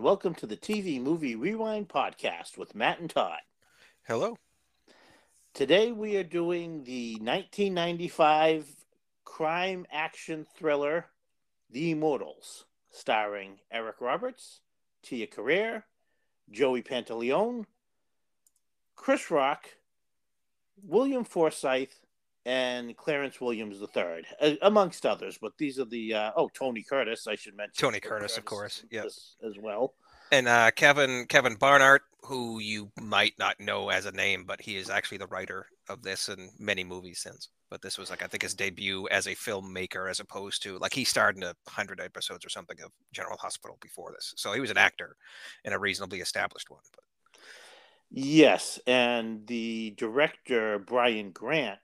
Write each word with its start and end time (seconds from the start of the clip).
And 0.00 0.06
welcome 0.06 0.34
to 0.36 0.46
the 0.46 0.56
TV 0.56 0.98
Movie 0.98 1.34
Rewind 1.34 1.90
podcast 1.90 2.56
with 2.56 2.74
Matt 2.74 3.00
and 3.00 3.10
Todd. 3.10 3.40
Hello. 4.06 4.38
Today 5.52 5.92
we 5.92 6.16
are 6.16 6.24
doing 6.24 6.84
the 6.84 7.16
1995 7.16 8.66
crime 9.26 9.84
action 9.92 10.46
thriller 10.56 11.04
The 11.68 11.90
Immortals, 11.90 12.64
starring 12.88 13.58
Eric 13.70 14.00
Roberts, 14.00 14.62
Tia 15.02 15.26
Carrere, 15.26 15.84
Joey 16.50 16.80
Pantoliano, 16.80 17.66
Chris 18.96 19.30
Rock, 19.30 19.66
William 20.82 21.24
Forsythe, 21.24 21.92
and 22.46 22.96
Clarence 22.96 23.40
Williams 23.40 23.80
III, 23.80 24.58
amongst 24.62 25.04
others. 25.04 25.38
But 25.40 25.52
these 25.58 25.78
are 25.78 25.84
the 25.84 26.14
uh, 26.14 26.30
oh 26.36 26.50
Tony 26.54 26.82
Curtis, 26.82 27.26
I 27.26 27.34
should 27.34 27.56
mention. 27.56 27.74
Tony 27.76 28.00
Curtis, 28.00 28.32
Curtis 28.32 28.38
of 28.38 28.44
course, 28.44 28.84
yes, 28.90 29.36
as, 29.46 29.56
well. 29.60 29.94
And 30.32 30.48
uh, 30.48 30.70
Kevin 30.70 31.26
Kevin 31.28 31.56
Bernhardt, 31.56 32.02
who 32.22 32.60
you 32.60 32.90
might 33.00 33.34
not 33.38 33.60
know 33.60 33.90
as 33.90 34.06
a 34.06 34.12
name, 34.12 34.44
but 34.46 34.60
he 34.60 34.76
is 34.76 34.90
actually 34.90 35.18
the 35.18 35.26
writer 35.26 35.66
of 35.88 36.02
this 36.02 36.28
and 36.28 36.50
many 36.58 36.84
movies 36.84 37.20
since. 37.20 37.48
But 37.68 37.82
this 37.82 37.98
was 37.98 38.10
like 38.10 38.22
I 38.22 38.26
think 38.26 38.42
his 38.42 38.54
debut 38.54 39.06
as 39.10 39.26
a 39.26 39.34
filmmaker, 39.34 40.10
as 40.10 40.20
opposed 40.20 40.62
to 40.62 40.78
like 40.78 40.94
he 40.94 41.04
starred 41.04 41.36
in 41.36 41.42
a 41.42 41.54
hundred 41.68 42.00
episodes 42.00 42.44
or 42.44 42.48
something 42.48 42.80
of 42.82 42.90
General 43.12 43.36
Hospital 43.38 43.76
before 43.80 44.12
this. 44.12 44.32
So 44.36 44.52
he 44.52 44.60
was 44.60 44.70
an 44.70 44.78
actor 44.78 45.16
in 45.64 45.72
a 45.72 45.78
reasonably 45.78 46.20
established 46.20 46.70
one. 46.70 46.82
But 46.92 47.04
yes, 48.10 48.80
and 48.86 49.46
the 49.46 49.94
director 49.96 50.78
Brian 50.78 51.32
Grant 51.32 51.78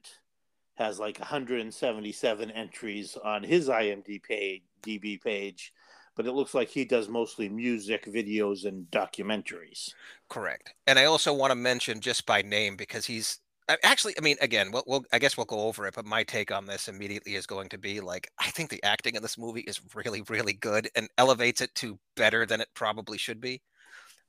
has 0.76 0.98
like 0.98 1.18
177 1.18 2.50
entries 2.50 3.16
on 3.22 3.42
his 3.42 3.68
IMDb 3.68 4.22
page, 4.22 4.62
DB 4.82 5.20
page, 5.20 5.72
but 6.14 6.26
it 6.26 6.32
looks 6.32 6.54
like 6.54 6.68
he 6.68 6.84
does 6.84 7.08
mostly 7.08 7.48
music, 7.48 8.06
videos, 8.06 8.64
and 8.64 8.86
documentaries. 8.90 9.92
Correct. 10.28 10.74
And 10.86 10.98
I 10.98 11.04
also 11.06 11.32
want 11.32 11.50
to 11.50 11.56
mention 11.56 12.00
just 12.00 12.24
by 12.26 12.42
name 12.42 12.76
because 12.76 13.04
he's 13.04 13.40
actually, 13.82 14.14
I 14.18 14.20
mean, 14.20 14.36
again, 14.40 14.70
we'll, 14.70 14.84
we'll, 14.86 15.04
I 15.12 15.18
guess 15.18 15.36
we'll 15.36 15.46
go 15.46 15.60
over 15.60 15.86
it, 15.86 15.94
but 15.94 16.04
my 16.04 16.22
take 16.22 16.52
on 16.52 16.66
this 16.66 16.88
immediately 16.88 17.34
is 17.34 17.46
going 17.46 17.68
to 17.70 17.78
be 17.78 18.00
like, 18.00 18.30
I 18.38 18.50
think 18.50 18.70
the 18.70 18.82
acting 18.82 19.14
in 19.14 19.22
this 19.22 19.38
movie 19.38 19.62
is 19.62 19.80
really, 19.94 20.22
really 20.28 20.54
good 20.54 20.88
and 20.94 21.08
elevates 21.18 21.60
it 21.60 21.74
to 21.76 21.98
better 22.16 22.46
than 22.46 22.60
it 22.60 22.68
probably 22.74 23.18
should 23.18 23.40
be. 23.40 23.62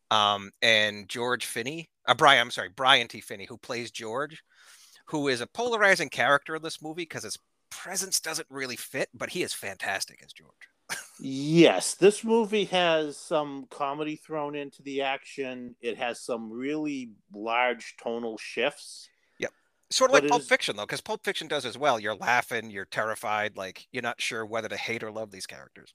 Um, 0.09 0.51
and 0.61 1.07
George 1.09 1.45
Finney, 1.45 1.89
uh, 2.07 2.15
Brian, 2.15 2.41
I'm 2.41 2.51
sorry, 2.51 2.69
Brian 2.73 3.07
T. 3.07 3.19
Finney, 3.19 3.45
who 3.45 3.57
plays 3.57 3.91
George, 3.91 4.41
who 5.07 5.27
is 5.27 5.41
a 5.41 5.47
polarizing 5.47 6.09
character 6.09 6.55
in 6.55 6.61
this 6.61 6.81
movie 6.81 7.03
because 7.03 7.23
his 7.23 7.37
presence 7.69 8.19
doesn't 8.19 8.47
really 8.49 8.75
fit, 8.75 9.09
but 9.13 9.31
he 9.31 9.43
is 9.43 9.53
fantastic 9.53 10.21
as 10.23 10.33
George. 10.33 10.51
yes, 11.19 11.95
this 11.95 12.23
movie 12.23 12.65
has 12.65 13.17
some 13.17 13.65
comedy 13.69 14.15
thrown 14.15 14.55
into 14.55 14.81
the 14.83 15.01
action. 15.01 15.75
It 15.81 15.97
has 15.97 16.21
some 16.21 16.51
really 16.51 17.11
large 17.33 17.95
tonal 18.01 18.37
shifts. 18.37 19.09
Yep. 19.39 19.51
Sort 19.89 20.11
of 20.11 20.15
like 20.15 20.27
Pulp 20.27 20.41
is... 20.41 20.47
Fiction, 20.47 20.75
though, 20.75 20.83
because 20.83 21.01
Pulp 21.01 21.23
Fiction 21.23 21.47
does 21.47 21.65
as 21.65 21.77
well. 21.77 21.99
You're 21.99 22.15
laughing, 22.15 22.69
you're 22.69 22.85
terrified, 22.85 23.57
like 23.57 23.87
you're 23.91 24.03
not 24.03 24.21
sure 24.21 24.45
whether 24.45 24.69
to 24.69 24.77
hate 24.77 25.03
or 25.03 25.11
love 25.11 25.31
these 25.31 25.47
characters. 25.47 25.91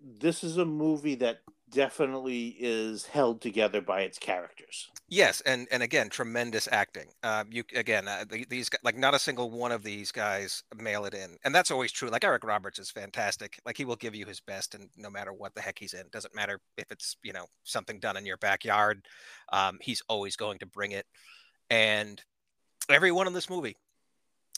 This 0.00 0.44
is 0.44 0.58
a 0.58 0.64
movie 0.64 1.14
that 1.16 1.40
definitely 1.74 2.56
is 2.58 3.06
held 3.06 3.40
together 3.40 3.80
by 3.80 4.02
its 4.02 4.18
characters. 4.18 4.88
Yes, 5.08 5.42
and 5.42 5.66
and 5.70 5.82
again, 5.82 6.08
tremendous 6.08 6.68
acting. 6.70 7.08
Uh, 7.22 7.44
you 7.50 7.64
again, 7.74 8.08
uh, 8.08 8.24
these 8.48 8.70
like 8.82 8.96
not 8.96 9.14
a 9.14 9.18
single 9.18 9.50
one 9.50 9.72
of 9.72 9.82
these 9.82 10.10
guys 10.12 10.62
mail 10.76 11.04
it 11.04 11.12
in, 11.12 11.36
and 11.44 11.54
that's 11.54 11.70
always 11.70 11.92
true. 11.92 12.08
Like 12.08 12.24
Eric 12.24 12.44
Roberts 12.44 12.78
is 12.78 12.90
fantastic. 12.90 13.60
Like 13.66 13.76
he 13.76 13.84
will 13.84 13.96
give 13.96 14.14
you 14.14 14.24
his 14.24 14.40
best, 14.40 14.74
and 14.74 14.88
no 14.96 15.10
matter 15.10 15.32
what 15.32 15.54
the 15.54 15.60
heck 15.60 15.78
he's 15.78 15.92
in, 15.92 16.04
doesn't 16.12 16.34
matter 16.34 16.60
if 16.78 16.90
it's 16.90 17.16
you 17.22 17.32
know 17.32 17.46
something 17.64 17.98
done 17.98 18.16
in 18.16 18.24
your 18.24 18.38
backyard, 18.38 19.04
um, 19.52 19.78
he's 19.82 20.02
always 20.08 20.36
going 20.36 20.58
to 20.60 20.66
bring 20.66 20.92
it. 20.92 21.06
And 21.68 22.22
everyone 22.88 23.26
in 23.26 23.32
this 23.32 23.50
movie 23.50 23.76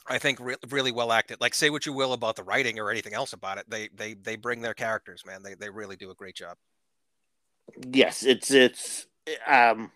I 0.08 0.18
think 0.18 0.38
re- 0.40 0.56
really 0.68 0.92
well 0.92 1.10
acted. 1.10 1.40
Like 1.40 1.54
say 1.54 1.70
what 1.70 1.86
you 1.86 1.92
will 1.92 2.12
about 2.12 2.36
the 2.36 2.44
writing 2.44 2.78
or 2.78 2.90
anything 2.90 3.14
else 3.14 3.32
about 3.32 3.58
it, 3.58 3.68
they 3.68 3.88
they 3.94 4.14
they 4.14 4.36
bring 4.36 4.60
their 4.60 4.74
characters, 4.74 5.24
man. 5.26 5.42
They 5.42 5.54
they 5.54 5.68
really 5.68 5.96
do 5.96 6.10
a 6.10 6.14
great 6.14 6.36
job 6.36 6.56
yes, 7.92 8.22
it's 8.22 8.50
it's 8.50 9.06
um 9.46 9.90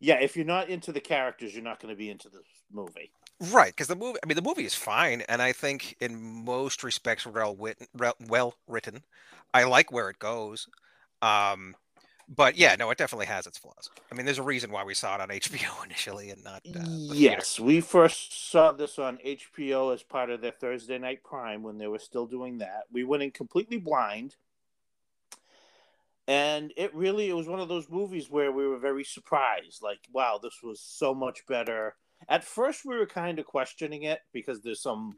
yeah, 0.00 0.16
if 0.20 0.36
you're 0.36 0.44
not 0.44 0.68
into 0.68 0.90
the 0.90 1.00
characters, 1.00 1.54
you're 1.54 1.62
not 1.62 1.80
going 1.80 1.94
to 1.94 1.98
be 1.98 2.10
into 2.10 2.28
the 2.28 2.40
movie. 2.72 3.12
Right, 3.52 3.70
because 3.70 3.86
the 3.86 3.94
movie, 3.94 4.18
I 4.22 4.26
mean, 4.26 4.34
the 4.34 4.42
movie 4.42 4.64
is 4.64 4.74
fine, 4.74 5.22
and 5.28 5.40
I 5.40 5.52
think 5.52 5.96
in 6.00 6.44
most 6.44 6.82
respects 6.82 7.24
well 7.24 7.56
written. 7.56 7.86
Well 8.28 8.54
written. 8.66 9.02
I 9.54 9.64
like 9.64 9.92
where 9.92 10.10
it 10.10 10.18
goes, 10.18 10.66
um, 11.22 11.76
but 12.28 12.56
yeah, 12.56 12.74
no, 12.76 12.90
it 12.90 12.98
definitely 12.98 13.26
has 13.26 13.46
its 13.46 13.58
flaws. 13.58 13.90
I 14.10 14.14
mean, 14.14 14.26
there's 14.26 14.38
a 14.38 14.44
reason 14.44 14.70
why 14.70 14.84
we 14.84 14.94
saw 14.94 15.14
it 15.14 15.20
on 15.20 15.28
HBO 15.28 15.84
initially 15.84 16.30
and 16.30 16.42
not. 16.42 16.62
Uh, 16.66 16.80
yes, 16.84 17.60
we 17.60 17.80
first 17.80 18.50
saw 18.50 18.72
this 18.72 18.98
on 18.98 19.18
HBO 19.18 19.94
as 19.94 20.02
part 20.02 20.30
of 20.30 20.40
their 20.40 20.52
Thursday 20.52 20.98
Night 20.98 21.22
Prime 21.22 21.62
when 21.62 21.78
they 21.78 21.86
were 21.86 21.98
still 21.98 22.26
doing 22.26 22.58
that. 22.58 22.84
We 22.92 23.04
went 23.04 23.22
in 23.22 23.30
completely 23.30 23.78
blind 23.78 24.36
and 26.28 26.72
it 26.76 26.94
really 26.94 27.28
it 27.28 27.34
was 27.34 27.48
one 27.48 27.60
of 27.60 27.68
those 27.68 27.90
movies 27.90 28.30
where 28.30 28.52
we 28.52 28.66
were 28.66 28.78
very 28.78 29.04
surprised 29.04 29.82
like 29.82 29.98
wow 30.12 30.38
this 30.42 30.60
was 30.62 30.80
so 30.80 31.14
much 31.14 31.46
better. 31.46 31.96
At 32.28 32.44
first 32.44 32.84
we 32.84 32.96
were 32.96 33.06
kind 33.06 33.38
of 33.38 33.46
questioning 33.46 34.04
it 34.04 34.20
because 34.32 34.60
there's 34.60 34.82
some 34.82 35.16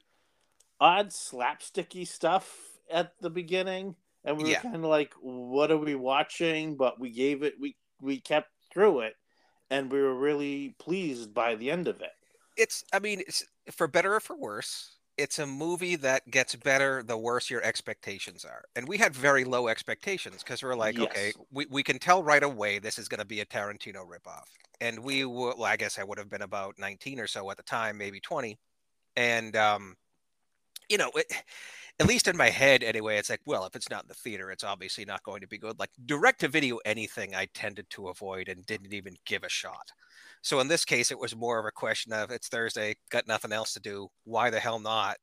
odd 0.81 1.09
slapsticky 1.09 2.07
stuff 2.07 2.57
at 2.91 3.13
the 3.21 3.31
beginning. 3.31 3.95
And 4.25 4.39
we 4.39 4.45
were 4.45 4.51
yeah. 4.51 4.63
kind 4.63 4.77
of 4.77 4.85
like 4.85 5.13
what 5.21 5.71
are 5.71 5.77
we 5.77 5.95
watching? 5.95 6.77
But 6.77 6.99
we 6.99 7.11
gave 7.11 7.43
it 7.43 7.55
we 7.61 7.77
we 8.01 8.21
kept 8.21 8.49
through 8.73 9.01
it 9.01 9.15
and 9.71 9.93
we 9.93 10.01
were 10.01 10.15
really 10.15 10.75
pleased 10.79 11.35
by 11.35 11.55
the 11.55 11.71
end 11.71 11.89
of 11.89 12.01
it. 12.01 12.13
It's 12.57 12.85
i 12.93 12.99
mean 12.99 13.21
it's 13.21 13.45
for 13.73 13.87
better 13.87 14.15
or 14.15 14.21
for 14.21 14.37
worse 14.37 14.94
it's 15.17 15.39
a 15.39 15.47
movie 15.47 15.97
that 15.97 16.29
gets 16.31 16.57
better 16.57 17.03
the 17.03 17.17
worse 17.17 17.49
your 17.49 17.63
expectations 17.63 18.45
are. 18.45 18.65
And 18.75 18.89
we 18.89 18.99
had 18.99 19.15
very 19.15 19.45
low 19.45 19.69
expectations 19.69 20.43
because 20.43 20.63
we're 20.63 20.75
like, 20.75 20.97
yes. 20.97 21.07
okay, 21.07 21.33
we, 21.53 21.67
we 21.71 21.83
can 21.83 21.99
tell 21.99 22.23
right 22.23 22.43
away 22.43 22.79
this 22.79 22.99
is 22.99 23.09
going 23.09 23.21
to 23.21 23.27
be 23.27 23.41
a 23.41 23.47
Tarantino 23.47 24.07
ripoff. 24.07 24.45
And 24.81 24.99
we 24.99 25.25
were, 25.25 25.55
well, 25.57 25.65
I 25.65 25.77
guess 25.77 25.99
I 25.99 26.05
would 26.05 26.19
have 26.19 26.29
been 26.29 26.43
about 26.43 26.79
19 26.79 27.21
or 27.21 27.27
so 27.27 27.49
at 27.51 27.57
the 27.57 27.63
time, 27.63 27.97
maybe 27.97 28.21
20. 28.21 28.59
And, 29.17 29.55
um, 29.57 29.97
you 30.89 30.99
know, 30.99 31.11
it, 31.15 31.33
at 32.00 32.06
least 32.06 32.27
in 32.27 32.37
my 32.37 32.50
head 32.50 32.82
anyway, 32.82 33.19
it's 33.19 33.31
like, 33.31 33.41
well, 33.47 33.66
if 33.66 33.77
it's 33.77 33.91
not 33.91 34.03
in 34.03 34.09
the 34.09 34.15
theater, 34.15 34.50
it's 34.50 34.65
obviously 34.65 35.05
not 35.05 35.22
going 35.22 35.41
to 35.43 35.47
be 35.47 35.59
good. 35.59 35.78
Like 35.78 35.91
direct 36.06 36.41
to 36.41 36.49
video 36.49 36.78
anything 36.84 37.34
I 37.34 37.47
tended 37.55 37.88
to 37.91 38.09
avoid 38.09 38.49
and 38.49 38.66
didn't 38.66 38.93
even 38.93 39.15
give 39.27 39.44
a 39.44 39.49
shot. 39.49 39.93
So 40.43 40.60
in 40.60 40.69
this 40.69 40.84
case, 40.84 41.10
it 41.10 41.19
was 41.19 41.37
more 41.37 41.59
of 41.59 41.66
a 41.66 41.71
question 41.71 42.12
of 42.12 42.31
it's 42.31 42.49
Thursday, 42.49 42.97
got 43.10 43.28
nothing 43.28 43.53
else 43.53 43.72
to 43.75 43.81
do. 43.81 44.09
Why 44.25 44.50
the 44.50 44.60
hell 44.60 44.81
not? 44.81 45.16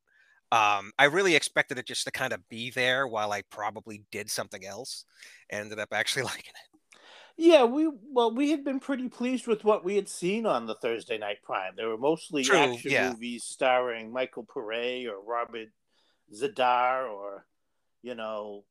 Um, 0.51 0.91
I 0.97 1.05
really 1.05 1.35
expected 1.35 1.77
it 1.77 1.87
just 1.87 2.05
to 2.05 2.11
kind 2.11 2.33
of 2.33 2.47
be 2.49 2.71
there 2.71 3.07
while 3.07 3.31
I 3.31 3.43
probably 3.49 4.03
did 4.11 4.29
something 4.29 4.65
else. 4.65 5.05
Ended 5.49 5.79
up 5.79 5.89
actually 5.91 6.23
liking 6.23 6.53
it. 6.55 6.71
Yeah, 7.37 7.63
we 7.63 7.89
well, 8.11 8.33
we 8.33 8.51
had 8.51 8.63
been 8.63 8.79
pretty 8.79 9.09
pleased 9.09 9.47
with 9.47 9.63
what 9.63 9.83
we 9.83 9.95
had 9.95 10.09
seen 10.09 10.45
on 10.45 10.67
the 10.67 10.75
Thursday 10.75 11.17
Night 11.17 11.37
Prime. 11.43 11.73
There 11.75 11.89
were 11.89 11.97
mostly 11.97 12.43
True, 12.43 12.57
action 12.57 12.91
yeah. 12.91 13.09
movies 13.09 13.45
starring 13.45 14.11
Michael 14.11 14.45
Paré 14.45 15.07
or 15.07 15.21
Robert 15.25 15.69
Z'Dar 16.33 17.09
or 17.09 17.45
you 18.01 18.15
know 18.15 18.63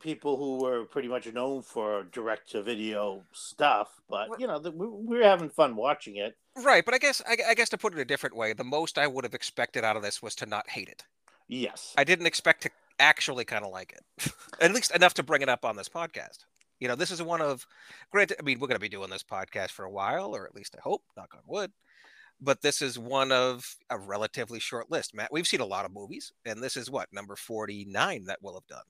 people 0.00 0.36
who 0.36 0.62
were 0.62 0.84
pretty 0.84 1.08
much 1.08 1.32
known 1.32 1.62
for 1.62 2.04
direct 2.04 2.50
to 2.50 2.62
video 2.62 3.24
stuff, 3.32 4.00
but 4.08 4.28
you 4.38 4.46
know, 4.46 4.58
the, 4.58 4.70
we, 4.70 4.86
we, 4.86 5.16
were 5.16 5.24
having 5.24 5.48
fun 5.48 5.76
watching 5.76 6.16
it. 6.16 6.36
Right, 6.56 6.84
but 6.84 6.94
I 6.94 6.98
guess 6.98 7.22
I, 7.26 7.36
I, 7.48 7.54
guess 7.54 7.68
to 7.70 7.78
put 7.78 7.94
it 7.94 7.98
a 7.98 8.04
different 8.04 8.36
way, 8.36 8.52
the 8.52 8.64
most 8.64 8.98
I 8.98 9.06
would 9.06 9.24
have 9.24 9.34
expected 9.34 9.84
out 9.84 9.96
of 9.96 10.02
this 10.02 10.22
was 10.22 10.34
to 10.36 10.46
not 10.46 10.68
hate 10.68 10.88
it. 10.88 11.04
Yes, 11.48 11.94
I 11.96 12.04
didn't 12.04 12.26
expect 12.26 12.62
to 12.62 12.70
actually 12.98 13.44
kind 13.44 13.64
of 13.64 13.70
like 13.70 13.92
it, 13.92 14.32
at 14.60 14.72
least 14.72 14.94
enough 14.94 15.14
to 15.14 15.22
bring 15.22 15.42
it 15.42 15.48
up 15.48 15.64
on 15.64 15.76
this 15.76 15.88
podcast. 15.88 16.44
You 16.80 16.86
know, 16.86 16.94
this 16.94 17.10
is 17.10 17.20
one 17.20 17.40
of, 17.40 17.66
granted, 18.12 18.36
I 18.38 18.44
mean, 18.44 18.60
we're 18.60 18.68
going 18.68 18.76
to 18.76 18.80
be 18.80 18.88
doing 18.88 19.10
this 19.10 19.24
podcast 19.24 19.70
for 19.70 19.84
a 19.84 19.90
while, 19.90 20.34
or 20.34 20.46
at 20.46 20.54
least 20.54 20.76
I 20.78 20.80
hope, 20.80 21.02
knock 21.16 21.34
on 21.34 21.40
wood. 21.44 21.72
But 22.40 22.62
this 22.62 22.82
is 22.82 22.98
one 22.98 23.32
of 23.32 23.76
a 23.90 23.98
relatively 23.98 24.60
short 24.60 24.90
list. 24.90 25.14
Matt, 25.14 25.32
we've 25.32 25.46
seen 25.46 25.60
a 25.60 25.66
lot 25.66 25.84
of 25.84 25.92
movies, 25.92 26.32
and 26.44 26.62
this 26.62 26.76
is 26.76 26.90
what 26.90 27.12
number 27.12 27.36
forty-nine 27.36 28.24
that 28.26 28.38
we'll 28.42 28.54
have 28.54 28.66
done. 28.66 28.84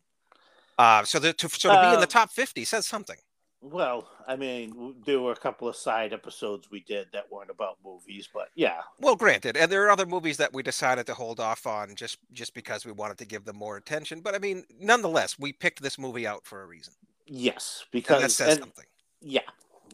Uh, 0.78 1.02
so 1.04 1.18
the, 1.18 1.32
to, 1.32 1.48
so 1.48 1.74
to 1.74 1.80
be 1.80 1.86
in 1.88 1.94
the 1.94 2.02
um, 2.02 2.06
top 2.06 2.30
50 2.30 2.64
says 2.64 2.86
something. 2.86 3.16
Well, 3.60 4.08
I 4.28 4.36
mean, 4.36 4.94
there 5.04 5.18
were 5.18 5.32
a 5.32 5.36
couple 5.36 5.66
of 5.66 5.74
side 5.74 6.12
episodes 6.12 6.70
we 6.70 6.80
did 6.80 7.08
that 7.12 7.24
weren't 7.32 7.50
about 7.50 7.78
movies, 7.84 8.28
but 8.32 8.50
yeah. 8.54 8.82
Well, 9.00 9.16
granted, 9.16 9.56
and 9.56 9.70
there 9.70 9.84
are 9.84 9.90
other 9.90 10.06
movies 10.06 10.36
that 10.36 10.52
we 10.52 10.62
decided 10.62 11.06
to 11.06 11.14
hold 11.14 11.40
off 11.40 11.66
on 11.66 11.96
just 11.96 12.18
just 12.32 12.54
because 12.54 12.86
we 12.86 12.92
wanted 12.92 13.18
to 13.18 13.24
give 13.24 13.44
them 13.44 13.56
more 13.56 13.76
attention. 13.76 14.20
But 14.20 14.36
I 14.36 14.38
mean, 14.38 14.62
nonetheless, 14.78 15.40
we 15.40 15.52
picked 15.52 15.82
this 15.82 15.98
movie 15.98 16.24
out 16.24 16.46
for 16.46 16.62
a 16.62 16.66
reason. 16.66 16.94
Yes, 17.26 17.84
because 17.90 18.22
and 18.22 18.24
that 18.26 18.30
says 18.30 18.52
and, 18.54 18.60
something. 18.60 18.86
Yeah, 19.20 19.40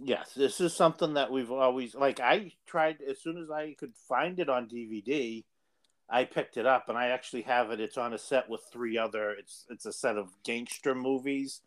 yes, 0.03 0.33
this 0.35 0.61
is 0.61 0.75
something 0.75 1.15
that 1.15 1.31
we've 1.31 1.51
always 1.51 1.95
like. 1.95 2.21
I 2.21 2.53
tried 2.67 2.99
as 3.09 3.21
soon 3.21 3.39
as 3.39 3.51
I 3.51 3.75
could 3.79 3.95
find 4.09 4.39
it 4.39 4.49
on 4.49 4.69
DVD. 4.69 5.45
I 6.09 6.25
picked 6.25 6.57
it 6.57 6.67
up 6.67 6.89
and 6.89 6.99
I 6.99 7.09
actually 7.09 7.43
have 7.43 7.71
it. 7.71 7.81
It's 7.81 7.97
on 7.97 8.13
a 8.13 8.19
set 8.19 8.49
with 8.49 8.61
three 8.73 8.99
other. 8.99 9.31
It's 9.33 9.67
it's 9.71 9.87
a 9.87 9.93
set 9.93 10.17
of 10.17 10.35
gangster 10.45 10.95
movies, 10.95 11.61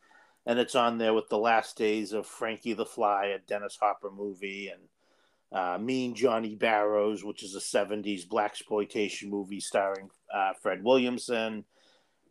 and 0.46 0.60
it's 0.60 0.76
on 0.76 0.98
there 0.98 1.14
with 1.14 1.30
the 1.30 1.38
last 1.38 1.78
days 1.78 2.14
of 2.14 2.28
Frankie 2.28 2.74
the 2.74 2.86
Fly, 2.86 3.28
a 3.28 3.40
Dennis 3.40 3.78
Hopper 3.82 4.12
movie, 4.12 4.70
and 4.70 5.60
uh, 5.60 5.78
Mean 5.78 6.14
Johnny 6.14 6.56
Barrows, 6.56 7.24
which 7.24 7.44
is 7.44 7.56
a 7.56 7.60
'70s 7.60 8.28
black 8.28 8.52
exploitation 8.52 9.30
movie 9.30 9.60
starring 9.60 10.10
uh, 10.34 10.54
Fred 10.62 10.84
Williamson, 10.84 11.66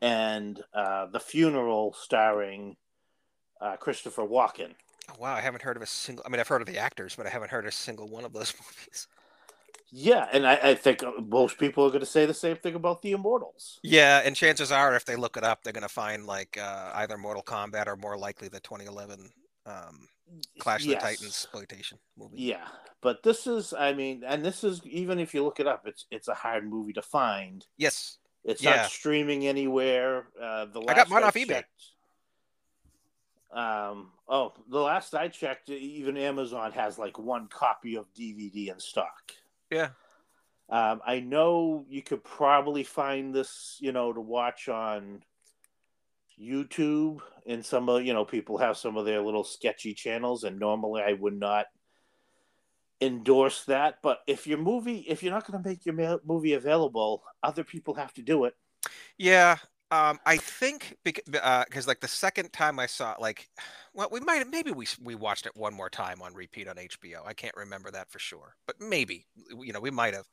and 0.01 0.63
uh, 0.75 1.07
The 1.07 1.21
Funeral 1.21 1.95
starring 1.95 2.77
uh, 3.61 3.77
Christopher 3.77 4.23
Walken. 4.23 4.75
Oh, 5.11 5.15
wow, 5.19 5.35
I 5.35 5.41
haven't 5.41 5.63
heard 5.63 5.77
of 5.77 5.83
a 5.83 5.87
single. 5.87 6.25
I 6.27 6.29
mean, 6.29 6.41
I've 6.41 6.49
heard 6.49 6.63
of 6.63 6.67
the 6.67 6.79
actors, 6.79 7.15
but 7.17 7.27
I 7.27 7.31
haven't 7.31 7.51
heard 7.51 7.67
a 7.67 7.73
single 7.73 8.09
one 8.09 8.25
of 8.25 8.33
those 8.33 8.53
movies. 8.61 9.07
Yeah, 9.93 10.29
and 10.33 10.47
I, 10.47 10.55
I 10.57 10.75
think 10.75 11.03
most 11.29 11.59
people 11.59 11.85
are 11.85 11.91
going 11.91 12.01
to 12.01 12.07
say 12.07 12.27
the 12.27 12.35
same 12.35 12.57
thing 12.57 12.75
about 12.75 13.03
the 13.03 13.13
Immortals. 13.13 13.79
Yeah, 13.83 14.21
and 14.25 14.35
chances 14.35 14.73
are, 14.73 14.97
if 14.97 15.05
they 15.05 15.17
look 15.17 15.37
it 15.37 15.45
up, 15.45 15.63
they're 15.63 15.73
going 15.73 15.83
to 15.83 15.89
find 15.89 16.27
like 16.27 16.59
uh, 16.61 16.91
either 16.97 17.17
Mortal 17.17 17.43
Kombat 17.43 17.87
or 17.87 17.97
more 17.97 18.19
likely 18.19 18.49
the 18.49 18.61
2011 18.61 19.31
um, 19.65 20.09
Clash 20.59 20.85
yes. 20.85 20.95
of 20.95 21.01
the 21.01 21.07
Titans 21.07 21.29
exploitation 21.29 21.99
movie. 22.19 22.43
Yeah, 22.43 22.67
but 23.01 23.23
this 23.23 23.47
is, 23.47 23.73
I 23.73 23.93
mean, 23.93 24.25
and 24.27 24.45
this 24.45 24.65
is 24.65 24.81
even 24.85 25.21
if 25.21 25.33
you 25.35 25.45
look 25.45 25.61
it 25.61 25.69
up, 25.69 25.83
it's 25.87 26.07
it's 26.11 26.29
a 26.29 26.35
hard 26.35 26.69
movie 26.69 26.93
to 26.95 27.03
find. 27.03 27.65
Yes, 27.79 28.19
it's 28.45 28.63
yeah. 28.63 28.77
not 28.77 28.91
streaming 28.91 29.47
anywhere. 29.47 30.27
Uh, 30.41 30.67
the 30.67 30.81
I 30.89 30.95
got 30.95 31.09
mine 31.09 31.23
off 31.23 31.35
eBay. 31.35 31.63
Um, 33.53 34.13
oh, 34.29 34.53
the 34.69 34.81
last 34.81 35.15
I 35.15 35.29
checked, 35.29 35.71
even 35.71 36.17
Amazon 36.17 36.73
has 36.73 36.99
like 36.99 37.19
one 37.19 37.49
copy 37.49 37.97
of 37.97 38.13
DVD 38.15 38.73
in 38.73 38.79
stock. 38.79 39.33
Yeah. 39.71 39.91
Um, 40.69 41.01
I 41.07 41.21
know 41.21 41.85
you 41.89 42.03
could 42.03 42.25
probably 42.25 42.83
find 42.83 43.33
this, 43.35 43.77
you 43.81 43.93
know, 43.93 44.13
to 44.13 44.21
watch 44.21 44.69
on 44.69 45.23
YouTube, 46.41 47.21
and 47.47 47.65
some 47.65 47.89
of 47.89 48.05
you 48.05 48.13
know 48.13 48.25
people 48.25 48.59
have 48.59 48.77
some 48.77 48.97
of 48.97 49.05
their 49.07 49.23
little 49.23 49.45
sketchy 49.45 49.95
channels, 49.95 50.45
and 50.45 50.59
normally 50.59 51.03
I 51.03 51.13
would 51.13 51.39
not 51.39 51.67
endorse 53.01 53.65
that. 53.67 53.99
But 54.03 54.21
if 54.27 54.47
your 54.47 54.59
movie, 54.59 55.05
if 55.09 55.23
you're 55.23 55.33
not 55.33 55.51
going 55.51 55.63
to 55.63 55.69
make 55.69 55.87
your 55.87 56.21
movie 56.25 56.55
available, 56.55 57.23
other 57.43 57.65
people 57.65 57.95
have 57.95 58.13
to 58.15 58.23
do 58.23 58.45
it. 58.45 58.55
Yeah, 59.19 59.57
um, 59.91 60.19
I 60.27 60.37
think 60.37 60.97
because 61.05 61.23
uh, 61.41 61.65
like 61.87 62.01
the 62.01 62.09
second 62.09 62.53
time 62.53 62.79
I 62.81 62.87
saw 62.87 63.15
like, 63.21 63.49
well, 63.95 64.09
we 64.11 64.21
might 64.21 64.47
maybe 64.49 64.73
we 64.73 64.87
we 65.03 65.15
watched 65.15 65.47
it 65.47 65.57
one 65.57 65.75
more 65.75 65.91
time 65.91 66.21
on 66.23 66.35
repeat 66.35 66.69
on 66.69 66.79
HBO. 66.79 67.23
I 67.25 67.35
can't 67.35 67.57
remember 67.57 67.91
that 67.93 68.11
for 68.11 68.19
sure, 68.19 68.57
but 68.67 68.77
maybe 68.81 69.27
you 69.61 69.73
know 69.73 69.81
we 69.81 69.91
might 69.91 70.15
have. 70.15 70.27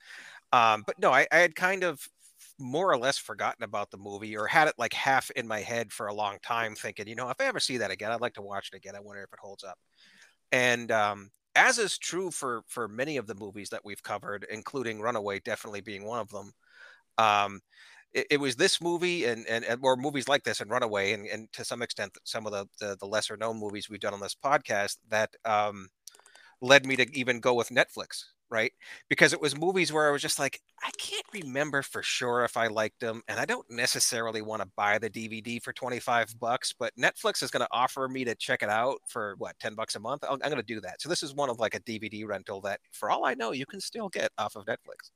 Um, 0.52 0.84
but 0.88 1.00
no, 1.00 1.12
I, 1.12 1.28
I 1.32 1.38
had 1.38 1.56
kind 1.56 1.84
of 1.84 2.08
more 2.60 2.92
or 2.92 2.98
less 2.98 3.18
forgotten 3.18 3.64
about 3.64 3.92
the 3.92 3.98
movie 3.98 4.38
or 4.38 4.48
had 4.48 4.68
it 4.68 4.76
like 4.78 4.94
half 4.94 5.32
in 5.32 5.48
my 5.48 5.62
head 5.62 5.92
for 5.94 6.08
a 6.08 6.14
long 6.14 6.38
time, 6.44 6.76
thinking, 6.76 7.08
you 7.08 7.16
know, 7.16 7.30
if 7.30 7.40
I 7.40 7.46
ever 7.46 7.60
see 7.60 7.78
that 7.78 7.92
again, 7.92 8.12
I'd 8.12 8.22
like 8.22 8.34
to 8.36 8.42
watch 8.42 8.70
it 8.74 8.78
again. 8.78 8.96
I 8.96 9.00
wonder 9.00 9.24
if 9.24 9.34
it 9.34 9.40
holds 9.40 9.64
up. 9.64 9.78
And 10.52 10.92
um, 10.92 11.30
as 11.56 11.78
is 11.78 11.98
true 11.98 12.32
for 12.32 12.64
for 12.68 12.88
many 12.88 13.18
of 13.18 13.28
the 13.28 13.36
movies 13.36 13.70
that 13.70 13.86
we've 13.86 14.04
covered, 14.04 14.46
including 14.50 15.02
Runaway, 15.02 15.40
definitely 15.40 15.82
being 15.82 16.06
one 16.06 16.20
of 16.20 16.30
them. 16.30 16.52
Um, 17.18 17.62
it, 18.14 18.28
it, 18.32 18.40
was 18.40 18.56
this 18.56 18.82
movie 18.82 19.26
and, 19.26 19.46
and, 19.48 19.66
or 19.82 19.96
movies 19.96 20.28
like 20.28 20.44
this 20.44 20.62
and 20.62 20.70
Runaway 20.70 21.14
and, 21.14 21.28
and 21.28 21.52
to 21.54 21.66
some 21.66 21.82
extent 21.82 22.18
some 22.24 22.46
of 22.46 22.52
the, 22.52 22.68
the, 22.80 22.98
the 23.00 23.06
lesser 23.06 23.38
known 23.38 23.60
movies 23.60 23.90
we've 23.90 24.00
done 24.00 24.14
on 24.14 24.20
this 24.20 24.36
podcast 24.36 24.98
that 25.10 25.36
um, 25.46 25.90
led 26.62 26.86
me 26.86 26.96
to 26.96 27.18
even 27.18 27.40
go 27.40 27.54
with 27.54 27.70
Netflix 27.70 28.26
right? 28.54 28.72
Because 29.10 29.34
it 29.34 29.42
was 29.42 29.58
movies 29.58 29.92
where 29.92 30.08
I 30.08 30.12
was 30.12 30.22
just 30.22 30.38
like 30.38 30.62
I 30.84 30.92
can't 31.00 31.26
remember 31.34 31.82
for 31.82 32.04
sure 32.04 32.44
if 32.44 32.56
I 32.56 32.68
liked 32.68 33.00
them 33.00 33.24
and 33.28 33.40
I 33.40 33.46
don't 33.46 33.66
necessarily 33.70 34.44
want 34.44 34.62
to 34.62 34.70
buy 34.78 35.00
the 35.00 35.10
DVD 35.10 35.62
for 35.62 35.74
25 35.74 36.40
bucks 36.40 36.72
but 36.72 36.94
Netflix 36.96 37.42
is 37.42 37.50
going 37.50 37.62
to 37.62 37.68
offer 37.72 38.08
me 38.08 38.24
to 38.26 38.36
check 38.36 38.62
it 38.62 38.70
out 38.70 39.00
for 39.08 39.34
what 39.40 39.58
10 39.60 39.74
bucks 39.74 39.96
a 39.96 40.00
month? 40.00 40.24
I 40.24 40.34
am 40.34 40.40
going 40.40 40.56
to 40.58 40.64
do 40.64 40.80
that. 40.82 41.02
So 41.02 41.10
this 41.10 41.24
is 41.24 41.34
one 41.34 41.50
of 41.50 41.60
like 41.60 41.74
a 41.74 41.80
DVD 41.80 42.28
rental 42.28 42.62
that 42.62 42.80
for 42.92 43.10
all 43.10 43.26
I 43.26 43.34
know 43.34 43.54
you 43.54 43.66
can 43.66 43.82
still 43.82 44.08
get 44.10 44.32
off 44.38 44.56
of 44.56 44.66
Netflix 44.66 45.10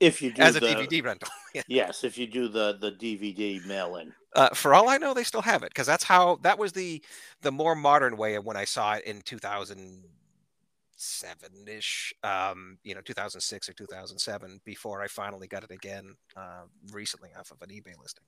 if 0.00 0.22
you 0.22 0.32
do 0.32 0.42
as 0.42 0.56
a 0.56 0.60
the, 0.60 0.66
DVD 0.66 1.04
rental. 1.04 1.28
yes, 1.68 2.04
if 2.04 2.18
you 2.18 2.26
do 2.26 2.48
the 2.48 2.78
the 2.80 2.92
DVD 2.92 3.64
mail 3.66 3.96
in. 3.96 4.12
Uh, 4.34 4.50
for 4.50 4.74
all 4.74 4.88
I 4.88 4.98
know, 4.98 5.14
they 5.14 5.24
still 5.24 5.42
have 5.42 5.62
it 5.62 5.70
because 5.70 5.86
that's 5.86 6.04
how 6.04 6.38
that 6.42 6.58
was 6.58 6.72
the 6.72 7.02
the 7.42 7.52
more 7.52 7.74
modern 7.74 8.16
way 8.16 8.34
of 8.34 8.44
when 8.44 8.56
I 8.56 8.64
saw 8.64 8.94
it 8.94 9.04
in 9.04 9.22
2007 9.22 11.68
ish, 11.68 12.14
um, 12.22 12.78
you 12.84 12.94
know, 12.94 13.00
2006 13.00 13.68
or 13.68 13.72
2007. 13.72 14.60
Before 14.64 15.02
I 15.02 15.08
finally 15.08 15.48
got 15.48 15.64
it 15.64 15.70
again 15.70 16.14
uh, 16.36 16.62
recently 16.92 17.30
off 17.38 17.50
of 17.50 17.60
an 17.62 17.70
eBay 17.70 17.98
listing. 18.00 18.24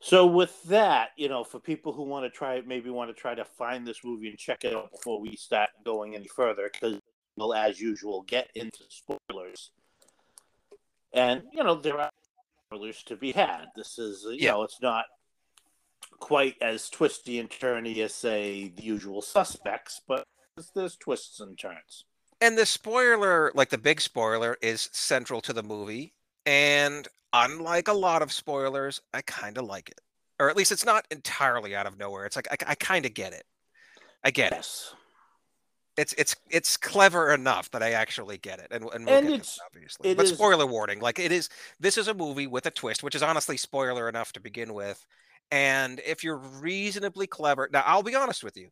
So 0.00 0.26
with 0.26 0.62
that, 0.64 1.10
you 1.16 1.28
know, 1.28 1.42
for 1.42 1.58
people 1.58 1.92
who 1.92 2.04
want 2.04 2.24
to 2.24 2.30
try, 2.30 2.62
maybe 2.64 2.88
want 2.88 3.10
to 3.10 3.20
try 3.20 3.34
to 3.34 3.44
find 3.44 3.84
this 3.84 4.04
movie 4.04 4.28
and 4.28 4.38
check 4.38 4.64
it 4.64 4.74
out 4.74 4.92
before 4.92 5.20
we 5.20 5.34
start 5.34 5.70
going 5.84 6.14
any 6.14 6.28
further, 6.28 6.70
because 6.72 7.00
we'll, 7.36 7.52
as 7.52 7.80
usual, 7.80 8.22
get 8.22 8.48
into 8.54 8.84
spoilers 8.88 9.72
and 11.18 11.42
you 11.52 11.62
know 11.62 11.74
there 11.74 11.98
are 11.98 12.10
spoilers 12.66 13.02
to 13.04 13.16
be 13.16 13.32
had. 13.32 13.66
This 13.76 13.98
is 13.98 14.24
you 14.24 14.36
yeah. 14.38 14.52
know 14.52 14.62
it's 14.62 14.80
not 14.80 15.04
quite 16.20 16.56
as 16.60 16.88
twisty 16.90 17.38
and 17.38 17.50
turny 17.50 17.98
as 17.98 18.14
say 18.14 18.72
the 18.76 18.82
usual 18.82 19.22
suspects, 19.22 20.00
but 20.06 20.24
there's 20.74 20.96
twists 20.96 21.40
and 21.40 21.58
turns. 21.58 22.04
And 22.40 22.56
the 22.56 22.66
spoiler, 22.66 23.50
like 23.54 23.70
the 23.70 23.78
big 23.78 24.00
spoiler, 24.00 24.56
is 24.62 24.88
central 24.92 25.40
to 25.42 25.52
the 25.52 25.62
movie. 25.62 26.12
And 26.46 27.06
unlike 27.32 27.88
a 27.88 27.92
lot 27.92 28.22
of 28.22 28.32
spoilers, 28.32 29.00
I 29.12 29.22
kind 29.22 29.58
of 29.58 29.64
like 29.64 29.90
it, 29.90 30.00
or 30.38 30.48
at 30.48 30.56
least 30.56 30.72
it's 30.72 30.84
not 30.84 31.06
entirely 31.10 31.74
out 31.74 31.86
of 31.86 31.98
nowhere. 31.98 32.26
It's 32.26 32.36
like 32.36 32.48
I, 32.50 32.72
I 32.72 32.74
kind 32.76 33.06
of 33.06 33.14
get 33.14 33.32
it. 33.32 33.44
I 34.24 34.30
get 34.30 34.52
yes. 34.52 34.92
it 34.92 34.98
it's 35.98 36.14
it's 36.16 36.36
it's 36.48 36.76
clever 36.76 37.34
enough 37.34 37.70
that 37.72 37.82
I 37.82 37.90
actually 37.90 38.38
get 38.38 38.60
it, 38.60 38.68
and, 38.70 38.84
and 38.94 39.04
we'll 39.04 39.14
and 39.14 39.28
it's, 39.30 39.58
obviously. 39.66 40.10
It 40.10 40.16
but 40.16 40.26
is, 40.26 40.32
spoiler 40.32 40.66
warning, 40.66 41.00
like 41.00 41.18
it 41.18 41.32
is. 41.32 41.48
This 41.80 41.98
is 41.98 42.06
a 42.06 42.14
movie 42.14 42.46
with 42.46 42.66
a 42.66 42.70
twist, 42.70 43.02
which 43.02 43.16
is 43.16 43.22
honestly 43.22 43.56
spoiler 43.56 44.08
enough 44.08 44.32
to 44.34 44.40
begin 44.40 44.72
with. 44.72 45.04
And 45.50 46.00
if 46.06 46.22
you're 46.22 46.36
reasonably 46.36 47.26
clever, 47.26 47.68
now 47.72 47.82
I'll 47.84 48.04
be 48.04 48.14
honest 48.14 48.44
with 48.44 48.56
you, 48.56 48.68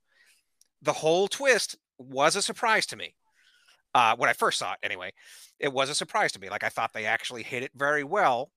the 0.83 0.93
whole 0.93 1.27
twist 1.27 1.77
was 1.99 2.37
a 2.37 2.43
surprise 2.43 2.87
to 2.87 2.97
me. 2.97 3.15
Uh, 3.93 4.15
when 4.17 4.31
I 4.31 4.35
first 4.35 4.59
saw 4.59 4.75
it, 4.75 4.79
anyway, 4.85 5.13
it 5.59 5.73
was 5.73 5.91
a 5.91 5.95
surprise 5.95 6.31
to 6.33 6.41
me. 6.41 6.49
Like 6.49 6.63
I 6.63 6.69
thought 6.69 6.93
they 6.93 7.07
actually 7.07 7.43
hit 7.43 7.65
it 7.65 7.73
very 7.75 8.05
well, 8.05 8.51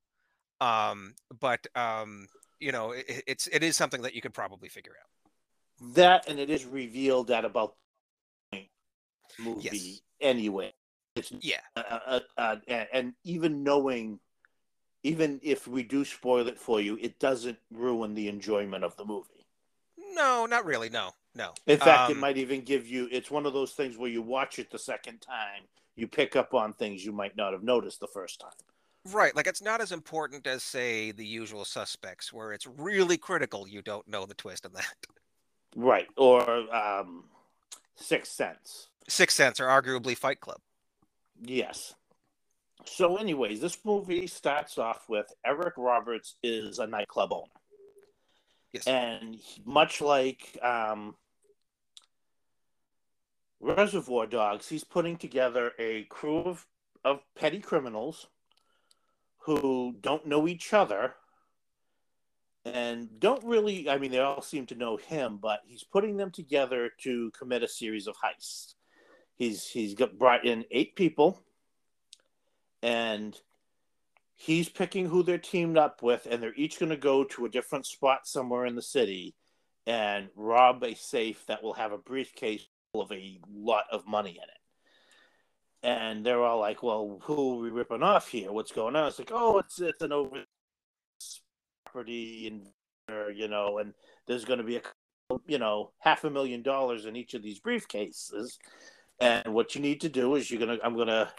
um, 0.61 1.15
but 1.39 1.65
um, 1.75 2.27
you 2.59 2.71
know, 2.71 2.91
it, 2.91 3.23
it's 3.25 3.47
it 3.47 3.63
is 3.63 3.75
something 3.75 4.03
that 4.03 4.13
you 4.13 4.21
could 4.21 4.33
probably 4.33 4.69
figure 4.69 4.93
out. 5.01 5.95
That 5.95 6.29
and 6.29 6.39
it 6.39 6.51
is 6.51 6.65
revealed 6.65 7.31
at 7.31 7.45
about 7.45 7.73
movie 9.39 9.69
yes. 9.71 10.01
anyway. 10.21 10.73
It's, 11.15 11.31
yeah, 11.41 11.61
uh, 11.75 12.19
uh, 12.37 12.55
uh, 12.67 12.85
and 12.93 13.13
even 13.23 13.63
knowing, 13.63 14.19
even 15.03 15.39
if 15.43 15.67
we 15.67 15.83
do 15.83 16.05
spoil 16.05 16.47
it 16.47 16.59
for 16.59 16.79
you, 16.79 16.97
it 17.01 17.19
doesn't 17.19 17.57
ruin 17.71 18.13
the 18.13 18.27
enjoyment 18.27 18.83
of 18.83 18.95
the 18.95 19.05
movie. 19.05 19.47
No, 20.13 20.45
not 20.45 20.65
really. 20.65 20.89
No, 20.89 21.11
no. 21.35 21.53
In 21.67 21.77
fact, 21.77 22.09
um, 22.09 22.17
it 22.17 22.19
might 22.19 22.37
even 22.37 22.61
give 22.61 22.87
you. 22.87 23.09
It's 23.11 23.31
one 23.31 23.45
of 23.45 23.53
those 23.53 23.73
things 23.73 23.97
where 23.97 24.09
you 24.09 24.21
watch 24.21 24.59
it 24.59 24.71
the 24.71 24.79
second 24.79 25.19
time, 25.19 25.63
you 25.95 26.07
pick 26.07 26.35
up 26.35 26.53
on 26.53 26.73
things 26.73 27.03
you 27.03 27.11
might 27.11 27.35
not 27.35 27.53
have 27.53 27.63
noticed 27.63 27.99
the 27.99 28.07
first 28.07 28.39
time. 28.39 28.51
Right, 29.11 29.35
like 29.35 29.47
it's 29.47 29.61
not 29.61 29.81
as 29.81 29.91
important 29.91 30.45
as 30.45 30.61
say 30.61 31.11
the 31.11 31.25
usual 31.25 31.65
suspects, 31.65 32.31
where 32.33 32.53
it's 32.53 32.67
really 32.67 33.17
critical 33.17 33.67
you 33.67 33.81
don't 33.81 34.07
know 34.07 34.25
the 34.25 34.33
twist 34.33 34.65
in 34.65 34.73
that. 34.73 34.95
Right, 35.75 36.07
or 36.17 36.41
um, 36.75 37.23
Sixth 37.95 38.33
Sense. 38.33 38.88
Sixth 39.09 39.35
Sense, 39.35 39.59
or 39.59 39.67
arguably 39.67 40.15
Fight 40.15 40.39
Club. 40.39 40.59
Yes. 41.41 41.93
So, 42.85 43.17
anyways, 43.17 43.59
this 43.59 43.77
movie 43.83 44.27
starts 44.27 44.77
off 44.77 45.05
with 45.09 45.31
Eric 45.45 45.73
Roberts 45.77 46.35
is 46.41 46.79
a 46.79 46.87
nightclub 46.87 47.33
owner. 47.33 47.45
Yes. 48.71 48.87
And 48.87 49.37
much 49.65 50.01
like 50.01 50.57
um, 50.61 51.15
Reservoir 53.59 54.27
Dogs, 54.27 54.67
he's 54.67 54.83
putting 54.83 55.17
together 55.17 55.71
a 55.79 56.03
crew 56.03 56.39
of, 56.39 56.65
of 57.03 57.21
petty 57.35 57.59
criminals 57.59 58.27
who 59.39 59.95
don't 59.99 60.27
know 60.27 60.47
each 60.47 60.73
other 60.73 61.15
and 62.65 63.19
don't 63.19 63.43
really, 63.43 63.89
I 63.89 63.97
mean, 63.97 64.11
they 64.11 64.19
all 64.19 64.41
seem 64.41 64.65
to 64.67 64.75
know 64.75 64.97
him, 64.97 65.39
but 65.41 65.61
he's 65.65 65.83
putting 65.83 66.17
them 66.17 66.31
together 66.31 66.91
to 67.03 67.31
commit 67.31 67.63
a 67.63 67.67
series 67.67 68.07
of 68.07 68.15
heists 68.17 68.75
he's 69.39 69.67
he's 69.67 69.95
got 69.95 70.19
brought 70.19 70.45
in 70.45 70.65
eight 70.69 70.95
people 70.95 71.41
and 72.83 73.35
he's 74.35 74.69
picking 74.69 75.07
who 75.07 75.23
they're 75.23 75.39
teamed 75.39 75.77
up 75.77 76.03
with 76.03 76.27
and 76.29 76.43
they're 76.43 76.53
each 76.55 76.79
going 76.79 76.91
to 76.91 76.97
go 76.97 77.23
to 77.23 77.45
a 77.45 77.49
different 77.49 77.85
spot 77.85 78.27
somewhere 78.27 78.65
in 78.65 78.75
the 78.75 78.81
city 78.81 79.33
and 79.87 80.29
rob 80.35 80.83
a 80.83 80.93
safe 80.93 81.43
that 81.47 81.63
will 81.63 81.73
have 81.73 81.91
a 81.91 81.97
briefcase 81.97 82.67
full 82.91 83.01
of 83.01 83.11
a 83.11 83.39
lot 83.51 83.85
of 83.91 84.05
money 84.05 84.31
in 84.31 84.43
it. 84.43 84.49
And 85.81 86.25
they're 86.25 86.43
all 86.43 86.59
like 86.59 86.83
well 86.83 87.19
who 87.23 87.57
are 87.57 87.63
we 87.63 87.69
ripping 87.71 88.03
off 88.03 88.27
here? 88.27 88.51
What's 88.51 88.71
going 88.71 88.95
on? 88.95 89.07
It's 89.07 89.17
like 89.17 89.31
oh 89.33 89.57
it's 89.57 89.79
it's 89.79 90.03
an 90.03 90.11
over 90.11 90.43
property 91.85 92.47
and 92.47 92.67
you 93.35 93.47
know, 93.47 93.79
and 93.79 93.93
there's 94.27 94.45
going 94.45 94.59
to 94.59 94.65
be 94.65 94.77
a, 94.77 94.81
you 95.47 95.57
know, 95.57 95.91
half 95.99 96.23
a 96.23 96.29
million 96.29 96.61
dollars 96.61 97.05
in 97.05 97.15
each 97.15 97.33
of 97.33 97.41
these 97.41 97.59
briefcases. 97.59 98.57
And 99.21 99.53
what 99.53 99.75
you 99.75 99.81
need 99.81 100.01
to 100.01 100.09
do 100.09 100.35
is 100.35 100.49
you're 100.49 100.59
gonna, 100.59 100.77
I'm 100.83 100.97
gonna 100.97 101.31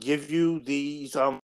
give 0.00 0.30
you 0.30 0.60
these. 0.60 1.16
Um, 1.16 1.40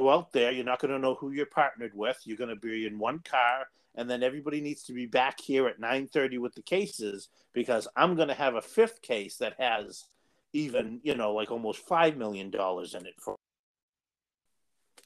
go 0.00 0.10
out 0.10 0.32
there. 0.32 0.50
You're 0.50 0.64
not 0.64 0.80
going 0.80 0.92
to 0.92 0.98
know 0.98 1.14
who 1.14 1.30
you're 1.30 1.46
partnered 1.46 1.92
with. 1.94 2.18
You're 2.24 2.38
going 2.38 2.50
to 2.50 2.56
be 2.56 2.86
in 2.86 2.98
one 2.98 3.20
car, 3.20 3.66
and 3.94 4.08
then 4.08 4.22
everybody 4.22 4.60
needs 4.60 4.82
to 4.84 4.92
be 4.92 5.06
back 5.06 5.40
here 5.40 5.68
at 5.68 5.80
9:30 5.80 6.38
with 6.38 6.54
the 6.54 6.62
cases 6.62 7.28
because 7.52 7.86
I'm 7.96 8.16
going 8.16 8.28
to 8.28 8.34
have 8.34 8.54
a 8.54 8.62
fifth 8.62 9.02
case 9.02 9.36
that 9.36 9.54
has 9.58 10.06
even, 10.52 11.00
you 11.02 11.14
know, 11.14 11.34
like 11.34 11.50
almost 11.50 11.86
five 11.86 12.16
million 12.16 12.50
dollars 12.50 12.94
in 12.94 13.06
it 13.06 13.14
for. 13.20 13.36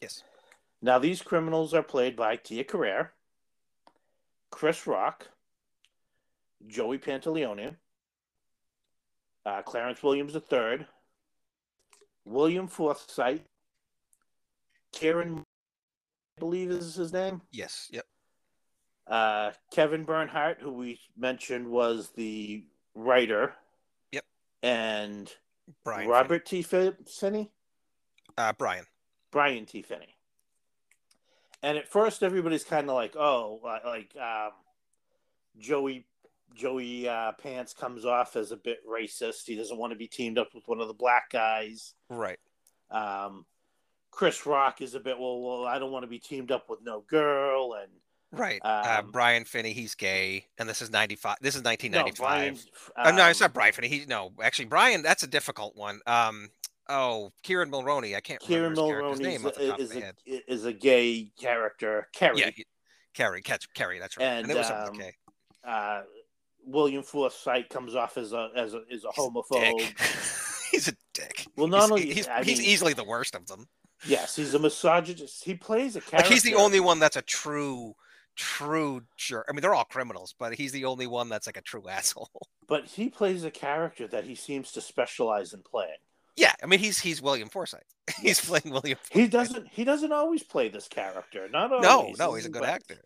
Yes. 0.01 0.23
Now 0.81 0.99
these 0.99 1.23
criminals 1.23 1.75
are 1.75 1.83
played 1.83 2.15
by 2.15 2.37
Tia 2.37 2.65
Carrere, 2.65 3.13
Chris 4.51 4.87
Rock, 4.87 5.29
Joey 6.67 6.99
Pantoliano, 6.99 7.77
uh, 9.47 9.63
Clarence 9.63 10.03
Williams 10.03 10.35
III, 10.35 10.87
William 12.25 12.67
Forsythe, 12.67 13.41
Kieran, 14.93 15.45
I 16.37 16.41
believe 16.41 16.71
is 16.71 16.95
his 16.95 17.13
name. 17.13 17.43
Yes. 17.53 17.89
Yep. 17.93 18.07
Uh, 19.07 19.51
Kevin 19.71 20.05
Bernhardt, 20.05 20.61
who 20.61 20.73
we 20.73 20.99
mentioned 21.17 21.69
was 21.69 22.11
the 22.17 22.65
writer. 22.95 23.55
Yep. 24.13 24.25
And 24.63 25.31
Brian 25.85 26.09
Robert 26.09 26.47
T. 26.47 26.63
Finney. 26.63 27.51
Uh, 28.39 28.53
Brian. 28.57 28.87
Brian 29.31 29.67
T. 29.67 29.83
Finney. 29.83 30.17
And 31.63 31.79
at 31.79 31.89
first, 31.89 32.23
everybody's 32.23 32.65
kind 32.65 32.89
of 32.91 32.95
like, 32.95 33.17
"Oh, 33.17 33.61
like 33.85 34.15
um, 34.17 34.53
Joey 35.59 36.05
Joey 36.55 37.09
uh, 37.09 37.33
Pants 37.33 37.75
comes 37.75 38.05
off 38.05 38.37
as 38.37 38.53
a 38.53 38.57
bit 38.57 38.79
racist. 38.89 39.47
He 39.47 39.57
doesn't 39.57 39.77
want 39.77 39.93
to 39.93 39.99
be 39.99 40.07
teamed 40.07 40.39
up 40.39 40.55
with 40.55 40.67
one 40.67 40.81
of 40.81 40.89
the 40.89 40.95
black 40.95 41.31
guys. 41.31 41.95
Right. 42.09 42.39
Um, 42.91 43.45
Chris 44.11 44.47
Rock 44.47 44.81
is 44.81 44.95
a 44.95 45.01
bit 45.01 45.19
well, 45.19 45.41
well, 45.41 45.65
I 45.65 45.79
don't 45.79 45.91
want 45.91 46.05
to 46.05 46.09
be 46.09 46.21
teamed 46.21 46.53
up 46.53 46.71
with 46.71 46.79
no 46.83 47.01
girl, 47.09 47.75
and 47.83 47.91
right. 48.31 48.61
Uh, 48.65 48.99
um, 48.99 49.07
uh, 49.07 49.11
Brian 49.11 49.45
Finney, 49.45 49.73
he's 49.73 49.97
gay, 49.97 50.47
and 50.57 50.69
this 50.69 50.81
is 50.81 50.91
ninety 50.91 51.17
five. 51.17 51.37
This 51.41 51.57
is 51.57 51.65
nineteen 51.65 51.91
ninety 51.91 52.13
five. 52.13 52.65
No, 52.97 53.05
um, 53.05 53.17
no, 53.17 53.29
it's 53.29 53.41
not 53.41 53.53
Brian 53.53 53.73
Finney. 53.73 53.89
He 53.89 54.05
no, 54.07 54.31
actually, 54.41 54.67
Brian. 54.67 55.03
That's 55.03 55.25
a 55.25 55.27
difficult 55.27 55.75
one. 55.75 56.01
Um, 56.07 56.51
oh, 56.89 57.33
Kieran 57.43 57.73
Mulroney. 57.73 58.15
I 58.15 58.21
can't. 58.21 58.41
Kieran 58.41 58.77
Mulroney 58.77 59.19
name 59.19 59.47
is, 59.47 59.91
is, 59.91 59.97
a, 59.97 60.13
is 60.53 60.65
a 60.65 60.73
gay 60.73 61.33
character. 61.37 62.07
Kerry. 62.13 62.39
Yeah, 62.39 62.51
Kerry. 63.15 63.43
Catch 63.43 63.73
Kerry. 63.75 63.99
That's 63.99 64.17
right. 64.17 64.25
And, 64.25 64.43
and 64.45 64.53
it 64.53 64.57
was 64.57 64.71
um, 64.71 64.91
okay. 64.91 65.15
Uh, 65.67 66.03
William 66.67 67.03
Forsythe 67.03 67.69
comes 67.69 67.95
off 67.95 68.17
as 68.17 68.33
a 68.33 68.51
as 68.57 68.75
a 68.75 68.83
is 68.91 69.05
a 69.05 69.09
homophobe. 69.09 69.81
he's 70.71 70.89
a 70.89 70.93
dick. 71.13 71.47
Well, 71.57 71.69
not 71.69 71.83
he's, 71.83 71.91
only 71.91 72.13
he's, 72.13 72.29
I 72.29 72.45
he's 72.45 72.63
easily 72.63 72.93
the 72.93 73.05
worst 73.05 73.35
of 73.35 73.47
them. 73.47 73.69
Yes, 74.07 74.37
he's 74.37 74.55
a 74.55 74.59
misogynist. 74.59 75.45
He 75.45 75.55
plays 75.55 75.97
a 75.97 76.01
character. 76.01 76.17
Like 76.19 76.27
he's 76.27 76.43
the 76.43 76.55
only 76.55 76.81
one 76.81 76.99
that's 76.99 77.17
a 77.17 77.23
true, 77.23 77.95
true 78.37 79.03
jerk. 79.17 79.47
I 79.49 79.53
mean, 79.53 79.63
they're 79.63 79.75
all 79.75 79.85
criminals, 79.85 80.35
but 80.39 80.55
he's 80.55 80.73
the 80.73 80.85
only 80.85 81.07
one 81.07 81.29
that's 81.29 81.47
like 81.47 81.57
a 81.57 81.63
true 81.63 81.85
asshole. 81.89 82.49
But 82.67 82.87
he 82.87 83.09
plays 83.09 83.45
a 83.45 83.51
character 83.51 84.07
that 84.09 84.25
he 84.25 84.35
seems 84.35 84.73
to 84.73 84.81
specialize 84.81 85.53
in 85.53 85.63
playing. 85.63 85.99
Yeah, 86.37 86.53
I 86.63 86.67
mean, 86.67 86.81
he's 86.81 86.99
he's 86.99 87.23
William 87.23 87.49
Forsythe. 87.49 87.81
He's 88.21 88.41
playing 88.41 88.71
William. 88.71 88.99
Forsythe. 88.99 89.23
He 89.23 89.29
doesn't 89.29 89.69
he 89.69 89.85
doesn't 89.85 90.13
always 90.13 90.43
play 90.43 90.69
this 90.69 90.89
character. 90.89 91.49
Not 91.49 91.73
always. 91.73 92.19
No, 92.19 92.27
no, 92.27 92.35
he's 92.35 92.45
a 92.45 92.51
good 92.51 92.65
actor. 92.65 92.99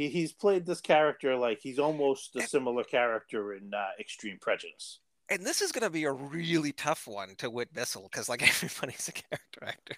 He 0.00 0.08
he's 0.08 0.32
played 0.32 0.64
this 0.64 0.80
character 0.80 1.36
like 1.36 1.60
he's 1.60 1.78
almost 1.78 2.34
a 2.34 2.42
similar 2.42 2.84
character 2.84 3.52
in 3.52 3.74
uh, 3.74 3.88
Extreme 3.98 4.38
Prejudice. 4.40 5.00
And 5.28 5.44
this 5.44 5.60
is 5.60 5.72
going 5.72 5.84
to 5.84 5.90
be 5.90 6.04
a 6.04 6.12
really 6.12 6.72
tough 6.72 7.06
one 7.06 7.34
to 7.36 7.50
Whit 7.50 7.72
Bissell 7.74 8.08
because 8.10 8.26
like 8.26 8.42
everybody's 8.48 9.08
a 9.08 9.12
character 9.12 9.64
actor. 9.66 9.96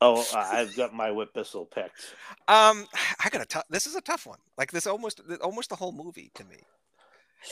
Oh, 0.00 0.24
I've 0.34 0.74
got 0.76 0.94
my 0.94 1.10
Whit 1.10 1.34
Bissell 1.34 1.66
picked. 1.66 2.14
Um, 2.46 2.86
I 3.22 3.28
got 3.28 3.42
a 3.42 3.44
tough. 3.44 3.64
This 3.68 3.86
is 3.86 3.96
a 3.96 4.00
tough 4.00 4.24
one. 4.24 4.38
Like 4.56 4.70
this, 4.70 4.86
almost, 4.86 5.20
almost 5.42 5.68
the 5.68 5.76
whole 5.76 5.92
movie 5.92 6.30
to 6.36 6.44
me. 6.44 6.56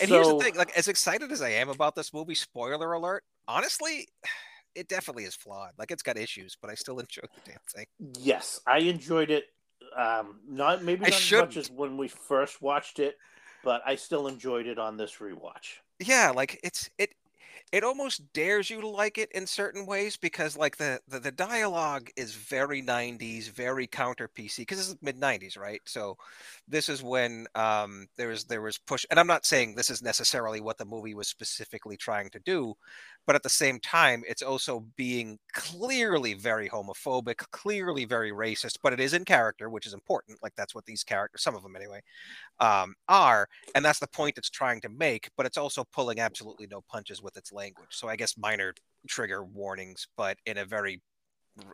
And 0.00 0.08
so, 0.08 0.14
here's 0.14 0.28
the 0.28 0.38
thing: 0.38 0.54
like, 0.54 0.76
as 0.76 0.86
excited 0.86 1.32
as 1.32 1.42
I 1.42 1.50
am 1.50 1.68
about 1.68 1.96
this 1.96 2.14
movie, 2.14 2.36
spoiler 2.36 2.92
alert. 2.92 3.24
Honestly, 3.48 4.06
it 4.76 4.86
definitely 4.86 5.24
is 5.24 5.34
flawed. 5.34 5.72
Like, 5.78 5.90
it's 5.90 6.02
got 6.02 6.16
issues, 6.16 6.56
but 6.60 6.70
I 6.70 6.74
still 6.74 6.98
enjoy 7.00 7.22
the 7.22 7.50
damn 7.50 7.58
thing. 7.68 7.86
Yes, 8.20 8.60
I 8.68 8.78
enjoyed 8.78 9.30
it. 9.30 9.46
Um, 9.98 10.38
not 10.48 10.84
maybe 10.84 11.00
not 11.00 11.12
as 11.12 11.32
much 11.32 11.56
as 11.56 11.70
when 11.70 11.96
we 11.96 12.06
first 12.06 12.62
watched 12.62 13.00
it, 13.00 13.18
but 13.64 13.82
I 13.84 13.96
still 13.96 14.28
enjoyed 14.28 14.66
it 14.66 14.78
on 14.78 14.96
this 14.96 15.16
rewatch. 15.16 15.80
Yeah, 15.98 16.30
like 16.30 16.60
it's 16.62 16.88
it 16.98 17.14
it 17.72 17.84
almost 17.84 18.32
dares 18.32 18.70
you 18.70 18.80
to 18.80 18.88
like 18.88 19.18
it 19.18 19.30
in 19.32 19.46
certain 19.46 19.86
ways 19.86 20.16
because 20.16 20.56
like 20.56 20.76
the 20.76 21.00
the, 21.08 21.18
the 21.20 21.32
dialogue 21.32 22.10
is 22.16 22.34
very 22.34 22.82
90s 22.82 23.50
very 23.50 23.86
counter 23.86 24.28
pc 24.28 24.58
because 24.58 24.78
this 24.78 24.88
is 24.88 24.96
mid 25.02 25.20
90s 25.20 25.58
right? 25.58 25.80
So 25.84 26.16
this 26.66 26.88
is 26.88 27.02
when 27.02 27.46
um 27.54 28.06
there 28.16 28.28
was 28.28 28.44
there 28.44 28.60
was 28.62 28.78
push 28.78 29.04
and 29.10 29.18
i'm 29.18 29.26
not 29.26 29.46
saying 29.46 29.74
this 29.74 29.90
is 29.90 30.02
necessarily 30.02 30.60
what 30.60 30.78
the 30.78 30.84
movie 30.84 31.14
was 31.14 31.28
specifically 31.28 31.96
trying 31.96 32.28
to 32.30 32.38
do 32.40 32.74
but 33.26 33.34
at 33.34 33.42
the 33.42 33.48
same 33.48 33.78
time 33.80 34.22
it's 34.28 34.42
also 34.42 34.84
being 34.96 35.38
clearly 35.52 36.34
very 36.34 36.68
homophobic 36.68 37.38
clearly 37.50 38.04
very 38.04 38.32
racist 38.32 38.78
but 38.82 38.92
it 38.92 39.00
is 39.00 39.14
in 39.14 39.24
character 39.24 39.70
which 39.70 39.86
is 39.86 39.94
important 39.94 40.38
like 40.42 40.54
that's 40.56 40.74
what 40.74 40.84
these 40.86 41.04
characters 41.04 41.42
some 41.42 41.54
of 41.54 41.62
them 41.62 41.76
anyway 41.76 42.00
um, 42.60 42.94
are 43.08 43.48
and 43.74 43.84
that's 43.84 43.98
the 43.98 44.06
point 44.08 44.38
it's 44.38 44.50
trying 44.50 44.80
to 44.80 44.88
make 44.88 45.30
but 45.36 45.46
it's 45.46 45.58
also 45.58 45.84
pulling 45.92 46.20
absolutely 46.20 46.66
no 46.70 46.82
punches 46.88 47.22
with 47.22 47.36
its 47.36 47.47
language 47.52 47.88
so 47.90 48.08
i 48.08 48.16
guess 48.16 48.36
minor 48.36 48.74
trigger 49.06 49.44
warnings 49.44 50.06
but 50.16 50.36
in 50.46 50.58
a 50.58 50.64
very 50.64 51.00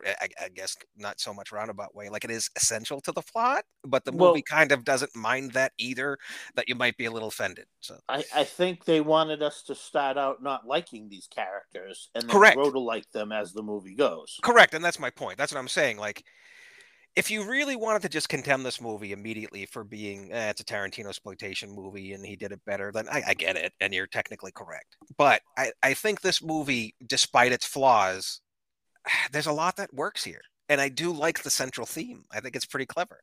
I, 0.05 0.27
I, 0.41 0.49
guess 0.49 0.75
not 0.97 1.19
so 1.19 1.33
much 1.33 1.51
roundabout 1.51 1.95
way. 1.95 2.09
Like 2.09 2.23
it 2.23 2.31
is 2.31 2.49
essential 2.55 3.01
to 3.01 3.11
the 3.11 3.21
plot, 3.21 3.65
but 3.83 4.03
the 4.05 4.11
movie 4.11 4.23
well, 4.23 4.41
kind 4.49 4.71
of 4.71 4.83
doesn't 4.83 5.15
mind 5.15 5.51
that 5.53 5.73
either. 5.77 6.17
That 6.55 6.67
you 6.67 6.75
might 6.75 6.97
be 6.97 7.05
a 7.05 7.11
little 7.11 7.27
offended. 7.27 7.65
So 7.81 7.97
I, 8.09 8.23
I 8.33 8.43
think 8.43 8.85
they 8.85 9.01
wanted 9.01 9.41
us 9.41 9.63
to 9.63 9.75
start 9.75 10.17
out 10.17 10.41
not 10.41 10.65
liking 10.65 11.09
these 11.09 11.27
characters 11.27 12.09
and 12.15 12.23
then 12.23 12.29
Correct. 12.29 12.55
grow 12.55 12.71
to 12.71 12.79
like 12.79 13.09
them 13.11 13.31
as 13.31 13.53
the 13.53 13.63
movie 13.63 13.95
goes. 13.95 14.39
Correct, 14.41 14.73
and 14.73 14.83
that's 14.83 14.99
my 14.99 15.09
point. 15.09 15.37
That's 15.37 15.53
what 15.53 15.59
I'm 15.59 15.67
saying. 15.67 15.97
Like 15.97 16.23
if 17.15 17.31
you 17.31 17.49
really 17.49 17.75
wanted 17.75 18.01
to 18.01 18.09
just 18.09 18.27
condemn 18.27 18.63
this 18.63 18.81
movie 18.81 19.13
immediately 19.13 19.65
for 19.65 19.83
being 19.83 20.31
eh, 20.31 20.49
it's 20.49 20.61
a 20.61 20.65
Tarantino 20.65 21.07
exploitation 21.07 21.73
movie 21.73 22.13
and 22.13 22.25
he 22.25 22.35
did 22.35 22.51
it 22.51 22.59
better, 22.65 22.91
then 22.91 23.07
I, 23.09 23.23
I, 23.27 23.33
get 23.33 23.55
it, 23.55 23.73
and 23.79 23.93
you're 23.93 24.07
technically 24.07 24.51
correct. 24.51 24.97
But 25.17 25.41
I, 25.57 25.71
I 25.81 25.93
think 25.93 26.21
this 26.21 26.43
movie, 26.43 26.93
despite 27.07 27.53
its 27.53 27.65
flaws, 27.65 28.41
there's 29.31 29.47
a 29.47 29.53
lot 29.53 29.77
that 29.77 29.93
works 29.93 30.23
here. 30.23 30.41
And 30.67 30.81
I 30.81 30.89
do 30.89 31.13
like 31.13 31.43
the 31.43 31.51
central 31.51 31.85
theme. 31.85 32.25
I 32.33 32.39
think 32.39 32.55
it's 32.55 32.65
pretty 32.65 32.87
clever. 32.87 33.21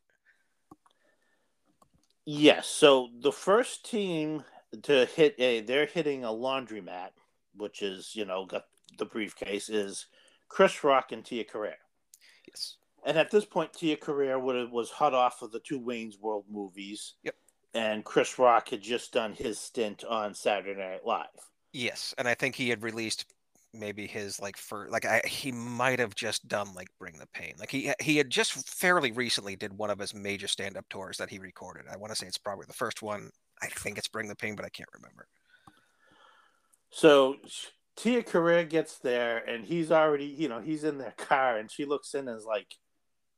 Yes. 2.25 2.69
So 2.69 3.09
the 3.21 3.33
first 3.33 3.89
team 3.91 4.45
to 4.85 5.07
hit 5.07 5.35
a, 5.39 5.61
they're 5.61 5.87
hitting 5.87 6.25
a 6.25 6.29
laundromat, 6.29 7.11
which 7.57 7.83
is, 7.83 8.15
you 8.15 8.25
know, 8.25 8.47
got 8.47 8.67
the 8.97 9.05
briefcase, 9.05 9.69
is 9.69 10.07
Chris 10.49 10.85
Rock 10.85 11.11
and 11.11 11.25
Tia 11.25 11.45
Carrere. 11.45 11.79
Yes. 12.47 12.77
And 13.05 13.19
at 13.19 13.31
this 13.31 13.45
point, 13.45 13.73
Tia 13.73 13.97
Carrere 13.97 14.39
would 14.39 14.71
was 14.71 14.91
hot 14.91 15.15
off 15.15 15.43
of 15.43 15.51
the 15.51 15.61
two 15.61 15.79
Wayne's 15.79 16.19
World 16.19 16.45
movies. 16.51 17.15
Yep. 17.25 17.35
And 17.75 18.05
Chris 18.05 18.39
Rock 18.39 18.69
had 18.69 18.83
just 18.83 19.13
done 19.13 19.33
his 19.33 19.59
stint 19.59 20.05
on 20.05 20.35
Saturday 20.35 20.79
Night 20.79 21.05
Live. 21.05 21.27
Yes, 21.73 22.15
and 22.19 22.29
I 22.29 22.35
think 22.35 22.55
he 22.55 22.69
had 22.69 22.83
released 22.83 23.25
maybe 23.75 24.07
his 24.07 24.39
like 24.41 24.57
for 24.57 24.87
like 24.91 25.07
I, 25.07 25.23
he 25.25 25.51
might 25.51 25.99
have 25.99 26.15
just 26.15 26.47
done 26.47 26.75
like 26.75 26.89
bring 26.99 27.19
the 27.19 27.27
pain 27.33 27.55
like 27.59 27.71
he 27.71 27.93
he 28.01 28.19
had 28.19 28.29
just 28.29 28.53
fairly 28.69 29.13
recently 29.13 29.57
did 29.57 29.77
one 29.77 29.91
of 29.91 29.99
his 29.99 30.15
major 30.15 30.47
stand-up 30.47 30.87
tours 30.91 31.17
that 31.17 31.31
he 31.31 31.39
recorded 31.39 31.87
i 31.91 31.97
want 31.97 32.13
to 32.13 32.17
say 32.17 32.27
it's 32.27 32.37
probably 32.37 32.67
the 32.67 32.75
first 32.75 33.01
one 33.01 33.31
i 33.63 33.67
think 33.69 33.97
it's 33.97 34.09
bring 34.09 34.29
the 34.29 34.37
pain 34.37 34.55
but 34.55 34.67
i 34.67 34.69
can't 34.69 34.89
remember 34.93 35.27
so 36.91 37.37
tia 37.97 38.23
carrere 38.23 38.65
gets 38.65 38.99
there 38.99 39.39
and 39.39 39.65
he's 39.65 39.91
already 39.91 40.27
you 40.27 40.49
know 40.49 40.61
he's 40.61 40.85
in 40.85 40.99
their 40.99 41.15
car 41.17 41.57
and 41.57 41.71
she 41.71 41.87
looks 41.87 42.13
in 42.13 42.29
and 42.29 42.37
is 42.37 42.45
like 42.45 42.75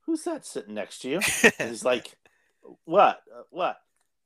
who's 0.07 0.25
that 0.25 0.47
sitting 0.47 0.75
next 0.75 1.01
to 1.01 1.09
you 1.09 1.21
and 1.59 1.71
he's 1.71 1.85
like 1.85 2.17
what 2.85 3.23
uh, 3.35 3.43
what 3.51 3.79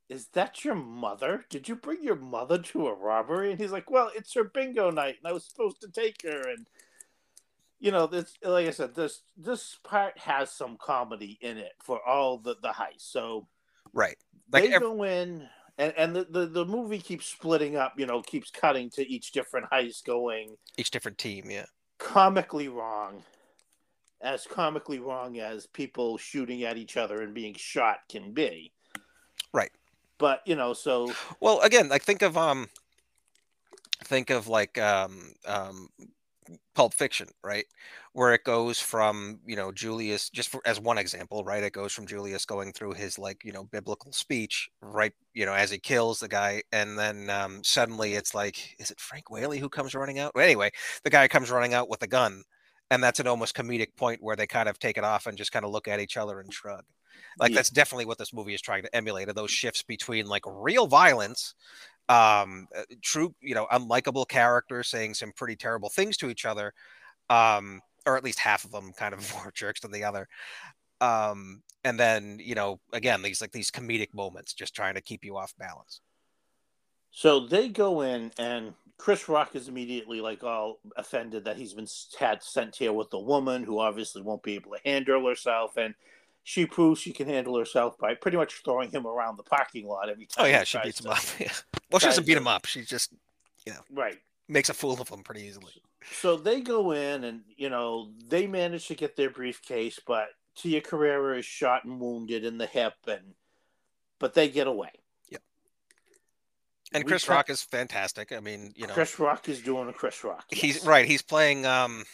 is 0.08 0.28
that 0.28 0.64
your 0.64 0.74
mother? 0.74 1.44
Did 1.50 1.68
you 1.68 1.76
bring 1.76 2.02
your 2.02 2.16
mother 2.16 2.58
to 2.58 2.86
a 2.86 2.94
robbery? 2.94 3.50
And 3.50 3.60
he's 3.60 3.72
like, 3.72 3.90
well, 3.90 4.10
it's 4.14 4.32
her 4.34 4.44
bingo 4.44 4.90
night, 4.90 5.16
and 5.18 5.28
I 5.28 5.32
was 5.32 5.44
supposed 5.44 5.82
to 5.82 5.88
take 5.88 6.22
her. 6.22 6.48
And 6.48 6.66
you 7.78 7.92
know, 7.92 8.06
this, 8.06 8.32
like 8.42 8.66
I 8.66 8.70
said, 8.70 8.94
this 8.94 9.22
this 9.36 9.78
part 9.84 10.18
has 10.18 10.50
some 10.50 10.78
comedy 10.80 11.38
in 11.40 11.58
it 11.58 11.72
for 11.82 12.00
all 12.06 12.38
the 12.38 12.56
the 12.62 12.68
heist. 12.68 13.00
So, 13.00 13.48
right, 13.92 14.16
like 14.50 14.64
they 14.64 14.74
every... 14.74 14.88
go 14.88 15.02
in, 15.02 15.46
and 15.76 15.92
and 15.96 16.16
the, 16.16 16.24
the 16.24 16.46
the 16.46 16.64
movie 16.64 17.00
keeps 17.00 17.26
splitting 17.26 17.76
up. 17.76 17.94
You 17.98 18.06
know, 18.06 18.22
keeps 18.22 18.50
cutting 18.50 18.88
to 18.90 19.06
each 19.06 19.32
different 19.32 19.66
heist 19.70 20.04
going, 20.04 20.56
each 20.78 20.90
different 20.90 21.18
team. 21.18 21.50
Yeah, 21.50 21.66
comically 21.98 22.68
wrong. 22.68 23.22
As 24.20 24.46
comically 24.46 24.98
wrong 24.98 25.38
as 25.38 25.66
people 25.66 26.18
shooting 26.18 26.64
at 26.64 26.76
each 26.76 26.96
other 26.96 27.22
and 27.22 27.34
being 27.34 27.54
shot 27.54 27.98
can 28.08 28.32
be 28.32 28.72
Right. 29.52 29.70
But 30.18 30.42
you 30.46 30.56
know, 30.56 30.72
so 30.72 31.12
well, 31.40 31.60
again, 31.60 31.88
like 31.88 32.02
think 32.02 32.22
of 32.22 32.36
um, 32.36 32.68
think 34.04 34.30
of 34.30 34.48
like 34.48 34.78
um 34.78 35.32
um 35.46 35.88
Pulp 36.74 36.94
Fiction, 36.94 37.28
right? 37.44 37.66
Where 38.14 38.32
it 38.32 38.42
goes 38.42 38.80
from, 38.80 39.38
you 39.46 39.54
know, 39.54 39.70
Julius, 39.70 40.30
just 40.30 40.48
for, 40.48 40.62
as 40.64 40.80
one 40.80 40.96
example, 40.96 41.44
right? 41.44 41.62
It 41.62 41.72
goes 41.72 41.92
from 41.92 42.06
Julius 42.06 42.46
going 42.46 42.72
through 42.72 42.94
his 42.94 43.18
like, 43.18 43.44
you 43.44 43.52
know, 43.52 43.64
biblical 43.64 44.12
speech, 44.12 44.70
right? 44.80 45.12
You 45.34 45.44
know, 45.44 45.52
as 45.52 45.70
he 45.70 45.78
kills 45.78 46.20
the 46.20 46.28
guy, 46.28 46.62
and 46.72 46.98
then 46.98 47.28
um, 47.30 47.62
suddenly 47.62 48.14
it's 48.14 48.34
like, 48.34 48.76
is 48.78 48.90
it 48.90 48.98
Frank 48.98 49.30
Whaley 49.30 49.58
who 49.58 49.68
comes 49.68 49.94
running 49.94 50.18
out? 50.18 50.32
Well, 50.34 50.44
anyway, 50.44 50.70
the 51.04 51.10
guy 51.10 51.28
comes 51.28 51.50
running 51.50 51.74
out 51.74 51.90
with 51.90 52.02
a 52.02 52.06
gun, 52.06 52.42
and 52.90 53.02
that's 53.02 53.20
an 53.20 53.26
almost 53.26 53.54
comedic 53.54 53.96
point 53.96 54.22
where 54.22 54.36
they 54.36 54.46
kind 54.46 54.68
of 54.68 54.78
take 54.78 54.98
it 54.98 55.04
off 55.04 55.26
and 55.26 55.36
just 55.36 55.52
kind 55.52 55.64
of 55.64 55.70
look 55.70 55.88
at 55.88 56.00
each 56.00 56.16
other 56.16 56.40
and 56.40 56.52
shrug. 56.52 56.84
Like 57.38 57.50
yeah. 57.50 57.56
that's 57.56 57.70
definitely 57.70 58.06
what 58.06 58.18
this 58.18 58.32
movie 58.32 58.54
is 58.54 58.62
trying 58.62 58.82
to 58.82 58.96
emulate: 58.96 59.28
are 59.28 59.32
those 59.32 59.50
shifts 59.50 59.82
between 59.82 60.26
like 60.26 60.42
real 60.46 60.86
violence 60.86 61.54
um 62.08 62.66
uh, 62.74 62.82
true 63.02 63.34
you 63.40 63.54
know 63.54 63.66
unlikable 63.72 64.26
characters 64.26 64.88
saying 64.88 65.14
some 65.14 65.32
pretty 65.32 65.54
terrible 65.54 65.88
things 65.88 66.16
to 66.16 66.30
each 66.30 66.46
other 66.46 66.72
um 67.28 67.80
or 68.06 68.16
at 68.16 68.24
least 68.24 68.38
half 68.38 68.64
of 68.64 68.72
them 68.72 68.92
kind 68.94 69.12
of 69.12 69.32
more 69.34 69.52
jerks 69.54 69.80
than 69.80 69.90
the 69.90 70.04
other 70.04 70.26
um 71.00 71.62
and 71.84 72.00
then 72.00 72.38
you 72.40 72.54
know 72.54 72.80
again 72.92 73.22
these 73.22 73.40
like 73.40 73.52
these 73.52 73.70
comedic 73.70 74.12
moments 74.14 74.54
just 74.54 74.74
trying 74.74 74.94
to 74.94 75.02
keep 75.02 75.24
you 75.24 75.36
off 75.36 75.54
balance 75.58 76.00
so 77.10 77.46
they 77.46 77.68
go 77.68 78.00
in 78.00 78.32
and 78.38 78.72
chris 78.98 79.28
rock 79.28 79.54
is 79.54 79.68
immediately 79.68 80.20
like 80.20 80.44
all 80.44 80.80
offended 80.96 81.44
that 81.44 81.56
he's 81.56 81.72
been 81.72 81.86
had 82.18 82.42
sent 82.42 82.76
here 82.76 82.92
with 82.92 83.12
a 83.14 83.18
woman 83.18 83.64
who 83.64 83.78
obviously 83.78 84.20
won't 84.20 84.42
be 84.42 84.54
able 84.54 84.72
to 84.72 84.80
handle 84.84 85.26
herself 85.26 85.76
and 85.76 85.94
she 86.48 86.64
proves 86.64 86.98
she 86.98 87.12
can 87.12 87.28
handle 87.28 87.58
herself 87.58 87.98
by 87.98 88.14
pretty 88.14 88.38
much 88.38 88.62
throwing 88.64 88.90
him 88.90 89.06
around 89.06 89.36
the 89.36 89.42
parking 89.42 89.86
lot 89.86 90.08
every 90.08 90.26
oh, 90.38 90.42
time. 90.42 90.44
Oh 90.46 90.48
yeah, 90.48 90.64
she 90.64 90.78
beats 90.82 90.98
to, 91.02 91.08
him 91.08 91.12
up. 91.12 91.24
Yeah. 91.38 91.52
Well, 91.90 92.00
she 92.00 92.06
doesn't 92.06 92.26
beat 92.26 92.34
to, 92.34 92.40
him 92.40 92.46
up. 92.46 92.66
She 92.66 92.82
just, 92.82 93.12
you 93.66 93.72
know, 93.72 93.80
right, 93.90 94.18
makes 94.46 94.70
a 94.70 94.74
fool 94.74 94.98
of 95.00 95.08
him 95.08 95.22
pretty 95.22 95.42
easily. 95.42 95.72
So 96.12 96.36
they 96.36 96.62
go 96.62 96.92
in, 96.92 97.24
and 97.24 97.42
you 97.56 97.68
know, 97.68 98.10
they 98.28 98.46
manage 98.46 98.88
to 98.88 98.94
get 98.94 99.14
their 99.14 99.28
briefcase, 99.28 100.00
but 100.06 100.28
Tia 100.54 100.80
Carrere 100.80 101.38
is 101.38 101.44
shot 101.44 101.84
and 101.84 102.00
wounded 102.00 102.44
in 102.44 102.56
the 102.56 102.66
hip, 102.66 102.94
and 103.06 103.34
but 104.18 104.32
they 104.32 104.48
get 104.48 104.66
away. 104.66 104.90
And 106.94 107.04
we 107.04 107.08
Chris 107.08 107.28
Rock 107.28 107.50
is 107.50 107.62
fantastic. 107.62 108.32
I 108.32 108.40
mean, 108.40 108.72
you 108.74 108.86
know, 108.86 108.94
Chris 108.94 109.18
Rock 109.18 109.48
is 109.48 109.60
doing 109.60 109.88
a 109.88 109.92
Chris 109.92 110.24
Rock. 110.24 110.46
Yes. 110.50 110.60
He's 110.60 110.86
right. 110.86 111.06
He's 111.06 111.22
playing. 111.22 111.66
um 111.66 112.04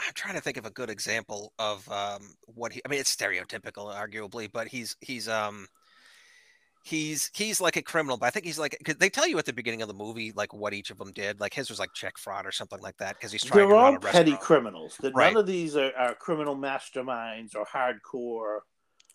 I'm 0.00 0.14
trying 0.14 0.34
to 0.34 0.40
think 0.40 0.56
of 0.56 0.64
a 0.64 0.70
good 0.70 0.90
example 0.90 1.52
of 1.58 1.88
um, 1.90 2.34
what 2.46 2.72
he. 2.72 2.80
I 2.84 2.88
mean, 2.88 3.00
it's 3.00 3.14
stereotypical, 3.14 3.92
arguably, 3.92 4.48
but 4.50 4.68
he's 4.68 4.96
he's 5.00 5.28
um 5.28 5.66
he's 6.84 7.30
he's 7.34 7.60
like 7.60 7.76
a 7.76 7.82
criminal. 7.82 8.16
But 8.16 8.26
I 8.26 8.30
think 8.30 8.46
he's 8.46 8.58
like 8.58 8.78
they 8.98 9.10
tell 9.10 9.26
you 9.26 9.38
at 9.38 9.44
the 9.44 9.52
beginning 9.52 9.82
of 9.82 9.88
the 9.88 9.94
movie 9.94 10.32
like 10.34 10.54
what 10.54 10.72
each 10.72 10.90
of 10.90 10.98
them 10.98 11.12
did. 11.12 11.40
Like 11.40 11.52
his 11.52 11.68
was 11.68 11.78
like 11.78 11.92
check 11.94 12.16
fraud 12.16 12.46
or 12.46 12.52
something 12.52 12.80
like 12.80 12.96
that 12.98 13.16
because 13.16 13.32
he's 13.32 13.44
trying. 13.44 13.68
They're 13.68 13.76
all 13.76 13.98
petty 13.98 14.36
criminals. 14.36 14.96
Right. 15.02 15.32
None 15.32 15.40
of 15.40 15.46
these 15.46 15.76
are, 15.76 15.92
are 15.96 16.14
criminal 16.14 16.56
masterminds 16.56 17.56
or 17.56 17.66
hardcore. 17.66 18.60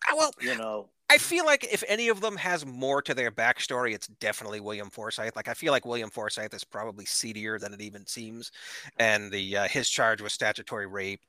Ah, 0.09 0.15
well, 0.17 0.31
you 0.41 0.57
know, 0.57 0.89
I 1.13 1.19
feel 1.19 1.45
like 1.45 1.71
if 1.71 1.83
any 1.87 2.07
of 2.07 2.21
them 2.21 2.35
has 2.37 2.65
more 2.65 2.99
to 3.03 3.13
their 3.13 3.29
backstory, 3.29 3.93
it's 3.93 4.07
definitely 4.07 4.61
William 4.61 4.89
Forsythe. 4.89 5.35
Like 5.35 5.47
I 5.47 5.53
feel 5.53 5.71
like 5.71 5.85
William 5.85 6.09
Forsythe 6.09 6.55
is 6.55 6.63
probably 6.63 7.05
seedier 7.05 7.59
than 7.59 7.71
it 7.71 7.81
even 7.81 8.03
seems, 8.07 8.51
and 8.97 9.31
the 9.31 9.57
uh, 9.57 9.67
his 9.67 9.87
charge 9.91 10.23
was 10.23 10.33
statutory 10.33 10.87
rape, 10.87 11.21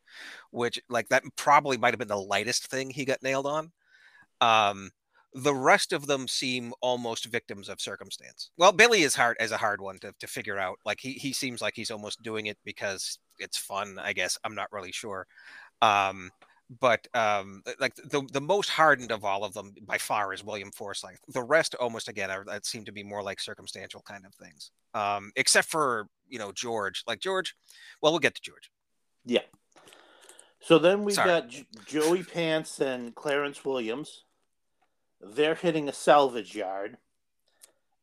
which 0.53 0.81
like 0.89 1.11
that 1.11 1.23
probably 1.37 1.77
might 1.77 1.93
have 1.93 1.99
been 1.99 2.09
the 2.09 2.17
lightest 2.17 2.69
thing 2.69 2.89
he 2.89 3.05
got 3.05 3.23
nailed 3.23 3.45
on. 3.45 3.73
Um, 4.41 4.91
the 5.35 5.55
rest 5.55 5.93
of 5.93 6.07
them 6.07 6.29
seem 6.29 6.73
almost 6.81 7.27
victims 7.27 7.69
of 7.69 7.79
circumstance. 7.79 8.53
Well, 8.57 8.73
Billy 8.73 9.03
is 9.03 9.15
hard 9.15 9.37
as 9.39 9.51
a 9.51 9.59
hard 9.59 9.83
one 9.83 9.99
to, 9.99 10.15
to 10.19 10.27
figure 10.27 10.59
out. 10.59 10.79
Like 10.87 10.99
he 10.99 11.13
he 11.13 11.35
seems 11.35 11.61
like 11.61 11.75
he's 11.77 11.91
almost 11.91 12.23
doing 12.23 12.47
it 12.47 12.57
because 12.65 13.19
it's 13.39 13.59
fun. 13.59 13.99
I 14.03 14.15
guess 14.15 14.39
I'm 14.45 14.55
not 14.55 14.73
really 14.73 14.93
sure. 14.93 15.27
Um, 15.83 16.31
but 16.81 17.07
um, 17.15 17.63
like 17.79 17.95
the 17.95 18.27
the 18.33 18.41
most 18.41 18.71
hardened 18.71 19.13
of 19.13 19.25
all 19.25 19.45
of 19.45 19.53
them 19.53 19.75
by 19.83 19.99
far 19.99 20.33
is 20.33 20.43
William 20.43 20.71
Forsythe. 20.71 21.17
The 21.29 21.43
rest, 21.43 21.75
almost 21.75 22.09
again, 22.09 22.31
are, 22.31 22.45
that 22.45 22.67
seem 22.67 22.85
to 22.87 22.93
be 22.93 23.03
more 23.03 23.23
like 23.23 23.41
circumstantial 23.41 24.03
kind 24.03 24.25
of 24.25 24.35
things. 24.35 24.71
Um, 24.95 25.33
except 25.37 25.69
for 25.69 26.09
you 26.29 26.39
know 26.39 26.53
George, 26.53 27.03
like 27.07 27.21
George. 27.21 27.55
Well, 28.01 28.13
we'll 28.13 28.21
get 28.21 28.35
to 28.37 28.43
George. 28.43 28.71
Yeah. 29.25 29.41
So 30.61 30.79
then 30.79 31.05
we've 31.05 31.15
Sorry. 31.15 31.29
got 31.29 31.49
J- 31.49 31.67
Joey 31.87 32.23
Pants 32.23 32.81
and 32.81 33.15
Clarence 33.15 33.65
Williams. 33.65 34.25
They're 35.21 35.55
hitting 35.55 35.89
a 35.89 35.93
salvage 35.93 36.55
yard, 36.55 36.97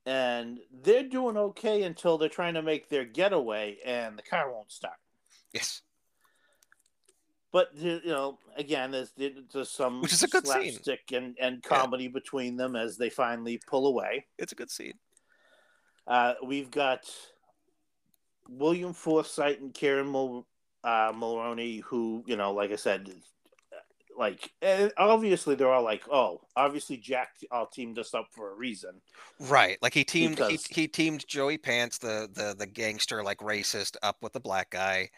and 0.05 0.59
they're 0.71 1.07
doing 1.07 1.37
okay 1.37 1.83
until 1.83 2.17
they're 2.17 2.29
trying 2.29 2.53
to 2.53 2.61
make 2.61 2.89
their 2.89 3.05
getaway, 3.05 3.77
and 3.83 4.17
the 4.17 4.23
car 4.23 4.51
won't 4.51 4.71
start. 4.71 4.97
Yes. 5.53 5.81
But 7.51 7.75
you 7.75 8.01
know, 8.05 8.39
again, 8.55 8.91
there's, 8.91 9.11
there's 9.17 9.69
some 9.69 10.01
which 10.01 10.13
is 10.13 10.23
a 10.23 10.27
good 10.27 10.47
slapstick 10.47 11.01
scene. 11.09 11.23
and, 11.23 11.35
and 11.39 11.63
comedy 11.63 12.05
yeah. 12.05 12.11
between 12.11 12.55
them 12.55 12.75
as 12.75 12.97
they 12.97 13.09
finally 13.09 13.59
pull 13.67 13.87
away. 13.87 14.25
It's 14.37 14.53
a 14.53 14.55
good 14.55 14.71
scene. 14.71 14.93
Uh, 16.07 16.33
we've 16.43 16.71
got 16.71 17.09
William 18.47 18.93
Forsythe 18.93 19.59
and 19.59 19.73
Kieran 19.73 20.07
Mul- 20.07 20.47
uh, 20.83 21.11
Mulroney, 21.11 21.81
who 21.81 22.23
you 22.25 22.37
know, 22.37 22.53
like 22.53 22.71
I 22.71 22.77
said, 22.77 23.11
like 24.17 24.51
eh, 24.61 24.89
obviously 24.97 25.55
they're 25.55 25.71
all 25.71 25.83
like, 25.83 26.03
oh, 26.11 26.41
obviously 26.55 26.97
Jack 26.97 27.29
all 27.51 27.65
teamed 27.65 27.99
us 27.99 28.13
up 28.13 28.27
for 28.31 28.51
a 28.51 28.55
reason, 28.55 29.01
right? 29.39 29.77
Like 29.81 29.93
he 29.93 30.03
teamed 30.03 30.37
because... 30.37 30.65
he, 30.65 30.81
he 30.81 30.87
teamed 30.87 31.27
Joey 31.27 31.57
Pants, 31.57 31.97
the 31.97 32.29
the 32.33 32.55
the 32.57 32.67
gangster 32.67 33.23
like 33.23 33.39
racist, 33.39 33.97
up 34.03 34.17
with 34.21 34.33
the 34.33 34.39
black 34.39 34.69
guy. 34.69 35.09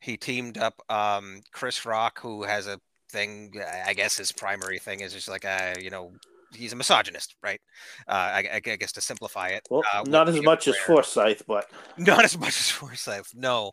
He 0.00 0.16
teamed 0.16 0.58
up 0.58 0.82
um, 0.90 1.40
Chris 1.52 1.84
Rock, 1.84 2.20
who 2.20 2.42
has 2.44 2.66
a 2.66 2.80
thing. 3.10 3.54
I 3.86 3.94
guess 3.94 4.16
his 4.16 4.32
primary 4.32 4.78
thing 4.78 5.00
is 5.00 5.12
just 5.12 5.28
like 5.28 5.44
a 5.44 5.74
you 5.80 5.90
know 5.90 6.12
he's 6.54 6.72
a 6.72 6.76
misogynist, 6.76 7.36
right? 7.42 7.60
Uh, 8.08 8.12
I, 8.12 8.48
I, 8.54 8.60
guess 8.60 8.92
to 8.92 9.00
simplify 9.00 9.48
it. 9.48 9.66
Well, 9.70 9.82
uh, 9.92 10.04
not 10.06 10.28
as 10.28 10.40
much 10.42 10.68
as 10.68 10.76
Forsythe, 10.76 11.42
but 11.46 11.66
not 11.96 12.24
as 12.24 12.38
much 12.38 12.48
as 12.48 12.70
Forsythe. 12.70 13.26
No, 13.34 13.72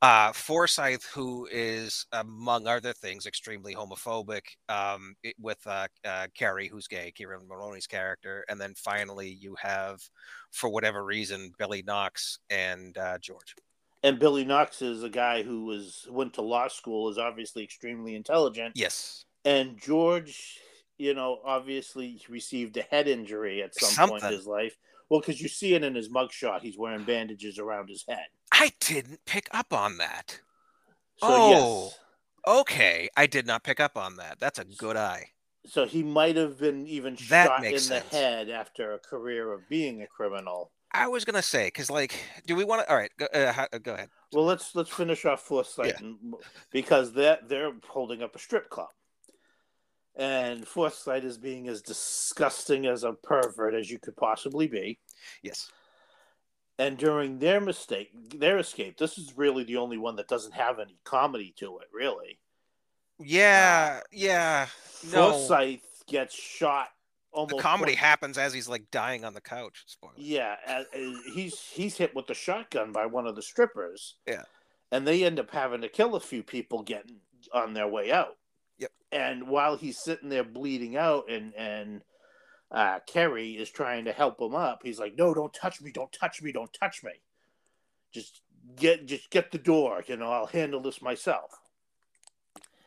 uh, 0.00 0.32
Forsythe, 0.32 1.02
who 1.14 1.48
is 1.50 2.06
among 2.12 2.66
other 2.66 2.92
things 2.92 3.26
extremely 3.26 3.74
homophobic, 3.74 4.42
um, 4.68 5.14
it, 5.22 5.34
with 5.40 5.58
uh, 5.66 5.88
uh, 6.04 6.26
Kerry, 6.34 6.68
who's 6.68 6.86
gay, 6.86 7.12
Kieran 7.14 7.46
Mulroney's 7.48 7.86
character, 7.86 8.44
and 8.48 8.60
then 8.60 8.74
finally 8.76 9.28
you 9.28 9.54
have, 9.60 10.00
for 10.50 10.70
whatever 10.70 11.04
reason, 11.04 11.52
Billy 11.58 11.82
Knox 11.86 12.38
and 12.50 12.96
uh, 12.98 13.18
George. 13.18 13.54
And 14.04 14.18
Billy 14.18 14.44
Knox 14.44 14.82
is 14.82 15.04
a 15.04 15.08
guy 15.08 15.42
who 15.42 15.64
was 15.64 16.06
went 16.10 16.34
to 16.34 16.42
law 16.42 16.68
school, 16.68 17.08
is 17.08 17.18
obviously 17.18 17.62
extremely 17.62 18.16
intelligent. 18.16 18.72
Yes. 18.74 19.24
And 19.44 19.78
George 19.78 20.58
you 21.02 21.14
know, 21.14 21.40
obviously 21.44 22.12
he 22.12 22.24
received 22.28 22.76
a 22.76 22.82
head 22.82 23.08
injury 23.08 23.60
at 23.60 23.74
some 23.74 23.90
Something. 23.90 24.20
point 24.20 24.32
in 24.32 24.38
his 24.38 24.46
life. 24.46 24.76
Well, 25.10 25.18
because 25.18 25.40
you 25.40 25.48
see 25.48 25.74
it 25.74 25.82
in 25.82 25.96
his 25.96 26.08
mugshot, 26.08 26.60
he's 26.60 26.78
wearing 26.78 27.02
bandages 27.02 27.58
around 27.58 27.88
his 27.88 28.04
head. 28.08 28.26
I 28.52 28.70
didn't 28.78 29.18
pick 29.26 29.48
up 29.50 29.72
on 29.72 29.98
that. 29.98 30.38
So, 31.16 31.26
oh, 31.28 31.82
yes. 31.84 31.98
okay. 32.60 33.08
I 33.16 33.26
did 33.26 33.46
not 33.46 33.64
pick 33.64 33.80
up 33.80 33.98
on 33.98 34.16
that. 34.16 34.38
That's 34.38 34.60
a 34.60 34.64
good 34.64 34.96
eye. 34.96 35.26
So 35.66 35.86
he 35.86 36.04
might 36.04 36.36
have 36.36 36.60
been 36.60 36.86
even 36.86 37.16
that 37.28 37.48
shot 37.48 37.64
in 37.64 37.78
sense. 37.78 38.08
the 38.08 38.16
head 38.16 38.48
after 38.48 38.94
a 38.94 38.98
career 39.00 39.52
of 39.52 39.68
being 39.68 40.02
a 40.02 40.06
criminal. 40.06 40.70
I 40.92 41.08
was 41.08 41.24
gonna 41.24 41.42
say 41.42 41.68
because, 41.68 41.90
like, 41.90 42.14
do 42.46 42.54
we 42.54 42.64
want 42.64 42.82
to? 42.82 42.90
All 42.90 42.96
right, 42.96 43.10
go, 43.16 43.26
uh, 43.32 43.66
go, 43.82 43.94
ahead. 43.94 44.10
Well, 44.32 44.44
let's 44.44 44.74
let's 44.74 44.90
finish 44.90 45.24
off 45.24 45.40
Forsythe 45.40 45.94
yeah. 46.02 46.32
because 46.70 47.14
that 47.14 47.48
they're 47.48 47.72
holding 47.88 48.22
up 48.22 48.36
a 48.36 48.38
strip 48.38 48.68
club 48.68 48.88
and 50.16 50.66
Forsythe 50.66 51.24
is 51.24 51.38
being 51.38 51.68
as 51.68 51.82
disgusting 51.82 52.86
as 52.86 53.04
a 53.04 53.12
pervert 53.12 53.74
as 53.74 53.90
you 53.90 53.98
could 53.98 54.16
possibly 54.16 54.66
be. 54.66 54.98
Yes. 55.42 55.70
And 56.78 56.98
during 56.98 57.38
their 57.38 57.60
mistake, 57.60 58.10
their 58.34 58.58
escape, 58.58 58.98
this 58.98 59.18
is 59.18 59.32
really 59.36 59.64
the 59.64 59.76
only 59.76 59.98
one 59.98 60.16
that 60.16 60.28
doesn't 60.28 60.54
have 60.54 60.78
any 60.78 60.98
comedy 61.04 61.54
to 61.58 61.78
it, 61.78 61.88
really. 61.92 62.38
Yeah, 63.18 63.98
uh, 63.98 64.06
yeah. 64.10 64.66
No. 65.12 65.32
Forsythe 65.32 65.80
gets 66.08 66.34
shot. 66.34 66.88
Almost 67.30 67.56
the 67.56 67.62
comedy 67.62 67.94
happens 67.94 68.36
as 68.36 68.52
he's 68.52 68.68
like 68.68 68.90
dying 68.90 69.24
on 69.24 69.32
the 69.32 69.40
couch. 69.40 69.84
Spoiler. 69.86 70.12
Yeah, 70.16 70.56
uh, 70.66 70.82
he's 71.32 71.58
he's 71.60 71.96
hit 71.96 72.14
with 72.14 72.26
the 72.26 72.34
shotgun 72.34 72.92
by 72.92 73.06
one 73.06 73.26
of 73.26 73.36
the 73.36 73.42
strippers. 73.42 74.16
Yeah, 74.26 74.42
and 74.90 75.06
they 75.06 75.24
end 75.24 75.40
up 75.40 75.50
having 75.50 75.80
to 75.80 75.88
kill 75.88 76.14
a 76.14 76.20
few 76.20 76.42
people 76.42 76.82
getting 76.82 77.20
on 77.54 77.72
their 77.72 77.88
way 77.88 78.12
out. 78.12 78.36
Yep. 78.82 78.90
And 79.12 79.48
while 79.48 79.76
he's 79.76 79.98
sitting 79.98 80.28
there 80.28 80.44
bleeding 80.44 80.96
out, 80.96 81.30
and 81.30 81.54
and 81.54 82.02
uh, 82.70 82.98
Kerry 83.06 83.52
is 83.52 83.70
trying 83.70 84.06
to 84.06 84.12
help 84.12 84.40
him 84.40 84.54
up, 84.54 84.80
he's 84.82 84.98
like, 84.98 85.16
"No, 85.16 85.32
don't 85.32 85.54
touch 85.54 85.80
me! 85.80 85.92
Don't 85.92 86.12
touch 86.12 86.42
me! 86.42 86.50
Don't 86.50 86.72
touch 86.72 87.04
me! 87.04 87.12
Just 88.10 88.42
get 88.74 89.06
just 89.06 89.30
get 89.30 89.52
the 89.52 89.58
door. 89.58 90.02
You 90.06 90.16
know, 90.16 90.32
I'll 90.32 90.46
handle 90.46 90.80
this 90.80 91.00
myself." 91.00 91.52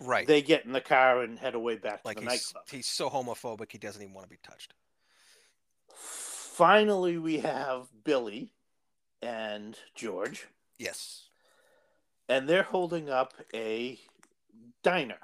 Right. 0.01 0.27
They 0.27 0.41
get 0.41 0.65
in 0.65 0.73
the 0.73 0.81
car 0.81 1.21
and 1.21 1.39
head 1.39 1.55
away 1.55 1.77
back 1.77 2.01
like 2.03 2.17
to 2.17 2.25
the 2.25 2.29
he's, 2.29 2.53
nightclub. 2.53 2.63
He's 2.69 2.87
so 2.87 3.09
homophobic 3.09 3.71
he 3.71 3.77
doesn't 3.77 4.01
even 4.01 4.13
want 4.13 4.25
to 4.25 4.29
be 4.29 4.39
touched. 4.43 4.73
finally, 5.93 7.17
we 7.17 7.39
have 7.39 7.87
Billy 8.03 8.51
and 9.21 9.77
George. 9.95 10.47
Yes. 10.77 11.29
And 12.27 12.49
they're 12.49 12.63
holding 12.63 13.09
up 13.09 13.33
a 13.53 13.99
diner. 14.83 15.19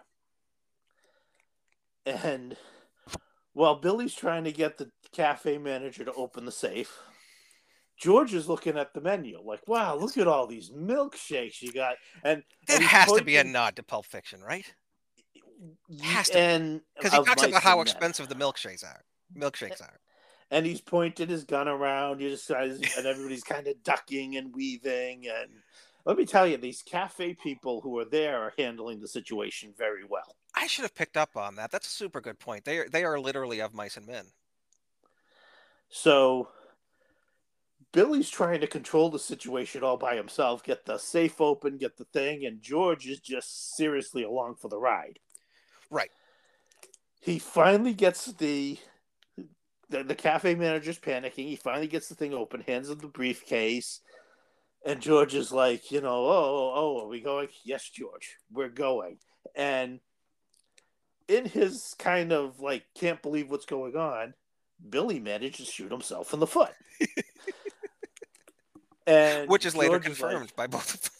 And 2.06 2.56
while 3.54 3.76
Billy's 3.76 4.16
trying 4.16 4.44
to 4.46 4.52
get 4.52 4.78
the 4.78 4.90
cafe 5.12 5.58
manager 5.58 6.06
to 6.06 6.14
open 6.14 6.46
the 6.46 6.52
safe, 6.52 6.98
George 7.98 8.34
is 8.34 8.50
looking 8.50 8.78
at 8.78 8.94
the 8.94 9.02
menu 9.02 9.40
like, 9.44 9.68
wow, 9.68 9.96
look 9.96 10.18
at 10.18 10.28
all 10.28 10.48
these 10.48 10.72
milkshakes 10.72 11.62
you 11.62 11.72
got. 11.72 11.96
And 12.24 12.44
that 12.68 12.78
and 12.78 12.84
has 12.84 13.12
to 13.12 13.24
be 13.24 13.38
a 13.38 13.44
nod 13.44 13.76
to 13.76 13.84
Pulp 13.84 14.06
Fiction, 14.06 14.42
right? 14.42 14.66
has 16.02 16.30
to 16.30 16.40
and 16.40 16.82
because 16.96 17.14
he 17.14 17.24
talks 17.24 17.44
about 17.44 17.64
how 17.64 17.82
expensive 17.82 18.28
the 18.28 18.36
milkshakes 18.36 18.84
are. 18.84 19.02
Milkshakes 19.38 19.82
are. 19.82 20.00
And 20.50 20.66
he's 20.66 20.82
pointed 20.82 21.30
his 21.30 21.46
gun 21.46 21.68
around, 21.68 22.20
you 22.20 22.30
just 22.30 22.50
and 22.50 23.06
everybody's 23.06 23.44
kind 23.44 23.68
of 23.68 23.82
ducking 23.84 24.36
and 24.36 24.54
weaving. 24.54 25.28
And 25.28 25.50
let 26.06 26.18
me 26.18 26.26
tell 26.26 26.46
you, 26.46 26.58
these 26.58 26.82
cafe 26.82 27.36
people 27.36 27.82
who 27.82 27.98
are 28.00 28.06
there 28.06 28.42
are 28.42 28.54
handling 28.58 29.00
the 29.00 29.08
situation 29.08 29.74
very 29.78 30.04
well. 30.04 30.36
I 30.54 30.68
should 30.68 30.84
have 30.84 30.96
picked 30.96 31.18
up 31.18 31.36
on 31.36 31.56
that. 31.56 31.72
That's 31.72 31.88
a 31.88 31.92
super 31.92 32.22
good 32.22 32.40
point. 32.40 32.66
They 32.66 32.80
are 32.80 32.90
they 32.90 33.04
are 33.04 33.20
literally 33.20 33.62
of 33.62 33.74
mice 33.74 33.98
and 33.98 34.08
men. 34.08 34.26
So 35.90 36.50
Billy's 37.94 38.30
trying 38.30 38.62
to 38.62 38.68
control 38.68 39.10
the 39.10 39.20
situation 39.20 39.84
all 39.84 39.98
by 39.98 40.16
himself, 40.16 40.64
get 40.64 40.86
the 40.86 40.98
safe 40.98 41.42
open, 41.42 41.78
get 41.78 41.98
the 41.98 42.06
thing, 42.06 42.46
and 42.46 42.62
George 42.62 43.08
is 43.08 43.20
just 43.20 43.76
seriously 43.76 44.24
along 44.24 44.56
for 44.56 44.70
the 44.70 44.80
ride. 44.80 45.20
Right. 45.90 46.12
He 47.20 47.40
finally 47.40 47.94
gets 47.94 48.26
the 48.26 48.78
the, 49.90 50.04
the 50.04 50.16
cafe 50.16 50.56
manager's 50.56 51.00
panicking. 51.00 51.48
He 51.48 51.58
finally 51.58 51.88
gets 51.88 52.08
the 52.08 52.16
thing 52.16 52.34
open, 52.34 52.62
hands 52.62 52.90
him 52.90 53.00
the 53.00 53.08
briefcase, 53.08 54.00
and 54.86 55.02
George 55.02 55.36
is 55.36 55.52
like, 55.52 55.92
you 55.92 56.00
know, 56.00 56.26
oh, 56.26 56.30
oh, 56.30 56.74
oh 56.76 57.04
are 57.04 57.08
we 57.10 57.20
going? 57.20 57.50
Yes, 57.66 57.90
George, 57.90 58.38
we're 58.52 58.70
going. 58.70 59.18
And 59.54 60.00
in 61.28 61.46
his 61.46 61.96
kind 62.00 62.32
of 62.32 62.60
like 62.60 62.84
can't 62.96 63.22
believe 63.22 63.50
what's 63.50 63.66
going 63.66 63.96
on, 63.96 64.34
Billy 64.90 65.20
managed 65.20 65.58
to 65.58 65.66
shoot 65.66 65.92
himself 65.92 66.34
in 66.34 66.40
the 66.40 66.48
foot. 66.48 66.72
and 69.08 69.50
which 69.50 69.66
is 69.66 69.74
George 69.74 69.88
later 69.88 70.00
confirmed 70.00 70.42
like, 70.42 70.56
by 70.56 70.68
both 70.68 70.94
of 70.94 71.02
them. 71.02 71.12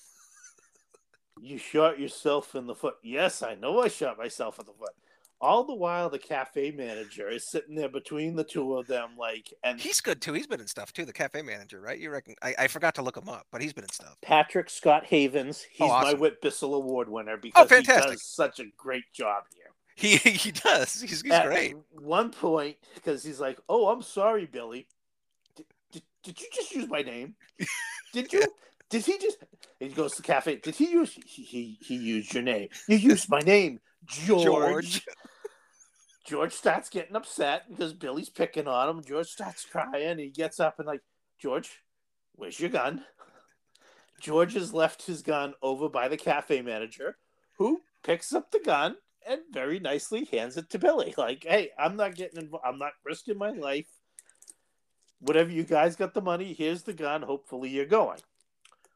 You 1.44 1.58
shot 1.58 2.00
yourself 2.00 2.56
in 2.56 2.68
the 2.68 2.76
foot. 2.76 2.96
Yes, 3.04 3.42
I 3.42 3.56
know 3.56 3.82
I 3.82 3.88
shot 3.88 4.18
myself 4.18 4.60
in 4.60 4.66
the 4.66 4.74
foot. 4.74 4.92
All 5.40 5.64
the 5.64 5.74
while, 5.74 6.08
the 6.08 6.20
cafe 6.20 6.70
manager 6.70 7.28
is 7.28 7.50
sitting 7.50 7.74
there 7.74 7.90
between 7.90 8.36
the 8.36 8.44
two 8.44 8.76
of 8.76 8.86
them, 8.86 9.18
like, 9.18 9.52
and 9.64 9.82
he's 9.82 10.00
good 10.00 10.22
too. 10.22 10.34
He's 10.34 10.46
been 10.46 10.62
in 10.62 10.68
stuff 10.68 10.94
too. 10.94 11.04
The 11.04 11.12
cafe 11.12 11.42
manager, 11.42 11.82
right? 11.82 11.98
You 11.98 12.12
reckon? 12.12 12.36
I, 12.44 12.54
I 12.60 12.68
forgot 12.68 12.94
to 12.96 13.02
look 13.02 13.18
him 13.18 13.28
up, 13.28 13.48
but 13.52 13.60
he's 13.60 13.74
been 13.74 13.84
in 13.84 13.90
stuff. 13.90 14.18
Patrick 14.22 14.70
Scott 14.70 15.04
Havens. 15.04 15.66
Oh, 15.66 15.70
he's 15.72 15.82
oh, 15.82 15.92
awesome. 15.92 16.14
my 16.14 16.20
Whit 16.20 16.42
Bissell 16.44 16.76
Award 16.76 17.10
winner 17.10 17.34
oh, 17.34 17.42
because 17.42 17.72
oh, 17.72 17.76
he 17.76 17.82
does 17.82 18.24
such 18.24 18.60
a 18.60 18.66
great 18.78 19.12
job 19.14 19.46
here. 19.56 19.72
He 20.02 20.18
he 20.18 20.52
does. 20.52 21.00
He's, 21.00 21.22
he's 21.22 21.22
great. 21.22 21.76
one 21.92 22.32
point, 22.32 22.78
because 22.96 23.24
he's 23.24 23.40
like, 23.40 23.60
"Oh, 23.70 23.90
I'm 23.90 24.02
sorry, 24.02 24.48
Billy. 24.48 24.88
Did, 25.56 25.66
did, 25.92 26.04
did 26.24 26.42
you 26.42 26.48
just 26.52 26.72
use 26.74 26.90
my 26.90 27.04
name? 27.04 27.36
Did 28.12 28.34
you? 28.34 28.44
Did 28.90 29.06
he 29.06 29.18
just? 29.20 29.38
He 29.80 29.88
goes 29.88 30.16
to 30.16 30.22
the 30.22 30.28
cafe. 30.28 30.58
Did 30.58 30.76
he 30.76 30.92
use? 30.92 31.18
He 31.26 31.44
he, 31.44 31.78
he 31.80 31.96
used 31.96 32.34
your 32.34 32.44
name. 32.44 32.68
You 32.90 32.98
used 32.98 33.30
my 33.30 33.40
name, 33.40 33.80
George. 34.06 34.44
George. 34.44 35.06
George 36.26 36.52
starts 36.52 36.90
getting 36.90 37.16
upset 37.16 37.70
because 37.70 37.94
Billy's 37.94 38.30
picking 38.30 38.68
on 38.68 38.90
him. 38.90 39.02
George 39.02 39.28
starts 39.28 39.64
crying. 39.66 40.18
He 40.18 40.28
gets 40.28 40.60
up 40.60 40.78
and 40.78 40.88
like, 40.88 41.02
George, 41.40 41.82
where's 42.36 42.60
your 42.60 42.70
gun? 42.70 43.06
George 44.20 44.56
has 44.56 44.74
left 44.74 45.06
his 45.06 45.22
gun 45.22 45.54
over 45.62 45.88
by 45.88 46.10
the 46.10 46.18
cafe 46.18 46.62
manager, 46.62 47.16
who 47.58 47.82
picks 48.04 48.34
up 48.34 48.52
the 48.52 48.60
gun 48.60 48.98
and 49.28 49.42
very 49.52 49.80
nicely 49.80 50.26
hands 50.26 50.58
it 50.58 50.70
to 50.72 50.80
Billy. 50.80 51.14
Like, 51.18 51.44
hey, 51.44 51.70
I'm 51.78 51.96
not 51.96 52.16
getting 52.16 52.42
involved. 52.42 52.66
I'm 52.66 52.80
not 52.80 52.94
risking 53.06 53.38
my 53.38 53.52
life. 53.52 53.88
Whatever 55.20 55.52
you 55.52 55.64
guys 55.64 55.96
got 55.96 56.14
the 56.14 56.22
money, 56.22 56.54
here's 56.54 56.84
the 56.84 56.94
gun. 56.94 57.22
Hopefully, 57.22 57.70
you're 57.70 57.86
going. 57.86 58.20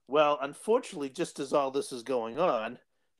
Well, 0.07 0.39
unfortunately, 0.41 1.09
just 1.09 1.39
as 1.39 1.53
all 1.53 1.71
this 1.71 1.91
is 1.91 2.03
going 2.03 2.39
on, 2.39 2.79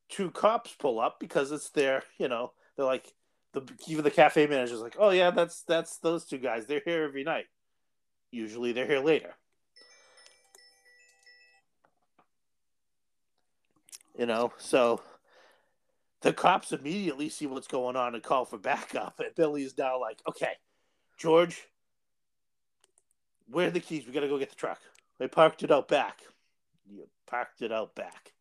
two 0.10 0.32
cops 0.32 0.76
pull 0.78 1.00
up 1.00 1.20
because 1.20 1.52
it's 1.52 1.70
their, 1.70 2.04
you 2.18 2.28
know, 2.28 2.52
they're 2.76 2.86
like 2.86 3.13
the 3.54 3.62
even 3.88 4.04
the 4.04 4.12
cafe 4.12 4.48
manager's 4.48 4.82
like, 4.82 4.98
"Oh 5.00 5.10
yeah, 5.12 5.32
that's 5.32 5.62
that's 5.63 5.98
those 5.98 6.26
two 6.26 6.38
guys. 6.38 6.65
They're 6.65 6.82
here 6.84 7.04
every 7.04 7.24
night. 7.24 7.46
Usually 8.32 8.72
they're 8.72 8.88
here 8.88 9.00
later." 9.00 9.36
You 14.18 14.26
know, 14.26 14.54
so 14.58 15.02
the 16.26 16.34
cops 16.34 16.72
immediately 16.72 17.30
see 17.30 17.46
what's 17.46 17.68
going 17.68 17.96
on 17.96 18.16
and 18.16 18.24
call 18.24 18.46
for 18.46 18.58
backup. 18.58 19.20
And 19.24 19.36
Billy's 19.36 19.78
now 19.78 20.02
like, 20.02 20.20
"Okay, 20.28 20.54
George, 21.18 21.68
where 23.48 23.68
are 23.68 23.72
the 23.72 23.80
keys? 23.80 24.08
We 24.08 24.12
got 24.12 24.22
to 24.22 24.28
go 24.28 24.40
get 24.40 24.50
the 24.50 24.56
truck. 24.56 24.82
They 25.20 25.28
parked 25.28 25.62
it 25.62 25.72
out 25.72 25.88
back." 25.88 26.22
You 26.90 27.08
parked 27.28 27.62
it 27.62 27.72
out 27.72 27.96
back. 27.96 28.34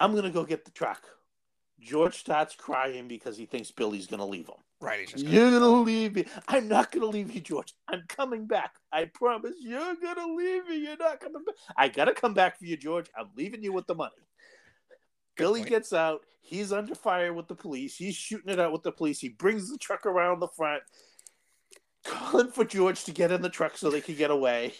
I'm 0.00 0.14
gonna 0.14 0.30
go 0.30 0.44
get 0.44 0.64
the 0.64 0.70
truck. 0.72 1.04
George 1.80 2.16
starts 2.16 2.56
crying 2.56 3.06
because 3.06 3.36
he 3.36 3.46
thinks 3.46 3.70
Billy's 3.70 4.08
gonna 4.08 4.26
leave 4.26 4.48
him. 4.48 4.56
Right. 4.80 5.12
Gonna 5.12 5.28
you're 5.28 5.50
gonna 5.52 5.68
leave 5.68 6.16
me. 6.16 6.24
I'm 6.48 6.66
not 6.66 6.90
gonna 6.90 7.06
leave 7.06 7.32
you, 7.32 7.40
George. 7.40 7.74
I'm 7.86 8.02
coming 8.08 8.46
back. 8.46 8.74
I 8.92 9.04
promise. 9.04 9.54
You're 9.60 9.94
gonna 10.02 10.34
leave 10.34 10.68
me. 10.68 10.78
You're 10.78 10.96
not 10.96 11.20
coming 11.20 11.44
back. 11.44 11.54
I 11.76 11.88
gotta 11.88 12.14
come 12.14 12.34
back 12.34 12.58
for 12.58 12.66
you, 12.66 12.76
George. 12.76 13.06
I'm 13.16 13.28
leaving 13.36 13.62
you 13.62 13.72
with 13.72 13.86
the 13.86 13.94
money. 13.94 14.14
Billy 15.38 15.60
point. 15.60 15.70
gets 15.70 15.92
out. 15.92 16.20
He's 16.40 16.72
under 16.72 16.94
fire 16.94 17.32
with 17.32 17.48
the 17.48 17.54
police. 17.54 17.96
He's 17.96 18.14
shooting 18.14 18.50
it 18.50 18.60
out 18.60 18.72
with 18.72 18.82
the 18.82 18.92
police. 18.92 19.20
He 19.20 19.28
brings 19.28 19.70
the 19.70 19.78
truck 19.78 20.06
around 20.06 20.40
the 20.40 20.48
front 20.48 20.82
calling 22.08 22.50
for 22.50 22.64
George 22.64 23.04
to 23.04 23.12
get 23.12 23.30
in 23.30 23.42
the 23.42 23.48
truck 23.48 23.76
so 23.76 23.90
they 23.90 24.00
can 24.00 24.14
get 24.14 24.30
away. 24.30 24.74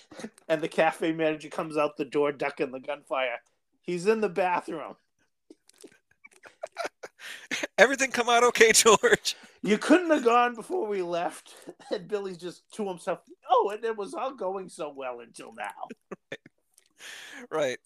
And 0.48 0.60
the 0.60 0.68
cafe 0.68 1.12
manager 1.12 1.48
comes 1.48 1.76
out 1.76 1.96
the 1.96 2.04
door, 2.04 2.32
ducking 2.32 2.72
the 2.72 2.80
gunfire. 2.80 3.38
He's 3.82 4.06
in 4.06 4.20
the 4.20 4.28
bathroom. 4.28 4.96
Everything 7.78 8.10
come 8.10 8.28
out 8.28 8.44
okay, 8.44 8.72
George? 8.72 9.36
You 9.62 9.78
couldn't 9.78 10.10
have 10.10 10.24
gone 10.24 10.54
before 10.54 10.86
we 10.86 11.02
left. 11.02 11.54
And 11.90 12.08
Billy's 12.08 12.38
just 12.38 12.70
to 12.72 12.88
himself, 12.88 13.20
oh, 13.50 13.70
and 13.74 13.84
it 13.84 13.96
was 13.96 14.14
all 14.14 14.34
going 14.34 14.68
so 14.68 14.92
well 14.94 15.20
until 15.20 15.54
now. 15.54 16.36
right. 17.50 17.78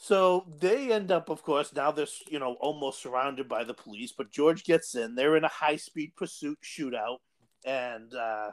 So 0.00 0.46
they 0.60 0.92
end 0.92 1.10
up, 1.10 1.28
of 1.28 1.42
course, 1.42 1.74
now 1.74 1.90
they're, 1.90 2.06
you 2.30 2.38
know, 2.38 2.54
almost 2.60 3.02
surrounded 3.02 3.48
by 3.48 3.64
the 3.64 3.74
police, 3.74 4.12
but 4.12 4.30
George 4.30 4.64
gets 4.64 4.94
in. 4.94 5.16
They're 5.16 5.36
in 5.36 5.42
a 5.44 5.48
high 5.48 5.76
speed 5.76 6.12
pursuit 6.16 6.58
shootout 6.62 7.16
and 7.64 8.14
uh, 8.14 8.50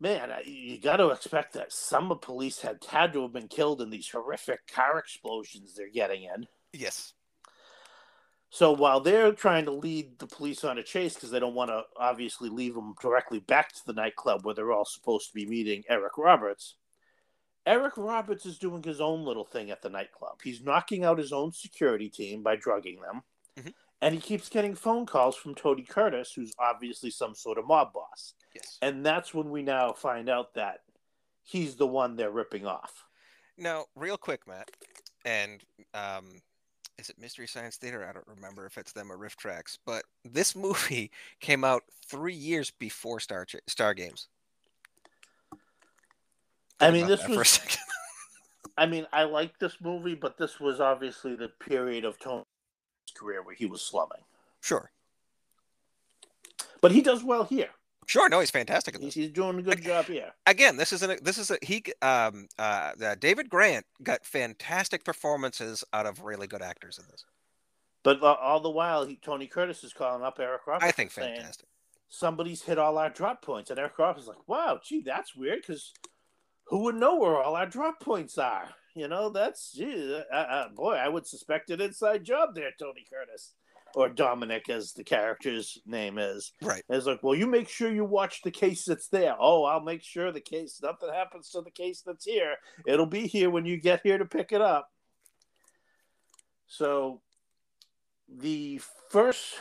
man, 0.00 0.30
you 0.44 0.78
got 0.78 0.98
to 0.98 1.08
expect 1.08 1.54
that 1.54 1.72
some 1.72 2.10
of 2.12 2.20
police 2.20 2.60
had 2.60 2.84
had 2.88 3.12
to 3.14 3.22
have 3.22 3.32
been 3.32 3.48
killed 3.48 3.80
in 3.80 3.90
these 3.90 4.08
horrific 4.08 4.66
car 4.66 4.98
explosions 4.98 5.74
they're 5.74 5.88
getting 5.88 6.24
in. 6.24 6.46
Yes. 6.72 7.14
So 8.50 8.72
while 8.72 9.00
they're 9.00 9.32
trying 9.32 9.64
to 9.64 9.72
lead 9.72 10.18
the 10.18 10.26
police 10.26 10.62
on 10.62 10.78
a 10.78 10.82
chase 10.82 11.14
because 11.14 11.30
they 11.30 11.40
don't 11.40 11.56
want 11.56 11.70
to 11.70 11.82
obviously 11.96 12.48
leave 12.48 12.74
them 12.74 12.94
directly 13.00 13.40
back 13.40 13.72
to 13.72 13.80
the 13.86 13.94
nightclub 13.94 14.44
where 14.44 14.54
they're 14.54 14.70
all 14.70 14.84
supposed 14.84 15.28
to 15.28 15.34
be 15.34 15.46
meeting 15.46 15.82
Eric 15.88 16.16
Roberts, 16.18 16.76
Eric 17.66 17.96
Roberts 17.96 18.44
is 18.46 18.58
doing 18.58 18.82
his 18.82 19.00
own 19.00 19.24
little 19.24 19.44
thing 19.44 19.70
at 19.70 19.82
the 19.82 19.88
nightclub. 19.88 20.40
He's 20.42 20.62
knocking 20.62 21.04
out 21.04 21.18
his 21.18 21.32
own 21.32 21.52
security 21.52 22.08
team 22.08 22.42
by 22.42 22.56
drugging 22.56 23.00
them. 23.00 23.22
Mm-hmm 23.58 23.70
and 24.04 24.14
he 24.14 24.20
keeps 24.20 24.50
getting 24.50 24.74
phone 24.74 25.06
calls 25.06 25.34
from 25.34 25.54
Tony 25.54 25.82
Curtis, 25.82 26.30
who's 26.34 26.52
obviously 26.58 27.10
some 27.10 27.34
sort 27.34 27.56
of 27.56 27.66
mob 27.66 27.94
boss. 27.94 28.34
Yes. 28.54 28.76
And 28.82 29.04
that's 29.04 29.32
when 29.32 29.48
we 29.48 29.62
now 29.62 29.94
find 29.94 30.28
out 30.28 30.52
that 30.54 30.80
he's 31.42 31.76
the 31.76 31.86
one 31.86 32.14
they're 32.14 32.30
ripping 32.30 32.66
off. 32.66 33.04
Now, 33.56 33.86
real 33.96 34.18
quick, 34.18 34.46
Matt, 34.46 34.70
and 35.24 35.62
um, 35.94 36.42
is 36.98 37.08
it 37.08 37.18
Mystery 37.18 37.46
Science 37.46 37.78
Theater? 37.78 38.06
I 38.06 38.12
don't 38.12 38.28
remember 38.28 38.66
if 38.66 38.76
it's 38.76 38.92
them 38.92 39.10
or 39.10 39.16
RiffTrax, 39.16 39.78
but 39.86 40.04
this 40.22 40.54
movie 40.56 41.10
came 41.40 41.64
out 41.64 41.82
three 42.06 42.34
years 42.34 42.70
before 42.78 43.20
Star 43.20 43.46
Star 43.68 43.94
Games. 43.94 44.28
I 46.80 46.90
mean, 46.90 47.06
this 47.06 47.26
was. 47.28 47.60
I 48.76 48.86
mean, 48.86 49.06
I 49.12 49.24
like 49.24 49.58
this 49.58 49.76
movie, 49.80 50.14
but 50.14 50.36
this 50.36 50.58
was 50.58 50.80
obviously 50.80 51.36
the 51.36 51.48
period 51.48 52.04
of 52.04 52.18
Tony's 52.18 52.44
career 53.14 53.42
where 53.42 53.54
he 53.54 53.66
was 53.66 53.82
slumming. 53.82 54.24
Sure. 54.60 54.90
But 56.80 56.90
he 56.90 57.00
does 57.00 57.22
well 57.22 57.44
here. 57.44 57.70
Sure, 58.06 58.28
no, 58.28 58.40
he's 58.40 58.50
fantastic. 58.50 58.98
He's, 58.98 59.14
he's, 59.14 59.30
doing 59.30 59.58
a 59.58 59.62
good 59.62 59.82
job 59.82 60.06
here. 60.06 60.32
Again, 60.46 60.76
this 60.76 60.92
is 60.92 61.02
a 61.02 61.16
this 61.22 61.38
is 61.38 61.50
a 61.50 61.58
he 61.62 61.82
um 62.02 62.48
uh, 62.58 62.92
uh 63.02 63.14
David 63.14 63.48
Grant 63.48 63.86
got 64.02 64.26
fantastic 64.26 65.04
performances 65.04 65.84
out 65.92 66.04
of 66.04 66.22
really 66.22 66.46
good 66.46 66.60
actors 66.60 66.98
in 66.98 67.04
this. 67.10 67.24
But 68.02 68.22
all 68.22 68.60
the 68.60 68.70
while, 68.70 69.06
he, 69.06 69.16
Tony 69.16 69.46
Curtis 69.46 69.82
is 69.82 69.94
calling 69.94 70.22
up 70.22 70.38
Eric 70.38 70.66
Roberts. 70.66 70.84
I 70.84 70.90
think 70.90 71.10
fantastic. 71.10 71.66
somebody's 72.10 72.60
hit 72.60 72.78
all 72.78 72.98
our 72.98 73.08
drop 73.08 73.40
points. 73.40 73.70
And 73.70 73.78
Eric 73.78 73.98
Roberts 73.98 74.24
is 74.24 74.28
like, 74.28 74.46
wow, 74.46 74.78
gee, 74.84 75.00
that's 75.00 75.34
weird 75.34 75.62
because 75.62 75.94
who 76.66 76.84
would 76.84 76.94
know 76.96 77.16
where 77.16 77.36
all 77.36 77.56
our 77.56 77.66
drop 77.66 78.00
points 78.00 78.38
are? 78.38 78.68
You 78.94 79.08
know, 79.08 79.28
that's, 79.28 79.78
uh, 79.80 80.22
uh, 80.32 80.68
boy, 80.68 80.94
I 80.94 81.08
would 81.08 81.26
suspect 81.26 81.70
an 81.70 81.80
inside 81.80 82.24
job 82.24 82.54
there, 82.54 82.70
Tony 82.78 83.04
Curtis. 83.10 83.54
Or 83.96 84.08
Dominic, 84.08 84.68
as 84.70 84.92
the 84.92 85.04
character's 85.04 85.78
name 85.86 86.18
is. 86.18 86.52
Right. 86.60 86.82
It's 86.88 87.06
like, 87.06 87.22
well, 87.22 87.36
you 87.36 87.46
make 87.46 87.68
sure 87.68 87.92
you 87.92 88.04
watch 88.04 88.42
the 88.42 88.50
case 88.50 88.84
that's 88.84 89.06
there. 89.06 89.36
Oh, 89.38 89.62
I'll 89.62 89.80
make 89.80 90.02
sure 90.02 90.32
the 90.32 90.40
case, 90.40 90.80
nothing 90.82 91.10
happens 91.14 91.50
to 91.50 91.60
the 91.60 91.70
case 91.70 92.02
that's 92.04 92.24
here. 92.24 92.56
It'll 92.88 93.06
be 93.06 93.28
here 93.28 93.50
when 93.50 93.64
you 93.64 93.76
get 93.76 94.00
here 94.02 94.18
to 94.18 94.24
pick 94.24 94.50
it 94.50 94.60
up. 94.60 94.90
So 96.66 97.20
the 98.28 98.80
first 99.10 99.54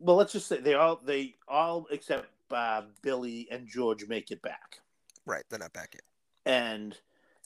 well, 0.00 0.16
let's 0.16 0.32
just 0.32 0.48
say 0.48 0.60
they 0.60 0.74
all 0.74 1.00
they 1.04 1.36
all 1.46 1.86
except 1.90 2.28
uh, 2.50 2.82
Billy 3.02 3.46
and 3.50 3.68
George 3.68 4.06
make 4.08 4.30
it 4.30 4.42
back. 4.42 4.80
Right, 5.26 5.44
they're 5.48 5.58
not 5.58 5.72
back 5.72 5.90
yet. 5.92 6.02
And 6.50 6.98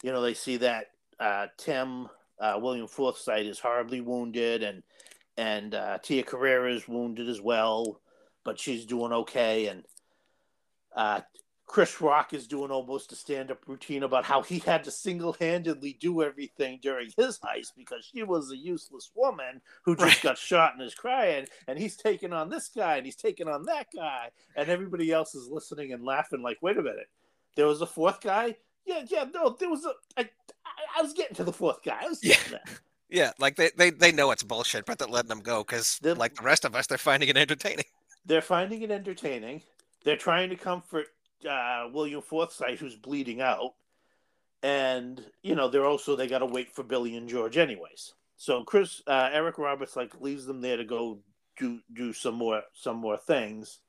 you 0.03 0.13
know 0.13 0.23
they 0.23 0.33
see 0.33 0.57
that 0.57 0.93
uh, 1.21 1.49
Tim 1.59 2.09
uh, 2.41 2.59
William 2.61 2.89
Forsythe 2.89 3.47
is 3.47 3.61
horribly 3.61 4.01
wounded, 4.01 4.63
and 4.63 4.83
and 5.37 5.75
uh, 5.75 5.99
Tia 6.03 6.23
Carrere 6.23 6.69
is 6.69 6.89
wounded 6.89 7.29
as 7.29 7.41
well, 7.41 8.01
but 8.45 8.59
she's 8.59 8.87
doing 8.87 9.13
okay. 9.13 9.67
And 9.67 9.85
uh, 10.97 11.21
Chris 11.67 12.01
Rock 12.01 12.33
is 12.33 12.47
doing 12.47 12.71
almost 12.71 13.13
a 13.13 13.15
stand 13.15 13.51
up 13.51 13.67
routine 13.67 14.05
about 14.05 14.25
how 14.25 14.41
he 14.41 14.59
had 14.59 14.85
to 14.85 14.91
single 14.91 15.35
handedly 15.39 15.99
do 16.01 16.23
everything 16.23 16.79
during 16.81 17.11
his 17.19 17.39
heist 17.41 17.73
because 17.77 18.09
she 18.11 18.23
was 18.23 18.51
a 18.51 18.57
useless 18.57 19.11
woman 19.15 19.61
who 19.85 19.97
just 19.97 20.17
right. 20.17 20.23
got 20.23 20.39
shot 20.39 20.73
and 20.73 20.83
is 20.83 20.95
crying. 20.95 21.47
And 21.69 21.79
he's 21.79 21.97
taking 21.97 22.33
on 22.33 22.49
this 22.49 22.69
guy 22.69 22.97
and 22.97 23.05
he's 23.05 23.17
taking 23.17 23.49
on 23.49 23.65
that 23.65 23.89
guy. 23.95 24.31
And 24.57 24.71
everybody 24.71 25.13
else 25.13 25.35
is 25.35 25.49
listening 25.51 25.93
and 25.93 26.05
laughing, 26.05 26.41
like, 26.41 26.59
wait 26.63 26.79
a 26.79 26.83
minute, 26.83 27.09
there 27.55 27.67
was 27.67 27.83
a 27.83 27.87
fourth 27.87 28.23
guy? 28.23 28.57
Yeah, 28.87 29.03
yeah, 29.07 29.25
no, 29.33 29.57
there 29.59 29.71
was 29.71 29.85
a. 29.85 29.93
I, 30.17 30.29
I 30.99 31.03
was 31.03 31.13
getting 31.13 31.37
to 31.37 31.45
the 31.45 31.53
fourth 31.53 31.83
guy. 31.83 31.99
I 32.03 32.09
was 32.09 32.23
yeah. 32.23 32.37
Yeah, 33.11 33.31
like 33.39 33.55
they, 33.55 33.71
they, 33.77 33.91
they 33.91 34.11
know 34.11 34.33
it's 34.33 34.43
bullshit, 34.43 34.87
but 34.87 34.99
they're 34.99 35.07
letting 35.07 35.29
them 35.29 35.41
go 35.41 35.63
because, 35.63 36.01
like 36.03 36.35
the 36.35 36.43
rest 36.43 36.65
of 36.65 36.75
us, 36.75 36.89
they're 36.89 36.99
finding 36.99 37.29
it 37.29 37.37
entertaining. 37.37 37.85
They're 38.27 38.41
finding 38.41 38.81
it 38.81 38.91
entertaining. 38.91 39.61
They're 40.03 40.17
trying 40.17 40.49
to 40.49 40.57
comfort 40.57 41.09
uh, 41.47 41.89
William 41.93 42.23
Forsythe 42.23 42.79
who's 42.79 42.97
bleeding 42.97 43.43
out, 43.43 43.75
and 44.63 45.23
you 45.43 45.55
know 45.55 45.69
they're 45.69 45.85
also 45.85 46.17
they 46.17 46.27
got 46.27 46.39
to 46.39 46.47
wait 46.47 46.73
for 46.73 46.83
Billy 46.83 47.17
and 47.17 47.29
George 47.29 47.59
anyways. 47.59 48.15
So 48.39 48.65
Chris 48.65 49.03
uh, 49.07 49.29
Eric 49.31 49.59
Roberts 49.59 49.95
like 49.95 50.19
leaves 50.23 50.47
them 50.47 50.63
there 50.63 50.79
to 50.79 50.85
go 50.85 51.19
do 51.59 51.81
do 51.93 52.15
some 52.15 52.37
more 52.37 52.63
some 52.73 52.97
more 52.97 53.19
things, 53.19 53.81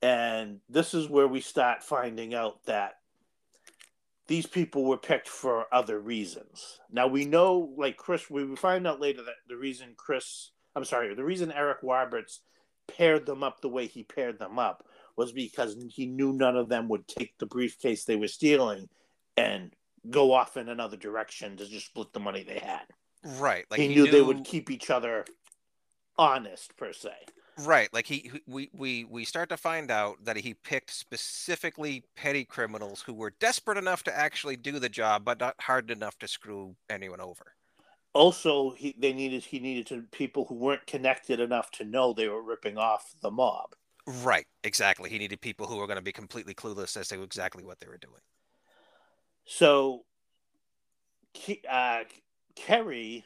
and 0.00 0.60
this 0.70 0.94
is 0.94 1.10
where 1.10 1.28
we 1.28 1.42
start 1.42 1.82
finding 1.82 2.32
out 2.32 2.64
that 2.64 2.99
these 4.30 4.46
people 4.46 4.84
were 4.84 4.96
picked 4.96 5.28
for 5.28 5.66
other 5.74 5.98
reasons. 5.98 6.78
Now 6.88 7.08
we 7.08 7.24
know, 7.24 7.74
like 7.76 7.96
Chris, 7.96 8.30
we 8.30 8.54
find 8.54 8.86
out 8.86 9.00
later 9.00 9.24
that 9.24 9.34
the 9.48 9.56
reason 9.56 9.94
Chris, 9.96 10.52
I'm 10.76 10.84
sorry, 10.84 11.12
the 11.16 11.24
reason 11.24 11.50
Eric 11.50 11.78
Roberts 11.82 12.38
paired 12.86 13.26
them 13.26 13.42
up 13.42 13.60
the 13.60 13.68
way 13.68 13.88
he 13.88 14.04
paired 14.04 14.38
them 14.38 14.56
up 14.56 14.86
was 15.16 15.32
because 15.32 15.76
he 15.88 16.06
knew 16.06 16.32
none 16.32 16.56
of 16.56 16.68
them 16.68 16.86
would 16.86 17.08
take 17.08 17.36
the 17.38 17.46
briefcase 17.46 18.04
they 18.04 18.14
were 18.14 18.28
stealing 18.28 18.88
and 19.36 19.72
go 20.08 20.32
off 20.32 20.56
in 20.56 20.68
another 20.68 20.96
direction 20.96 21.56
to 21.56 21.66
just 21.66 21.86
split 21.86 22.12
the 22.12 22.20
money 22.20 22.44
they 22.44 22.60
had. 22.60 22.84
Right. 23.40 23.64
Like 23.68 23.80
he, 23.80 23.88
he 23.88 23.94
knew, 23.96 24.04
knew, 24.04 24.12
they 24.12 24.22
would 24.22 24.44
keep 24.44 24.70
each 24.70 24.90
other 24.90 25.24
honest 26.16 26.76
per 26.76 26.92
se. 26.92 27.10
Right. 27.58 27.92
Like 27.92 28.06
he 28.06 28.30
we 28.46 28.70
we 28.72 29.04
we 29.04 29.24
start 29.24 29.48
to 29.50 29.56
find 29.56 29.90
out 29.90 30.24
that 30.24 30.36
he 30.36 30.54
picked 30.54 30.90
specifically 30.90 32.04
petty 32.16 32.44
criminals 32.44 33.02
who 33.02 33.12
were 33.12 33.34
desperate 33.38 33.76
enough 33.76 34.02
to 34.04 34.16
actually 34.16 34.56
do 34.56 34.78
the 34.78 34.88
job 34.88 35.24
but 35.24 35.40
not 35.40 35.56
hard 35.60 35.90
enough 35.90 36.18
to 36.20 36.28
screw 36.28 36.76
anyone 36.88 37.20
over. 37.20 37.54
Also, 38.12 38.70
he 38.70 38.94
they 38.98 39.12
needed 39.12 39.44
he 39.44 39.58
needed 39.58 39.86
to 39.88 40.02
people 40.10 40.44
who 40.46 40.54
weren't 40.54 40.86
connected 40.86 41.38
enough 41.38 41.70
to 41.72 41.84
know 41.84 42.12
they 42.12 42.28
were 42.28 42.42
ripping 42.42 42.78
off 42.78 43.14
the 43.20 43.30
mob. 43.30 43.74
Right, 44.06 44.46
exactly. 44.64 45.10
He 45.10 45.18
needed 45.18 45.40
people 45.40 45.66
who 45.66 45.76
were 45.76 45.86
going 45.86 45.98
to 45.98 46.02
be 46.02 46.12
completely 46.12 46.54
clueless 46.54 46.96
as 46.96 47.08
to 47.08 47.22
exactly 47.22 47.62
what 47.62 47.78
they 47.78 47.86
were 47.86 47.98
doing. 47.98 48.22
So, 49.44 50.04
uh, 51.68 52.04
Kerry, 52.56 53.24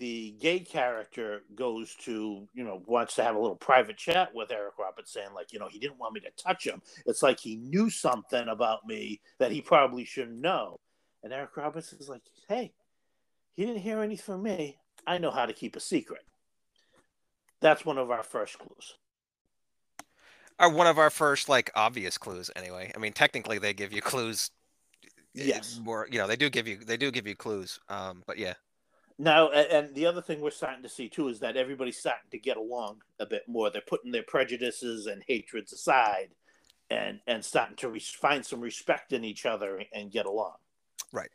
the 0.00 0.34
gay 0.40 0.60
character, 0.60 1.42
goes 1.54 1.94
to, 2.00 2.48
you 2.54 2.64
know, 2.64 2.82
wants 2.86 3.14
to 3.16 3.22
have 3.22 3.36
a 3.36 3.38
little 3.38 3.54
private 3.54 3.98
chat 3.98 4.34
with 4.34 4.50
Eric 4.50 4.78
Roberts, 4.78 5.12
saying, 5.12 5.28
like, 5.34 5.52
you 5.52 5.58
know, 5.58 5.68
he 5.68 5.78
didn't 5.78 5.98
want 5.98 6.14
me 6.14 6.20
to 6.20 6.42
touch 6.42 6.66
him. 6.66 6.80
It's 7.06 7.22
like 7.22 7.38
he 7.38 7.56
knew 7.56 7.90
something 7.90 8.48
about 8.48 8.86
me 8.86 9.20
that 9.38 9.52
he 9.52 9.60
probably 9.60 10.04
shouldn't 10.04 10.40
know. 10.40 10.80
And 11.22 11.32
Eric 11.32 11.56
Roberts 11.56 11.92
is 11.92 12.08
like, 12.08 12.22
hey, 12.48 12.72
he 13.52 13.66
didn't 13.66 13.82
hear 13.82 14.00
anything 14.00 14.24
from 14.24 14.42
me. 14.42 14.78
I 15.06 15.18
know 15.18 15.30
how 15.30 15.44
to 15.44 15.52
keep 15.52 15.76
a 15.76 15.80
secret. 15.80 16.22
That's 17.60 17.84
one 17.84 17.98
of 17.98 18.10
our 18.10 18.22
first 18.22 18.58
clues 18.58 18.94
are 20.60 20.68
one 20.68 20.86
of 20.86 20.98
our 20.98 21.10
first 21.10 21.48
like 21.48 21.70
obvious 21.74 22.18
clues 22.18 22.50
anyway. 22.54 22.92
I 22.94 22.98
mean, 22.98 23.14
technically 23.14 23.58
they 23.58 23.72
give 23.72 23.92
you 23.92 24.02
clues. 24.02 24.50
Eh, 25.36 25.44
yes. 25.46 25.80
More, 25.82 26.06
you 26.10 26.18
know, 26.18 26.26
they 26.26 26.36
do 26.36 26.50
give 26.50 26.68
you 26.68 26.76
they 26.76 26.96
do 26.96 27.10
give 27.10 27.26
you 27.26 27.34
clues. 27.34 27.80
Um, 27.88 28.22
but 28.26 28.38
yeah. 28.38 28.54
Now, 29.20 29.50
and 29.50 29.94
the 29.94 30.06
other 30.06 30.22
thing 30.22 30.40
we're 30.40 30.50
starting 30.50 30.82
to 30.82 30.88
see 30.88 31.10
too 31.10 31.28
is 31.28 31.40
that 31.40 31.58
everybody's 31.58 31.98
starting 31.98 32.30
to 32.30 32.38
get 32.38 32.56
along 32.56 33.02
a 33.18 33.26
bit 33.26 33.42
more. 33.46 33.68
They're 33.68 33.82
putting 33.86 34.12
their 34.12 34.22
prejudices 34.22 35.04
and 35.04 35.22
hatreds 35.28 35.74
aside, 35.74 36.30
and 36.88 37.20
and 37.26 37.44
starting 37.44 37.76
to 37.76 37.90
re- 37.90 38.00
find 38.00 38.46
some 38.46 38.62
respect 38.62 39.12
in 39.12 39.22
each 39.22 39.44
other 39.44 39.82
and 39.92 40.10
get 40.10 40.24
along. 40.24 40.54
Right. 41.12 41.28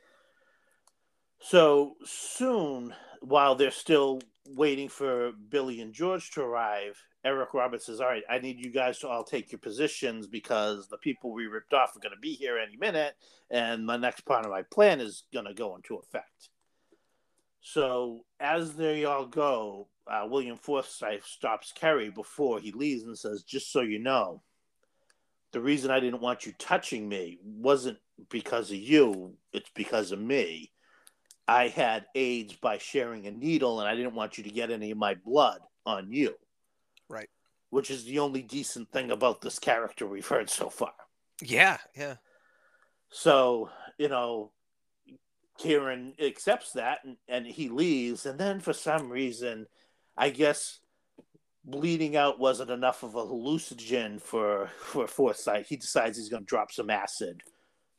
So 1.39 1.98
soon, 2.04 2.95
while 3.21 3.54
they're 3.54 3.69
still 3.69 4.19
waiting 4.48 4.89
for 4.89 5.34
Billy 5.50 5.80
and 5.80 5.93
George 5.93 6.32
to 6.32 6.41
arrive, 6.41 7.00
Eric 7.24 7.54
Roberts 7.54 7.86
says, 7.86 8.02
All 8.02 8.08
right, 8.08 8.24
I 8.28 8.39
need 8.39 8.65
you 8.65 8.71
guys 8.71 8.98
to 9.00 9.08
all 9.08 9.24
take 9.24 9.52
your 9.52 9.60
positions 9.60 10.26
because 10.26 10.88
the 10.88 10.98
people 10.98 11.32
we 11.32 11.45
ripped 11.45 11.76
off 11.76 11.95
are 11.95 12.00
going 12.00 12.15
to 12.15 12.19
be 12.19 12.34
here 12.34 12.58
any 12.58 12.78
minute, 12.78 13.13
and 13.52 13.88
the 13.88 13.98
next 13.98 14.21
part 14.21 14.43
of 14.43 14.50
my 14.50 14.63
plan 14.63 15.00
is 15.00 15.26
going 15.32 15.45
to 15.45 15.54
go 15.54 15.76
into 15.76 15.98
effect. 15.98 16.50
So 17.67 18.25
as 18.39 18.75
they 18.75 19.06
all 19.06 19.25
go, 19.25 19.88
uh, 20.06 20.28
William 20.30 20.56
Forsythe 20.56 21.23
stops 21.23 21.73
Kerry 21.73 22.12
before 22.12 22.60
he 22.60 22.71
leaves 22.71 23.06
and 23.06 23.17
says, 23.17 23.41
Just 23.41 23.71
so 23.71 23.82
you 23.82 23.97
know, 23.97 24.43
the 25.51 25.60
reason 25.60 25.89
I 25.89 25.99
didn't 25.99 26.21
want 26.21 26.45
you 26.45 26.54
touching 26.60 27.10
me 27.10 27.39
wasn't 27.43 27.97
because 28.30 28.69
of 28.69 28.78
you, 28.78 29.34
it's 29.51 29.71
because 29.73 30.12
of 30.12 30.19
me. 30.19 30.71
I 31.47 31.69
had 31.69 32.06
AIDS 32.13 32.54
by 32.54 32.78
sharing 32.78 33.25
a 33.25 33.32
needle, 33.32 33.80
and 33.80 33.89
I 33.89 33.95
didn't 33.95 34.13
want 34.13 34.38
you 34.38 34.43
to 34.43 34.51
get 34.51 34.69
any 34.69 34.91
of 34.91 34.99
my 34.99 35.15
blood 35.15 35.62
on 35.88 36.13
you. 36.13 36.36
Right. 37.10 37.30
Which 37.71 37.89
is 37.89 38.06
the 38.06 38.19
only 38.19 38.43
decent 38.43 38.91
thing 38.91 39.10
about 39.10 39.41
this 39.41 39.58
character 39.58 40.06
we've 40.06 40.28
heard 40.28 40.51
so 40.51 40.69
far. 40.69 40.93
Yeah, 41.41 41.80
yeah. 41.97 42.17
So, 43.10 43.71
you 43.97 44.08
know, 44.08 44.51
Kieran 45.58 46.13
accepts 46.20 46.74
that 46.74 47.00
and, 47.04 47.18
and 47.28 47.46
he 47.46 47.70
leaves. 47.70 48.26
And 48.26 48.39
then 48.39 48.60
for 48.60 48.74
some 48.74 49.10
reason, 49.10 49.68
I 50.18 50.30
guess 50.30 50.80
bleeding 51.63 52.15
out 52.15 52.39
wasn't 52.39 52.72
enough 52.72 53.04
of 53.04 53.15
a 53.15 53.24
hallucinogen 53.24 54.22
for, 54.22 54.70
for 54.78 55.08
Forsythe. 55.08 55.65
He 55.65 55.78
decides 55.78 56.18
he's 56.18 56.30
going 56.30 56.44
to 56.44 56.48
drop 56.48 56.72
some 56.72 56.89
acid 56.89 57.41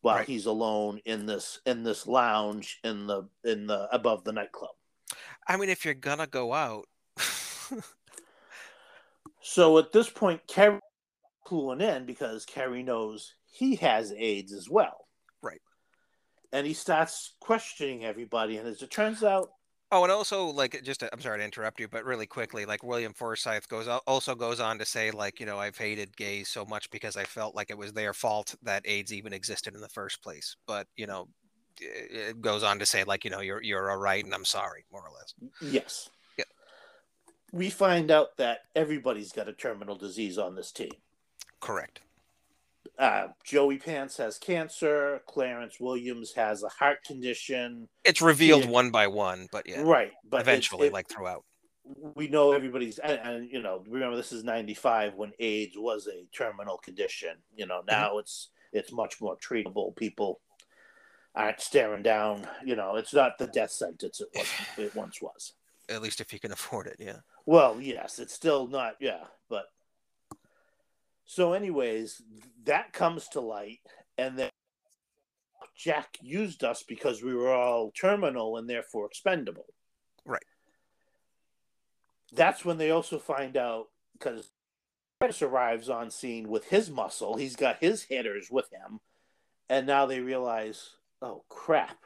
while 0.03 0.17
right. 0.17 0.27
he's 0.27 0.47
alone 0.47 1.01
in 1.05 1.27
this 1.27 1.61
in 1.67 1.83
this 1.83 2.07
lounge 2.07 2.79
in 2.85 3.07
the 3.07 3.29
in 3.45 3.67
the 3.67 3.89
above 3.91 4.23
the 4.23 4.33
nightclub. 4.33 4.71
I 5.49 5.57
mean, 5.57 5.69
if 5.69 5.85
you're 5.85 5.95
gonna 5.95 6.29
go 6.29 6.53
out, 6.53 6.87
So 9.49 9.79
at 9.79 9.93
this 9.93 10.11
point, 10.11 10.45
Kerry 10.49 10.81
cluing 11.47 11.81
in 11.81 12.05
because 12.05 12.45
Kerry 12.45 12.83
knows 12.83 13.35
he 13.47 13.77
has 13.77 14.13
AIDS 14.13 14.53
as 14.53 14.69
well. 14.69 15.07
Right. 15.41 15.61
And 16.53 16.67
he 16.67 16.73
starts 16.73 17.35
questioning 17.41 18.05
everybody, 18.05 18.57
and 18.57 18.67
as 18.67 18.83
it 18.83 18.91
turns 18.91 19.23
out, 19.23 19.51
Oh, 19.93 20.03
and 20.03 20.11
also 20.11 20.47
like 20.47 20.83
just 20.83 20.99
to, 21.01 21.13
I'm 21.13 21.21
sorry 21.21 21.39
to 21.39 21.45
interrupt 21.45 21.79
you, 21.79 21.87
but 21.87 22.05
really 22.05 22.27
quickly, 22.27 22.65
like 22.65 22.83
William 22.83 23.13
Forsythe 23.15 23.69
goes 23.69 23.87
also 23.87 24.35
goes 24.35 24.59
on 24.59 24.79
to 24.81 24.85
say 24.85 25.13
like 25.13 25.39
you 25.39 25.47
know 25.47 25.59
I've 25.59 25.79
hated 25.79 26.17
gays 26.17 26.49
so 26.49 26.65
much 26.65 26.91
because 26.91 27.17
I 27.17 27.23
felt 27.23 27.55
like 27.55 27.71
it 27.71 27.79
was 27.79 27.93
their 27.93 28.13
fault 28.13 28.57
that 28.63 28.83
AIDS 28.85 29.13
even 29.13 29.33
existed 29.33 29.77
in 29.77 29.81
the 29.81 29.89
first 29.89 30.23
place. 30.25 30.57
But 30.67 30.89
you 30.97 31.07
know, 31.07 31.29
it 31.81 32.41
goes 32.41 32.65
on 32.65 32.81
to 32.81 32.87
say 32.87 33.05
like 33.05 33.25
you 33.25 33.31
know 33.31 33.41
you're 33.41 33.63
you're 33.63 33.89
all 33.89 33.97
right 33.97 34.25
and 34.25 34.35
I'm 34.35 34.45
sorry, 34.45 34.85
more 34.91 35.03
or 35.03 35.13
less. 35.17 35.35
Yes 35.63 36.09
we 37.53 37.71
find 37.71 38.11
out 38.11 38.37
that 38.37 38.61
everybody's 38.75 39.33
got 39.33 39.49
a 39.49 39.53
terminal 39.53 39.97
disease 39.97 40.39
on 40.39 40.55
this 40.55 40.73
team. 40.73 40.91
Correct. 41.61 42.01
Uh, 42.99 43.29
Joey 43.45 43.79
Pants 43.79 44.17
has 44.19 44.39
cancer. 44.39 45.21
Clarence 45.27 45.79
Williams 45.81 46.33
has 46.35 46.63
a 46.63 46.69
heart 46.69 47.05
condition. 47.05 47.89
It's 48.05 48.23
revealed 48.23 48.67
one 48.67 48.91
by 48.91 49.07
one, 49.07 49.49
but 49.53 49.69
yeah, 49.69 49.83
right. 49.83 50.13
But 50.29 50.41
eventually, 50.41 50.87
it, 50.87 50.91
it, 50.91 50.93
like 50.93 51.09
throughout. 51.09 51.45
we 52.15 52.29
know 52.29 52.53
everybody's 52.53 52.99
and, 52.99 53.21
and, 53.23 53.51
you 53.51 53.63
know 53.63 53.85
remember 53.89 54.17
this 54.17 54.33
is 54.33 54.43
95 54.43 55.15
when 55.15 55.33
aids 55.39 55.77
was 55.77 56.09
a 56.09 56.27
terminal 56.37 56.79
condition 56.79 57.37
you 57.57 57.65
know 57.65 57.79
mm-hmm. 57.79 57.91
now 57.91 58.09
mm-hmm. 58.11 58.19
it's 58.19 58.51
it's 58.73 58.93
much 58.93 59.21
more 59.21 59.37
treatable 59.37 59.95
people 59.95 60.41
aren't 61.37 61.61
staring 61.61 62.03
down 62.03 62.45
you 62.65 62.75
know 62.75 62.97
it's 62.97 63.15
not 63.15 63.39
the 63.39 63.47
death 63.47 63.71
sentence 63.71 64.21
it 64.21 64.29
was 64.35 64.49
it 64.87 64.97
once 64.97 65.23
was 65.23 65.53
at 65.89 66.03
least 66.03 66.21
if 66.21 66.33
you 66.33 66.41
can 66.41 66.51
afford 66.51 66.89
it 66.89 66.97
yeah 66.99 67.19
well 67.45 67.81
yes 67.81 68.19
it's 68.19 68.35
still 68.35 68.67
not 68.67 68.95
yeah 68.99 69.25
but 69.49 69.67
so 71.27 71.53
anyways 71.53 72.23
that 72.65 72.93
comes 72.93 73.29
to 73.29 73.41
light 73.41 73.81
and 74.17 74.39
then 74.39 74.51
jack 75.77 76.17
used 76.23 76.65
us 76.65 76.83
because 76.83 77.23
we 77.23 77.35
were 77.35 77.53
all 77.53 77.91
terminal 77.91 78.57
and 78.57 78.69
therefore 78.69 79.07
expendable 79.07 79.67
right 80.25 80.43
that's 82.33 82.65
when 82.65 82.79
they 82.79 82.91
also 82.91 83.19
find 83.19 83.57
out 83.57 83.89
because 84.13 84.51
Curtis 85.21 85.43
arrives 85.43 85.89
on 85.89 86.11
scene 86.11 86.49
with 86.49 86.69
his 86.69 86.91
muscle. 86.91 87.37
He's 87.37 87.57
got 87.57 87.79
his 87.81 88.03
hitters 88.03 88.51
with 88.51 88.71
him, 88.71 89.01
and 89.69 89.87
now 89.87 90.07
they 90.07 90.21
realize, 90.21 90.91
oh 91.23 91.45
crap! 91.49 91.99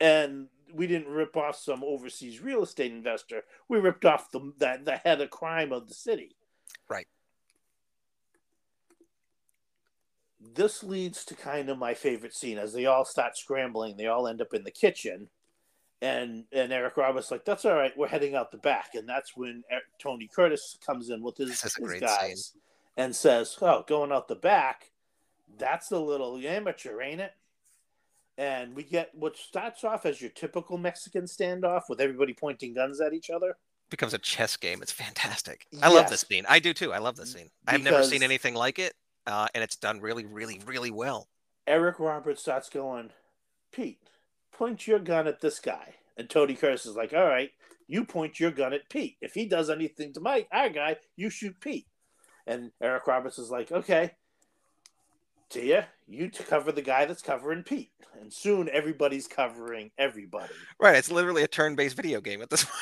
And 0.00 0.48
we 0.74 0.86
didn't 0.86 1.12
rip 1.12 1.36
off 1.36 1.56
some 1.56 1.82
overseas 1.82 2.42
real 2.42 2.62
estate 2.62 2.92
investor. 2.92 3.42
We 3.68 3.78
ripped 3.78 4.04
off 4.04 4.30
the 4.30 4.52
the, 4.58 4.80
the 4.84 4.96
head 4.96 5.20
of 5.20 5.30
crime 5.30 5.72
of 5.72 5.88
the 5.88 5.94
city. 5.94 6.36
Right. 6.88 7.06
This 10.54 10.82
leads 10.82 11.24
to 11.26 11.34
kind 11.34 11.68
of 11.68 11.78
my 11.78 11.94
favorite 11.94 12.34
scene 12.34 12.58
as 12.58 12.72
they 12.72 12.86
all 12.86 13.04
start 13.04 13.36
scrambling. 13.36 13.96
They 13.96 14.06
all 14.06 14.28
end 14.28 14.40
up 14.40 14.54
in 14.54 14.64
the 14.64 14.70
kitchen 14.70 15.28
and 16.02 16.44
and 16.52 16.72
Eric 16.72 16.96
Roberts 16.96 17.30
like 17.30 17.44
that's 17.44 17.64
all 17.64 17.74
right. 17.74 17.96
We're 17.96 18.08
heading 18.08 18.34
out 18.34 18.50
the 18.50 18.58
back, 18.58 18.94
and 18.94 19.08
that's 19.08 19.36
when 19.36 19.64
Tony 19.98 20.28
Curtis 20.34 20.78
comes 20.84 21.10
in 21.10 21.22
with 21.22 21.36
his, 21.36 21.60
his 21.60 22.00
guys 22.00 22.52
scene. 22.52 22.62
and 22.96 23.16
says, 23.16 23.56
"Oh, 23.60 23.84
going 23.86 24.12
out 24.12 24.28
the 24.28 24.36
back, 24.36 24.90
that's 25.58 25.90
a 25.92 25.98
little 25.98 26.36
amateur, 26.36 27.00
ain't 27.00 27.20
it?" 27.20 27.32
And 28.38 28.74
we 28.74 28.82
get 28.82 29.14
what 29.14 29.36
starts 29.36 29.84
off 29.84 30.04
as 30.04 30.20
your 30.20 30.30
typical 30.30 30.76
Mexican 30.76 31.24
standoff 31.24 31.84
with 31.88 32.00
everybody 32.00 32.34
pointing 32.34 32.74
guns 32.74 33.00
at 33.00 33.14
each 33.14 33.30
other. 33.30 33.56
Becomes 33.88 34.12
a 34.12 34.18
chess 34.18 34.56
game. 34.56 34.82
It's 34.82 34.92
fantastic. 34.92 35.66
I 35.80 35.86
yes. 35.86 35.94
love 35.94 36.10
this 36.10 36.20
scene. 36.28 36.44
I 36.46 36.58
do 36.58 36.74
too. 36.74 36.92
I 36.92 36.98
love 36.98 37.16
this 37.16 37.32
scene. 37.32 37.48
I've 37.66 37.82
never 37.82 38.04
seen 38.04 38.22
anything 38.22 38.54
like 38.54 38.78
it, 38.78 38.94
uh, 39.26 39.48
and 39.54 39.62
it's 39.62 39.76
done 39.76 40.00
really, 40.00 40.24
really, 40.24 40.60
really 40.66 40.90
well. 40.90 41.28
Eric 41.66 41.98
Roberts 41.98 42.42
starts 42.42 42.68
going, 42.68 43.10
Pete, 43.72 43.98
point 44.52 44.86
your 44.86 44.98
gun 44.98 45.26
at 45.26 45.40
this 45.40 45.58
guy. 45.58 45.94
And 46.16 46.30
Tony 46.30 46.54
Curtis 46.54 46.86
is 46.86 46.96
like, 46.96 47.12
all 47.12 47.26
right, 47.26 47.50
you 47.86 48.04
point 48.04 48.40
your 48.40 48.50
gun 48.50 48.72
at 48.72 48.88
Pete. 48.88 49.16
If 49.20 49.34
he 49.34 49.46
does 49.46 49.68
anything 49.68 50.12
to 50.14 50.20
my 50.20 50.46
our 50.50 50.70
guy, 50.70 50.96
you 51.16 51.30
shoot 51.30 51.60
Pete. 51.60 51.86
And 52.46 52.70
Eric 52.80 53.06
Roberts 53.06 53.38
is 53.38 53.50
like, 53.50 53.72
okay, 53.72 54.12
Tia, 55.50 55.88
you 56.08 56.30
cover 56.30 56.72
the 56.72 56.82
guy 56.82 57.04
that's 57.04 57.22
covering 57.22 57.62
Pete. 57.62 57.90
And 58.20 58.32
soon 58.32 58.68
everybody's 58.72 59.26
covering 59.26 59.90
everybody. 59.98 60.52
Right. 60.80 60.96
It's 60.96 61.10
literally 61.10 61.42
a 61.42 61.48
turn 61.48 61.76
based 61.76 61.96
video 61.96 62.20
game 62.20 62.42
at 62.42 62.50
this 62.50 62.64
point. 62.64 62.76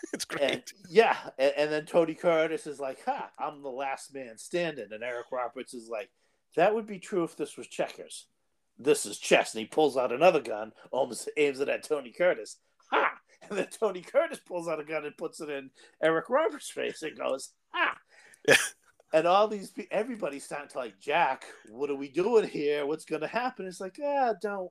it's 0.12 0.24
great. 0.24 0.52
And, 0.52 0.62
yeah. 0.88 1.16
And, 1.38 1.52
and, 1.56 1.72
then 1.72 1.86
Tony 1.86 2.14
Curtis 2.14 2.66
is 2.66 2.80
like, 2.80 3.04
ha, 3.04 3.30
I'm 3.38 3.62
the 3.62 3.68
last 3.68 4.14
man 4.14 4.38
standing. 4.38 4.88
And 4.90 5.02
Eric 5.02 5.26
Roberts 5.32 5.74
is 5.74 5.88
like, 5.88 6.10
that 6.56 6.74
would 6.74 6.86
be 6.86 6.98
true 6.98 7.24
if 7.24 7.36
this 7.36 7.56
was 7.56 7.66
checkers 7.66 8.26
this 8.80 9.06
is 9.06 9.18
chess. 9.18 9.54
And 9.54 9.60
he 9.60 9.66
pulls 9.66 9.96
out 9.96 10.12
another 10.12 10.40
gun, 10.40 10.72
almost 10.90 11.28
aims 11.36 11.60
it 11.60 11.68
at 11.68 11.84
Tony 11.84 12.10
Curtis. 12.10 12.56
Ha! 12.90 13.12
And 13.48 13.58
then 13.58 13.68
Tony 13.68 14.02
Curtis 14.02 14.38
pulls 14.38 14.68
out 14.68 14.78
a 14.78 14.84
gun 14.84 15.06
and 15.06 15.16
puts 15.16 15.40
it 15.40 15.48
in 15.48 15.70
Eric 16.00 16.28
Roberts' 16.28 16.70
face 16.70 17.02
and 17.02 17.18
goes, 17.18 17.50
ha! 17.72 17.96
Yeah. 18.46 18.56
And 19.12 19.26
all 19.26 19.48
these 19.48 19.72
people, 19.72 19.88
everybody's 19.90 20.44
starting 20.44 20.68
to 20.68 20.78
like, 20.78 21.00
Jack, 21.00 21.44
what 21.68 21.90
are 21.90 21.96
we 21.96 22.08
doing 22.08 22.46
here? 22.46 22.86
What's 22.86 23.04
going 23.04 23.22
to 23.22 23.26
happen? 23.26 23.66
It's 23.66 23.80
like, 23.80 23.98
ah, 24.00 24.34
don't. 24.40 24.70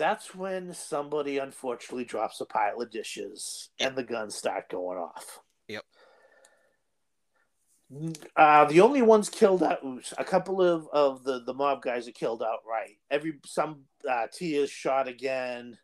That's 0.00 0.34
when 0.34 0.72
somebody 0.72 1.36
unfortunately 1.36 2.06
drops 2.06 2.40
a 2.40 2.46
pile 2.46 2.80
of 2.80 2.90
dishes 2.90 3.68
and 3.78 3.94
the 3.94 4.02
guns 4.02 4.34
start 4.34 4.70
going 4.70 4.96
off. 4.96 5.40
Yep. 5.68 5.84
Uh, 8.34 8.64
the 8.64 8.80
only 8.80 9.02
ones 9.02 9.28
killed 9.28 9.62
out, 9.62 9.80
a 10.16 10.24
couple 10.24 10.62
of, 10.62 10.88
of 10.90 11.22
the, 11.24 11.42
the 11.44 11.52
mob 11.52 11.82
guys 11.82 12.08
are 12.08 12.12
killed 12.12 12.42
outright. 12.42 12.96
Every 13.10 13.34
some 13.44 13.82
uh, 14.10 14.28
Tia's 14.32 14.70
shot 14.70 15.06
again. 15.06 15.76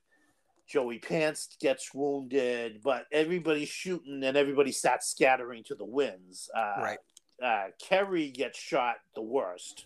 Joey 0.67 0.99
Pants 0.99 1.55
gets 1.61 1.93
wounded, 1.93 2.81
but 2.83 3.05
everybody's 3.13 3.69
shooting 3.69 4.25
and 4.25 4.35
everybody 4.35 4.73
starts 4.73 5.09
scattering 5.09 5.63
to 5.65 5.75
the 5.75 5.85
winds. 5.85 6.49
Uh, 6.57 6.75
right. 6.81 6.99
Uh, 7.43 7.65
Kerry 7.79 8.31
gets 8.31 8.59
shot 8.59 8.97
the 9.15 9.21
worst, 9.21 9.85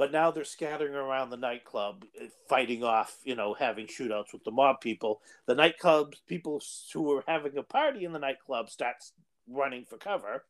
but 0.00 0.12
now 0.12 0.30
they're 0.30 0.44
scattering 0.44 0.94
around 0.94 1.28
the 1.28 1.36
nightclub, 1.36 2.06
uh, 2.18 2.24
fighting 2.48 2.82
off, 2.82 3.18
you 3.22 3.34
know, 3.34 3.52
having 3.52 3.86
shootouts 3.86 4.32
with 4.32 4.42
the 4.44 4.50
mob 4.50 4.80
people. 4.80 5.20
The 5.44 5.54
nightclub 5.54 6.14
people 6.26 6.62
who 6.94 7.12
are 7.12 7.24
having 7.28 7.58
a 7.58 7.62
party 7.62 8.06
in 8.06 8.12
the 8.12 8.18
nightclub 8.18 8.70
starts 8.70 9.12
running 9.46 9.84
for 9.84 9.98
cover 9.98 10.46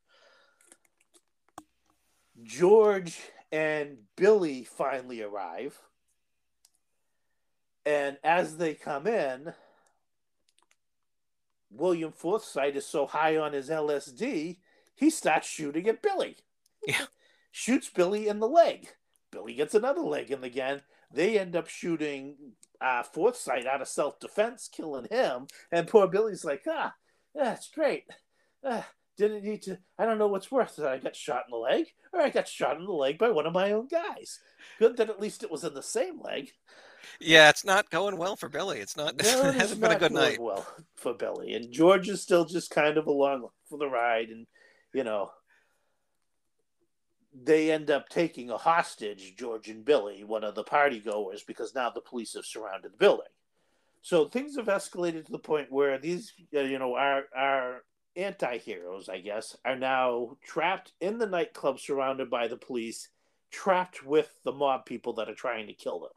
George 2.41 3.19
and 3.51 3.97
Billy 4.15 4.63
finally 4.63 5.21
arrive. 5.21 5.77
And 7.85 8.15
as 8.23 8.55
they 8.55 8.73
come 8.73 9.05
in, 9.05 9.53
William 11.69 12.13
Forsythe 12.13 12.77
is 12.77 12.85
so 12.85 13.05
high 13.05 13.35
on 13.35 13.51
his 13.51 13.69
LSD, 13.69 14.59
he 14.95 15.09
starts 15.09 15.49
shooting 15.49 15.89
at 15.89 16.01
Billy. 16.01 16.37
Yeah. 16.87 17.07
Shoots 17.51 17.89
Billy 17.89 18.29
in 18.29 18.39
the 18.39 18.47
leg. 18.47 18.87
Billy 19.31 19.53
gets 19.53 19.73
another 19.73 20.01
leg 20.01 20.31
in 20.31 20.43
again. 20.43 20.81
They 21.13 21.39
end 21.39 21.55
up 21.55 21.67
shooting 21.67 22.35
uh, 22.79 23.03
Forsythe 23.03 23.65
out 23.65 23.81
of 23.81 23.87
self 23.87 24.19
defense, 24.19 24.69
killing 24.71 25.07
him. 25.09 25.47
And 25.71 25.87
poor 25.87 26.07
Billy's 26.07 26.45
like, 26.45 26.63
ah, 26.67 26.93
that's 27.33 27.69
great. 27.69 28.05
Ah, 28.63 28.87
didn't 29.17 29.43
need 29.43 29.61
to. 29.63 29.77
I 29.97 30.05
don't 30.05 30.17
know 30.17 30.27
what's 30.27 30.51
worse 30.51 30.75
that 30.75 30.87
I 30.87 30.97
got 30.97 31.15
shot 31.15 31.45
in 31.47 31.51
the 31.51 31.57
leg 31.57 31.87
or 32.13 32.21
I 32.21 32.29
got 32.29 32.47
shot 32.47 32.77
in 32.77 32.85
the 32.85 32.91
leg 32.91 33.17
by 33.17 33.29
one 33.29 33.45
of 33.45 33.53
my 33.53 33.71
own 33.71 33.87
guys. 33.87 34.39
Good 34.79 34.97
that 34.97 35.09
at 35.09 35.21
least 35.21 35.43
it 35.43 35.51
was 35.51 35.63
in 35.63 35.73
the 35.73 35.83
same 35.83 36.21
leg. 36.21 36.51
Yeah, 37.19 37.49
it's 37.49 37.65
not 37.65 37.89
going 37.89 38.17
well 38.17 38.35
for 38.35 38.49
Billy. 38.49 38.79
It's 38.79 38.95
not. 38.95 39.15
No, 39.23 39.49
it 39.49 39.55
hasn't 39.55 39.81
been 39.81 39.91
a 39.91 39.99
good 39.99 40.11
night. 40.11 40.39
Well, 40.39 40.65
for 40.95 41.13
Billy 41.13 41.53
and 41.53 41.71
George 41.71 42.09
is 42.09 42.21
still 42.21 42.45
just 42.45 42.69
kind 42.71 42.97
of 42.97 43.07
along 43.07 43.47
for 43.69 43.77
the 43.77 43.87
ride, 43.87 44.29
and 44.29 44.45
you 44.93 45.03
know, 45.03 45.31
they 47.33 47.71
end 47.71 47.89
up 47.89 48.09
taking 48.09 48.49
a 48.49 48.57
hostage, 48.57 49.35
George 49.37 49.69
and 49.69 49.85
Billy, 49.85 50.23
one 50.23 50.43
of 50.43 50.55
the 50.55 50.63
party 50.63 50.99
goers, 50.99 51.43
because 51.43 51.73
now 51.73 51.89
the 51.89 52.01
police 52.01 52.33
have 52.33 52.45
surrounded 52.45 52.93
the 52.93 52.97
building. 52.97 53.27
So 54.01 54.25
things 54.25 54.55
have 54.57 54.65
escalated 54.65 55.25
to 55.25 55.31
the 55.31 55.39
point 55.39 55.71
where 55.71 55.97
these, 55.97 56.33
uh, 56.55 56.61
you 56.61 56.79
know, 56.79 56.95
our 56.95 57.23
our 57.35 57.83
anti-heroes, 58.17 59.07
I 59.07 59.19
guess, 59.19 59.55
are 59.63 59.77
now 59.77 60.37
trapped 60.43 60.91
in 60.99 61.17
the 61.17 61.27
nightclub 61.27 61.79
surrounded 61.79 62.29
by 62.29 62.47
the 62.47 62.57
police, 62.57 63.07
trapped 63.51 64.03
with 64.05 64.29
the 64.43 64.51
mob 64.51 64.85
people 64.85 65.13
that 65.13 65.29
are 65.29 65.35
trying 65.35 65.67
to 65.67 65.73
kill 65.73 65.99
them. 65.99 66.09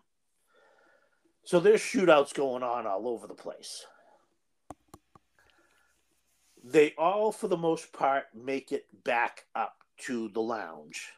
So 1.44 1.60
there's 1.60 1.80
shootouts 1.80 2.34
going 2.34 2.62
on 2.62 2.86
all 2.86 3.06
over 3.06 3.26
the 3.26 3.34
place. 3.34 3.84
They 6.64 6.94
all, 6.96 7.30
for 7.30 7.46
the 7.46 7.56
most 7.56 7.92
part, 7.92 8.24
make 8.34 8.72
it 8.72 8.86
back 9.04 9.44
up 9.54 9.83
to 9.98 10.28
the 10.28 10.40
lounge. 10.40 11.10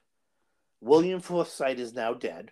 William 0.80 1.20
Forsythe 1.20 1.80
is 1.80 1.94
now 1.94 2.14
dead. 2.14 2.50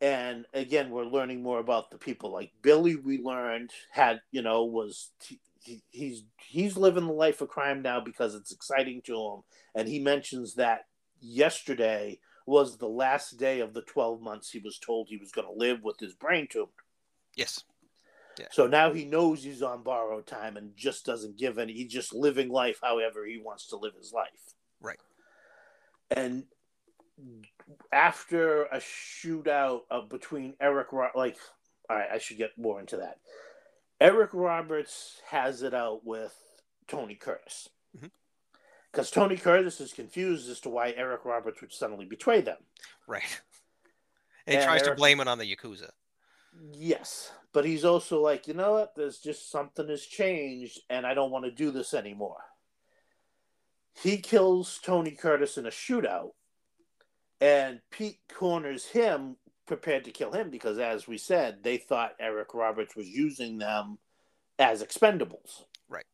And 0.00 0.46
again, 0.52 0.90
we're 0.90 1.04
learning 1.04 1.42
more 1.42 1.60
about 1.60 1.90
the 1.90 1.98
people. 1.98 2.32
Like 2.32 2.50
Billy, 2.60 2.96
we 2.96 3.18
learned 3.18 3.70
had, 3.92 4.20
you 4.32 4.42
know, 4.42 4.64
was 4.64 5.10
he's 5.90 6.24
he's 6.38 6.76
living 6.76 7.06
the 7.06 7.12
life 7.12 7.40
of 7.40 7.48
crime 7.48 7.82
now 7.82 8.00
because 8.00 8.34
it's 8.34 8.52
exciting 8.52 9.00
to 9.02 9.14
him 9.14 9.42
and 9.74 9.88
he 9.88 9.98
mentions 9.98 10.54
that 10.54 10.86
yesterday 11.20 12.18
was 12.46 12.76
the 12.76 12.88
last 12.88 13.36
day 13.38 13.60
of 13.60 13.72
the 13.72 13.82
12 13.82 14.20
months 14.20 14.50
he 14.50 14.58
was 14.58 14.78
told 14.78 15.08
he 15.08 15.16
was 15.16 15.30
going 15.30 15.46
to 15.46 15.52
live 15.52 15.82
with 15.82 15.98
his 16.00 16.14
brain 16.14 16.48
tumor 16.50 16.68
yes 17.36 17.62
yeah. 18.38 18.46
so 18.50 18.66
now 18.66 18.92
he 18.92 19.04
knows 19.04 19.42
he's 19.42 19.62
on 19.62 19.82
borrowed 19.82 20.26
time 20.26 20.56
and 20.56 20.76
just 20.76 21.06
doesn't 21.06 21.38
give 21.38 21.58
any 21.58 21.72
he's 21.72 21.92
just 21.92 22.14
living 22.14 22.48
life 22.48 22.80
however 22.82 23.24
he 23.24 23.38
wants 23.38 23.68
to 23.68 23.76
live 23.76 23.94
his 23.96 24.12
life 24.12 24.54
right 24.82 25.00
and 26.10 26.44
after 27.92 28.64
a 28.64 28.78
shootout 28.78 29.80
of 29.90 30.08
between 30.08 30.54
eric 30.60 30.88
like 31.14 31.38
all 31.88 31.96
right 31.96 32.10
i 32.12 32.18
should 32.18 32.36
get 32.36 32.50
more 32.58 32.80
into 32.80 32.98
that 32.98 33.18
Eric 34.02 34.30
Roberts 34.32 35.20
has 35.28 35.62
it 35.62 35.74
out 35.74 36.04
with 36.04 36.34
Tony 36.88 37.14
Curtis. 37.14 37.68
Because 38.90 39.10
mm-hmm. 39.10 39.20
Tony 39.20 39.36
Curtis 39.36 39.80
is 39.80 39.92
confused 39.92 40.50
as 40.50 40.58
to 40.60 40.70
why 40.70 40.92
Eric 40.96 41.24
Roberts 41.24 41.60
would 41.60 41.72
suddenly 41.72 42.04
betray 42.04 42.40
them. 42.40 42.58
Right. 43.06 43.40
And, 44.44 44.58
he 44.58 44.64
tries 44.64 44.82
Eric, 44.82 44.96
to 44.96 44.96
blame 44.96 45.20
it 45.20 45.28
on 45.28 45.38
the 45.38 45.44
Yakuza. 45.44 45.90
Yes, 46.72 47.30
but 47.52 47.64
he's 47.64 47.84
also 47.84 48.20
like, 48.20 48.48
you 48.48 48.54
know 48.54 48.72
what? 48.72 48.96
There's 48.96 49.20
just 49.20 49.52
something 49.52 49.88
has 49.88 50.04
changed, 50.04 50.80
and 50.90 51.06
I 51.06 51.14
don't 51.14 51.30
want 51.30 51.44
to 51.44 51.52
do 51.52 51.70
this 51.70 51.94
anymore. 51.94 52.38
He 53.94 54.18
kills 54.18 54.80
Tony 54.82 55.12
Curtis 55.12 55.58
in 55.58 55.66
a 55.66 55.70
shootout, 55.70 56.30
and 57.40 57.80
Pete 57.90 58.20
corners 58.32 58.86
him, 58.86 59.36
prepared 59.66 60.04
to 60.04 60.10
kill 60.10 60.32
him 60.32 60.50
because, 60.50 60.78
as 60.78 61.06
we 61.06 61.18
said, 61.18 61.62
they 61.62 61.76
thought 61.76 62.12
Eric 62.18 62.54
Roberts 62.54 62.96
was 62.96 63.08
using 63.08 63.58
them 63.58 63.98
as 64.58 64.82
expendables. 64.82 65.64
Right. 65.88 66.06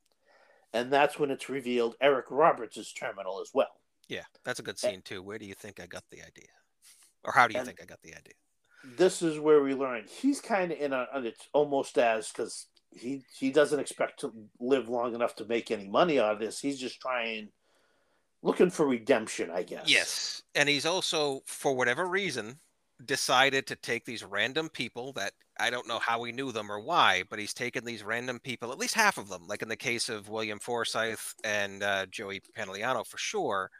And 0.73 0.93
that's 0.93 1.19
when 1.19 1.31
it's 1.31 1.49
revealed 1.49 1.97
Eric 2.01 2.27
Roberts 2.31 2.77
is 2.77 2.93
terminal 2.93 3.41
as 3.41 3.51
well. 3.55 3.81
Yeah, 4.09 4.25
that's 4.45 4.61
a 4.61 4.63
good 4.63 4.79
scene 4.79 5.03
too. 5.03 5.23
Where 5.23 5.39
do 5.39 5.47
you 5.47 5.55
think 5.55 5.81
I 5.81 5.87
got 5.87 6.05
the 6.11 6.23
idea? 6.23 6.49
Or 7.25 7.33
how 7.33 7.47
do 7.47 7.59
you 7.59 7.65
think 7.65 7.81
I 7.83 7.85
got 7.85 8.01
the 8.03 8.15
idea? 8.15 8.35
This 8.97 9.23
is 9.23 9.39
where 9.39 9.63
we 9.63 9.75
learn 9.75 10.05
he's 10.09 10.41
kind 10.41 10.71
of 10.73 10.79
in 10.79 10.93
a, 10.93 11.07
it's 11.17 11.49
almost 11.53 11.99
as 11.99 12.29
because 12.29 12.69
he 12.91 13.23
he 13.39 13.51
doesn't 13.51 13.81
expect 13.81 14.21
to 14.21 14.33
live 14.61 14.89
long 14.89 15.15
enough 15.15 15.35
to 15.37 15.45
make 15.47 15.71
any 15.71 15.89
money 15.89 16.19
out 16.19 16.35
of 16.35 16.39
this. 16.39 16.61
He's 16.61 16.79
just 16.79 17.01
trying, 17.01 17.49
looking 18.49 18.71
for 18.71 18.87
redemption, 18.87 19.51
I 19.53 19.63
guess. 19.63 19.85
Yes, 19.87 20.43
and 20.55 20.69
he's 20.69 20.87
also 20.87 21.43
for 21.47 21.75
whatever 21.75 22.07
reason 22.07 22.59
decided 23.05 23.67
to 23.69 23.77
take 23.77 24.05
these 24.05 24.25
random 24.25 24.69
people 24.71 25.13
that 25.13 25.33
I 25.61 25.71
don't 25.71 25.87
know 25.87 25.99
how 25.99 26.25
he 26.25 26.33
knew 26.33 26.51
them 26.51 26.73
or 26.73 26.81
why, 26.81 27.25
but 27.29 27.39
he's 27.39 27.55
taken 27.55 27.85
these 27.85 28.03
random 28.03 28.41
people, 28.41 28.73
at 28.73 28.79
least 28.79 28.95
half 28.95 29.19
of 29.19 29.29
them, 29.29 29.47
like 29.47 29.63
in 29.63 29.69
the 29.69 29.77
case 29.77 30.09
of 30.09 30.29
William 30.29 30.59
Forsythe 30.59 31.19
and 31.45 31.83
uh, 31.83 32.07
Joey 32.07 32.41
Pantoliano 32.57 33.07
for 33.07 33.19
sure, 33.19 33.71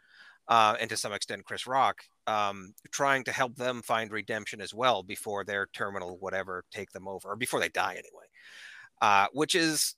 uh, 0.47 0.75
and 0.79 0.89
to 0.89 0.97
some 0.97 1.13
extent 1.13 1.45
Chris 1.45 1.67
Rock, 1.67 2.03
um, 2.27 2.73
trying 2.91 3.23
to 3.23 3.31
help 3.31 3.55
them 3.55 3.81
find 3.81 4.11
redemption 4.11 4.61
as 4.61 4.73
well 4.73 5.03
before 5.03 5.43
their 5.43 5.67
terminal 5.73 6.17
whatever 6.19 6.63
take 6.71 6.91
them 6.91 7.07
over, 7.07 7.29
or 7.29 7.35
before 7.35 7.59
they 7.59 7.69
die 7.69 7.93
anyway, 7.93 8.25
uh, 9.01 9.27
which 9.33 9.55
is 9.55 9.95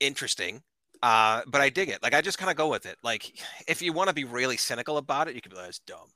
interesting. 0.00 0.62
Uh, 1.02 1.42
but 1.46 1.60
I 1.60 1.68
dig 1.68 1.88
it. 1.88 2.02
Like 2.02 2.14
I 2.14 2.20
just 2.20 2.38
kind 2.38 2.50
of 2.50 2.56
go 2.56 2.68
with 2.68 2.86
it. 2.86 2.96
Like 3.02 3.32
if 3.68 3.82
you 3.82 3.92
want 3.92 4.08
to 4.08 4.14
be 4.14 4.24
really 4.24 4.56
cynical 4.56 4.96
about 4.96 5.28
it, 5.28 5.34
you 5.34 5.40
could 5.40 5.50
be 5.50 5.56
like, 5.56 5.66
"That's 5.66 5.80
dumb." 5.80 6.08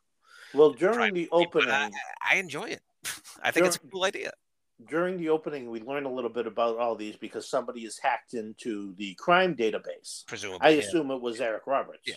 Well, 0.55 0.73
during 0.73 1.15
the 1.15 1.29
opening, 1.33 1.71
I, 1.71 1.91
I, 2.31 2.37
enjoy 2.37 2.65
it. 2.65 2.83
I 3.43 3.51
think 3.51 3.55
during, 3.55 3.67
it's 3.69 3.77
a 3.77 3.81
cool 3.91 4.05
idea. 4.05 4.33
During 4.87 5.17
the 5.17 5.31
opening, 5.31 5.71
we 5.71 5.81
learn 5.81 6.05
a 6.05 6.13
little 6.13 6.29
bit 6.29 6.47
about 6.47 6.77
all 6.77 6.95
these 6.95 7.17
because 7.17 7.49
somebody 7.49 7.87
is 7.87 7.99
hacked 7.99 8.35
into 8.35 8.95
the 8.97 9.15
crime 9.15 9.55
database. 9.55 10.27
Presumably, 10.27 10.61
I 10.61 10.71
assume 10.73 11.11
it 11.11 11.23
was 11.23 11.41
Eric 11.41 11.67
Roberts. 11.67 12.03
Yeah. 12.05 12.17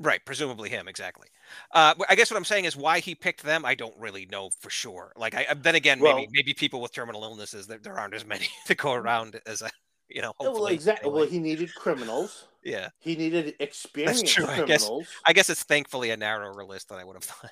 Right, 0.00 0.24
presumably 0.24 0.70
him, 0.70 0.88
exactly. 0.88 1.28
Uh, 1.72 1.94
I 2.08 2.14
guess 2.14 2.30
what 2.30 2.38
I'm 2.38 2.44
saying 2.44 2.64
is 2.64 2.74
why 2.74 3.00
he 3.00 3.14
picked 3.14 3.42
them. 3.42 3.66
I 3.66 3.74
don't 3.74 3.94
really 3.98 4.24
know 4.24 4.48
for 4.58 4.70
sure. 4.70 5.12
Like, 5.14 5.34
I 5.34 5.52
then 5.54 5.74
again, 5.74 6.00
well, 6.00 6.16
maybe 6.16 6.30
maybe 6.32 6.54
people 6.54 6.80
with 6.80 6.92
terminal 6.92 7.22
illnesses 7.22 7.66
there, 7.66 7.78
there 7.78 7.98
aren't 7.98 8.14
as 8.14 8.24
many 8.24 8.48
to 8.66 8.74
go 8.74 8.94
around 8.94 9.38
as 9.46 9.60
a 9.60 9.70
you 10.10 10.22
know. 10.22 10.32
Well, 10.38 10.66
exactly. 10.66 11.08
Anyway. 11.08 11.20
Well, 11.20 11.30
he 11.30 11.38
needed 11.38 11.74
criminals. 11.74 12.48
Yeah. 12.64 12.88
He 12.98 13.16
needed 13.16 13.54
experienced 13.60 14.36
criminals. 14.36 14.60
I 14.60 14.66
guess, 14.66 14.90
I 15.26 15.32
guess 15.32 15.50
it's 15.50 15.62
thankfully 15.62 16.10
a 16.10 16.16
narrower 16.16 16.64
list 16.64 16.88
than 16.88 16.98
I 16.98 17.04
would 17.04 17.16
have 17.16 17.24
thought. 17.24 17.50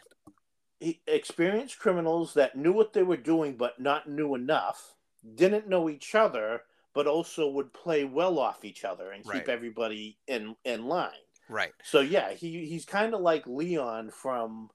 He, 0.80 1.00
experienced 1.06 1.78
criminals 1.78 2.34
that 2.34 2.56
knew 2.56 2.72
what 2.72 2.92
they 2.92 3.02
were 3.02 3.16
doing, 3.16 3.56
but 3.56 3.80
not 3.80 4.08
knew 4.08 4.34
enough, 4.34 4.94
didn't 5.34 5.68
know 5.68 5.88
each 5.88 6.14
other, 6.14 6.62
but 6.94 7.06
also 7.06 7.48
would 7.50 7.72
play 7.72 8.04
well 8.04 8.38
off 8.38 8.64
each 8.64 8.84
other 8.84 9.10
and 9.10 9.24
keep 9.24 9.32
right. 9.32 9.48
everybody 9.48 10.18
in 10.26 10.54
in 10.64 10.86
line. 10.86 11.10
Right. 11.48 11.72
So 11.82 12.00
yeah, 12.00 12.32
he 12.32 12.66
he's 12.66 12.84
kind 12.84 13.14
of 13.14 13.20
like 13.20 13.46
Leon 13.46 14.10
from 14.10 14.70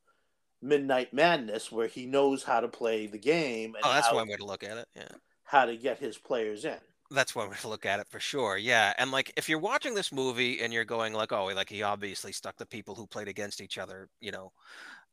Midnight 0.61 1.13
Madness, 1.13 1.71
where 1.71 1.87
he 1.87 2.05
knows 2.05 2.43
how 2.43 2.59
to 2.59 2.67
play 2.67 3.07
the 3.07 3.17
game. 3.17 3.75
oh, 3.83 3.93
that's 3.93 4.11
one 4.11 4.27
way 4.27 4.35
to 4.35 4.45
look 4.45 4.63
at 4.63 4.77
it. 4.77 4.87
Yeah. 4.95 5.07
How 5.43 5.65
to 5.65 5.77
get 5.77 5.99
his 5.99 6.17
players 6.17 6.65
in 6.65 6.79
that's 7.13 7.35
one 7.35 7.49
way 7.49 7.55
to 7.61 7.67
look 7.69 7.85
at 7.85 7.99
it 7.99 8.07
for 8.09 8.19
sure. 8.19 8.57
Yeah, 8.57 8.93
and 8.97 9.11
like 9.11 9.31
if 9.37 9.49
you're 9.49 9.59
watching 9.59 9.95
this 9.95 10.11
movie 10.11 10.61
and 10.61 10.73
you're 10.73 10.85
going 10.85 11.13
like, 11.13 11.31
oh, 11.31 11.45
like 11.47 11.69
he 11.69 11.83
obviously 11.83 12.31
stuck 12.31 12.57
the 12.57 12.65
people 12.65 12.95
who 12.95 13.07
played 13.07 13.27
against 13.27 13.61
each 13.61 13.77
other, 13.77 14.09
you 14.21 14.31
know, 14.31 14.51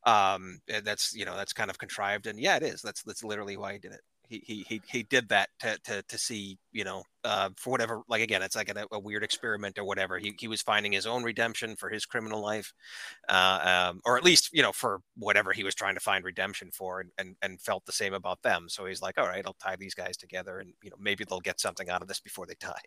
um, 0.07 0.61
eh, 0.69 0.81
that's 0.85 1.15
you 1.15 1.25
know 1.25 1.37
that's 1.37 1.53
kind 1.53 1.71
of 1.71 1.79
contrived, 1.79 2.27
and 2.27 2.41
yeah, 2.41 2.57
it 2.57 2.63
is. 2.65 2.83
That's 2.83 3.03
that's 3.03 3.25
literally 3.25 3.57
why 3.57 3.75
he 3.75 3.79
did 3.79 3.93
it 3.93 4.03
he 4.39 4.65
he 4.69 4.81
he 4.87 5.03
did 5.03 5.29
that 5.29 5.49
to 5.59 5.77
to 5.85 6.03
to 6.03 6.17
see 6.19 6.59
you 6.73 6.85
know 6.85 7.03
uh, 7.25 7.51
for 7.57 7.71
whatever 7.71 8.03
like 8.09 8.23
again 8.23 8.43
it's 8.43 8.57
like 8.57 8.71
a, 8.71 8.87
a, 8.93 8.99
weird 8.99 9.25
experiment 9.25 9.79
or 9.79 9.85
whatever. 9.85 10.19
He 10.19 10.35
he 10.39 10.49
was 10.49 10.63
finding 10.63 10.93
his 10.93 11.07
own 11.07 11.25
redemption 11.25 11.77
for 11.77 11.91
his 11.91 12.07
criminal 12.07 12.41
life 12.41 12.73
uh, 13.29 13.89
um, 13.91 14.01
or 14.05 14.17
at 14.17 14.25
least 14.25 14.51
you 14.53 14.63
know 14.63 14.73
for 14.73 15.01
whatever 15.17 15.53
he 15.53 15.65
was 15.65 15.75
trying 15.75 15.95
to 15.95 16.01
find 16.01 16.25
redemption 16.25 16.71
for 16.73 17.01
and, 17.01 17.11
and 17.19 17.37
and 17.43 17.61
felt 17.61 17.85
the 17.87 17.93
same 17.93 18.15
about 18.15 18.43
them. 18.43 18.69
So 18.69 18.87
he's 18.87 19.03
like 19.03 19.19
all 19.19 19.27
right 19.27 19.45
I'll 19.45 19.55
tie 19.55 19.77
these 19.77 19.95
guys 19.95 20.17
together 20.17 20.61
and 20.61 20.73
you 20.83 20.91
know 20.91 20.97
maybe 21.01 21.25
they'll 21.29 21.41
get 21.41 21.61
something 21.61 21.91
out 21.91 22.03
of 22.03 22.09
this 22.09 22.21
before 22.21 22.47
they 22.47 22.55
die 22.61 22.83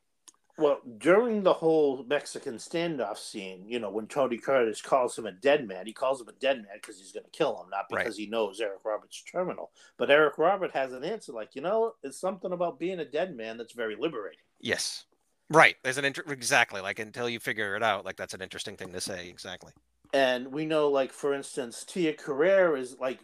well, 0.58 0.80
during 1.00 1.42
the 1.42 1.54
whole 1.54 2.04
Mexican 2.08 2.56
standoff 2.56 3.18
scene, 3.18 3.66
you 3.68 3.80
know, 3.80 3.90
when 3.90 4.06
Tony 4.06 4.38
Curtis 4.38 4.82
calls 4.82 5.18
him 5.18 5.26
a 5.26 5.32
dead 5.32 5.68
man, 5.68 5.88
he 5.88 5.94
calls 5.94 6.22
him 6.22 6.28
a 6.28 6.34
dead 6.34 6.58
man 6.58 6.76
because 6.76 7.00
he's 7.00 7.12
going 7.12 7.24
to 7.24 7.32
kill 7.32 7.60
him, 7.60 7.70
not 7.72 7.86
because 7.90 8.06
right. 8.06 8.16
he 8.16 8.28
knows 8.28 8.62
Eric 8.62 8.80
Roberts' 8.84 9.24
terminal. 9.24 9.72
But 9.98 10.12
Eric 10.12 10.38
Robert 10.38 10.72
has 10.72 10.94
an 10.94 11.04
answer 11.04 11.32
like, 11.32 11.56
you 11.56 11.62
know, 11.62 11.94
it's 12.04 12.20
something 12.20 12.52
about 12.52 12.80
being 12.80 13.00
a 13.00 13.06
dead 13.06 13.36
man 13.36 13.58
that's 13.58 13.74
very 13.74 13.96
liberating. 13.96 14.40
Yes. 14.60 15.06
Right. 15.50 15.76
There's 15.84 15.98
an 15.98 16.06
inter- 16.06 16.24
exactly 16.28 16.82
like 16.82 17.00
until 17.00 17.28
you 17.28 17.40
figure 17.40 17.76
it 17.76 17.84
out, 17.84 18.06
like 18.06 18.16
that's 18.16 18.36
an 18.36 18.42
interesting 18.42 18.78
thing 18.78 18.94
to 18.94 19.02
say. 19.02 19.30
Exactly. 19.30 19.72
And 20.14 20.52
we 20.52 20.68
know, 20.68 20.90
like 20.90 21.12
for 21.12 21.34
instance, 21.34 21.84
Tia 21.84 22.14
Carrere 22.14 22.78
is 22.78 22.98
like 23.00 23.20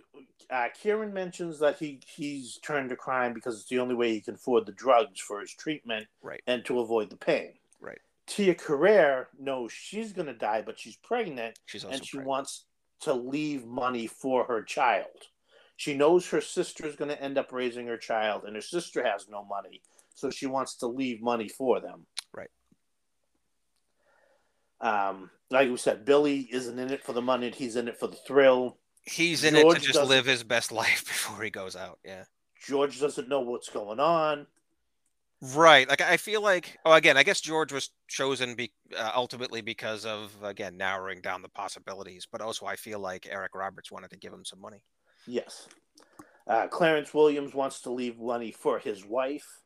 uh, 0.50 0.68
Kieran 0.82 1.14
mentions 1.14 1.60
that 1.60 1.78
he 1.78 2.02
he's 2.08 2.58
turned 2.64 2.90
to 2.90 2.96
crime 2.96 3.34
because 3.34 3.60
it's 3.60 3.70
the 3.70 3.80
only 3.80 3.96
way 3.96 4.14
he 4.14 4.22
can 4.22 4.36
afford 4.36 4.66
the 4.66 4.72
drugs 4.72 5.20
for 5.20 5.40
his 5.40 5.54
treatment, 5.54 6.08
right, 6.22 6.42
and 6.48 6.66
to 6.66 6.80
avoid 6.80 7.10
the 7.10 7.18
pain. 7.18 7.54
Right. 7.80 8.00
Tia 8.26 8.56
Carrere 8.56 9.28
knows 9.40 9.72
she's 9.72 10.14
going 10.14 10.28
to 10.28 10.34
die, 10.34 10.64
but 10.66 10.80
she's 10.80 10.96
pregnant, 10.98 11.58
she's 11.66 11.84
and 11.84 12.04
she 12.04 12.18
pregnant. 12.18 12.28
wants 12.28 12.66
to 13.02 13.14
leave 13.14 13.66
money 13.66 14.08
for 14.08 14.44
her 14.46 14.64
child. 14.64 15.08
She 15.78 15.96
knows 15.96 16.28
her 16.30 16.42
sister 16.42 16.86
is 16.86 16.96
going 16.96 17.10
to 17.10 17.22
end 17.22 17.38
up 17.38 17.52
raising 17.54 17.88
her 17.88 17.98
child, 17.98 18.44
and 18.46 18.56
her 18.56 18.62
sister 18.62 19.04
has 19.04 19.28
no 19.30 19.46
money, 19.46 19.82
so 20.16 20.30
she 20.30 20.48
wants 20.48 20.76
to 20.78 20.88
leave 20.88 21.22
money 21.22 21.48
for 21.48 21.80
them. 21.80 22.08
Right. 22.34 22.50
Um, 24.82 25.30
like 25.52 25.70
we 25.70 25.78
said, 25.78 26.06
Billy 26.06 26.50
isn't 26.52 26.80
in 26.80 26.92
it 26.92 27.04
for 27.04 27.14
the 27.14 27.22
money; 27.22 27.52
he's 27.52 27.76
in 27.76 27.88
it 27.88 28.00
for 28.00 28.08
the 28.08 28.16
thrill. 28.16 28.79
He's 29.04 29.44
in 29.44 29.56
George 29.56 29.78
it 29.78 29.80
to 29.82 29.86
just 29.88 30.04
live 30.04 30.26
his 30.26 30.44
best 30.44 30.72
life 30.84 31.06
before 31.06 31.44
he 31.44 31.50
goes 31.50 31.76
out. 31.76 32.00
Yeah. 32.04 32.24
George 32.68 33.00
doesn't 33.00 33.30
know 33.30 33.42
what's 33.42 33.70
going 33.70 34.00
on. 34.00 34.48
Right. 35.42 35.88
Like 35.88 36.02
I 36.02 36.18
feel 36.18 36.42
like 36.42 36.78
oh 36.86 36.92
again, 36.92 37.16
I 37.16 37.24
guess 37.24 37.40
George 37.40 37.72
was 37.72 37.92
chosen 38.08 38.56
be, 38.56 38.74
uh, 38.98 39.12
ultimately 39.16 39.62
because 39.62 40.06
of 40.06 40.36
again 40.44 40.76
narrowing 40.76 41.22
down 41.22 41.42
the 41.42 41.50
possibilities, 41.50 42.28
but 42.30 42.42
also 42.42 42.66
I 42.66 42.76
feel 42.76 43.00
like 43.00 43.28
Eric 43.30 43.56
Roberts 43.56 43.92
wanted 43.92 44.10
to 44.10 44.18
give 44.18 44.34
him 44.34 44.44
some 44.44 44.60
money. 44.60 44.84
Yes. 45.26 45.68
Uh, 46.50 46.68
Clarence 46.68 47.14
Williams 47.14 47.54
wants 47.54 47.82
to 47.82 47.92
leave 47.92 48.20
money 48.20 48.52
for 48.52 48.80
his 48.80 49.06
wife. 49.06 49.62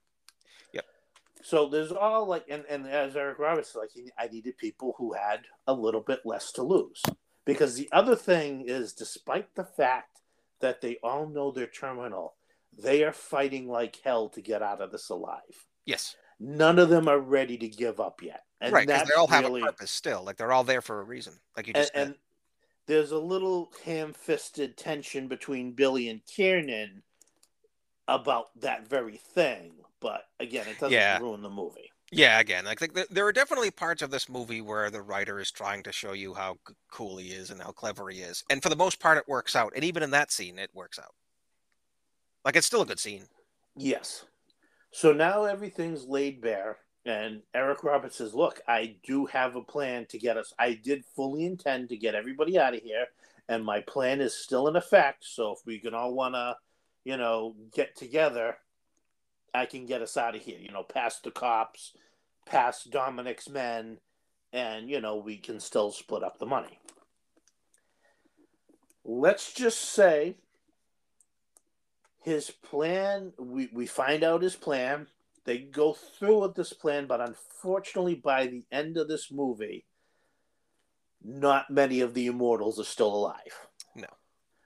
Yep. 0.74 0.86
So 1.42 1.70
there's 1.70 1.94
all 1.94 2.28
like, 2.28 2.46
and, 2.50 2.66
and 2.70 2.86
as 2.86 3.16
Eric 3.16 3.40
Roberts 3.40 3.74
like, 3.74 3.90
I 4.20 4.28
needed 4.28 4.58
people 4.58 4.94
who 4.98 5.14
had 5.14 5.42
a 5.66 5.74
little 5.74 6.02
bit 6.02 6.20
less 6.26 6.52
to 6.54 6.62
lose. 6.62 7.02
Because 7.46 7.76
the 7.76 7.90
other 7.92 8.16
thing 8.16 8.66
is, 8.68 8.94
despite 8.94 9.56
the 9.56 9.66
fact 9.66 10.22
that 10.62 10.82
they 10.82 10.98
all 11.04 11.28
know 11.28 11.52
they're 11.52 11.68
terminal, 11.68 12.36
they 12.78 13.04
are 13.04 13.12
fighting 13.12 13.68
like 13.68 14.00
hell 14.04 14.30
to 14.30 14.42
get 14.42 14.62
out 14.62 14.82
of 14.82 14.92
this 14.92 15.10
alive. 15.10 15.68
Yes. 15.86 16.16
None 16.40 16.80
of 16.80 16.90
them 16.90 17.08
are 17.08 17.20
ready 17.20 17.58
to 17.58 17.68
give 17.68 18.00
up 18.00 18.22
yet. 18.22 18.44
And 18.62 18.74
right, 18.74 18.88
because 18.88 19.08
they 19.08 19.16
all 19.16 19.28
really, 19.28 19.62
have 19.62 19.70
a 19.70 19.72
purpose 19.74 19.92
still. 19.92 20.24
Like 20.24 20.38
they're 20.38 20.54
all 20.54 20.64
there 20.64 20.82
for 20.82 21.02
a 21.02 21.04
reason. 21.04 21.34
Like 21.56 21.68
you 21.68 21.74
just 21.74 21.92
and, 21.94 22.10
and 22.10 22.16
there's 22.86 23.12
a 23.12 23.20
little 23.20 23.72
ham-fisted 23.86 24.78
tension 24.78 25.28
between 25.28 25.74
Billy 25.74 26.10
and 26.10 26.26
Kieran 26.26 27.04
about 28.08 28.48
that 28.62 28.88
very 28.88 29.18
thing. 29.18 29.74
But 30.00 30.24
again, 30.40 30.68
it 30.68 30.80
doesn't 30.80 30.92
yeah. 30.92 31.20
ruin 31.20 31.42
the 31.42 31.50
movie. 31.50 31.92
Yeah, 32.16 32.40
again, 32.40 32.66
like, 32.66 32.80
like 32.80 32.94
there 33.10 33.26
are 33.26 33.32
definitely 33.32 33.72
parts 33.72 34.02
of 34.02 34.12
this 34.12 34.30
movie 34.30 34.62
where 34.62 34.90
the 34.90 35.02
writer 35.02 35.40
is 35.40 35.52
trying 35.52 35.82
to 35.84 35.92
show 35.92 36.14
you 36.14 36.34
how 36.34 36.58
cool 36.92 37.18
he 37.18 37.30
is 37.30 37.50
and 37.50 37.62
how 37.62 37.72
clever 37.72 38.10
he 38.10 38.20
is, 38.20 38.44
and 38.50 38.62
for 38.62 38.70
the 38.70 38.76
most 38.76 39.00
part, 39.00 39.18
it 39.18 39.28
works 39.28 39.56
out. 39.56 39.74
And 39.76 39.84
even 39.84 40.04
in 40.04 40.12
that 40.12 40.32
scene, 40.32 40.60
it 40.60 40.70
works 40.74 41.00
out. 41.00 41.16
Like 42.46 42.56
it's 42.56 42.68
still 42.68 42.82
a 42.82 42.86
good 42.86 43.00
scene. 43.00 43.26
Yes. 43.76 44.26
So 44.92 45.12
now 45.12 45.46
everything's 45.46 46.06
laid 46.06 46.40
bare, 46.40 46.78
and 47.06 47.42
Eric 47.54 47.84
Roberts 47.84 48.18
says, 48.18 48.36
"Look, 48.36 48.62
I 48.68 48.96
do 49.04 49.26
have 49.26 49.56
a 49.56 49.64
plan 49.64 50.06
to 50.08 50.20
get 50.20 50.38
us. 50.38 50.54
I 50.60 50.74
did 50.74 51.04
fully 51.16 51.46
intend 51.46 51.90
to 51.90 51.98
get 51.98 52.16
everybody 52.16 52.60
out 52.60 52.76
of 52.76 52.82
here, 52.82 53.08
and 53.50 53.66
my 53.66 53.82
plan 53.82 54.22
is 54.22 54.36
still 54.36 54.68
in 54.68 54.76
effect. 54.76 55.26
So 55.26 55.54
if 55.54 55.60
we 55.66 55.80
can 55.80 55.96
all 55.96 56.14
want 56.14 56.36
to, 56.36 56.58
you 57.04 57.18
know, 57.18 57.56
get 57.74 57.96
together." 57.96 58.58
I 59.54 59.66
can 59.66 59.86
get 59.86 60.02
us 60.02 60.18
out 60.18 60.36
of 60.36 60.42
here, 60.42 60.58
you 60.60 60.72
know, 60.72 60.84
past 60.84 61.24
the 61.24 61.32
cops, 61.32 61.94
past 62.46 62.92
Dominic's 62.92 63.48
men, 63.48 64.00
and, 64.52 64.90
you 64.90 65.00
know, 65.00 65.18
we 65.18 65.38
can 65.38 65.60
still 65.60 65.92
split 65.92 66.24
up 66.24 66.40
the 66.40 66.46
money. 66.46 66.80
Let's 69.06 69.54
just 69.54 69.82
say 69.82 70.38
his 72.24 72.52
plan, 72.52 73.34
we, 73.38 73.70
we 73.74 73.86
find 73.86 74.24
out 74.24 74.42
his 74.42 74.56
plan. 74.56 75.08
They 75.46 75.58
go 75.58 75.94
through 75.94 76.42
with 76.42 76.56
this 76.56 76.72
plan, 76.72 77.06
but 77.06 77.20
unfortunately, 77.20 78.16
by 78.16 78.48
the 78.48 78.64
end 78.72 78.98
of 78.98 79.08
this 79.08 79.32
movie, 79.32 79.86
not 81.22 81.70
many 81.70 82.00
of 82.00 82.14
the 82.14 82.28
immortals 82.28 82.80
are 82.80 82.86
still 82.86 83.14
alive. 83.14 83.68
No. 83.96 84.08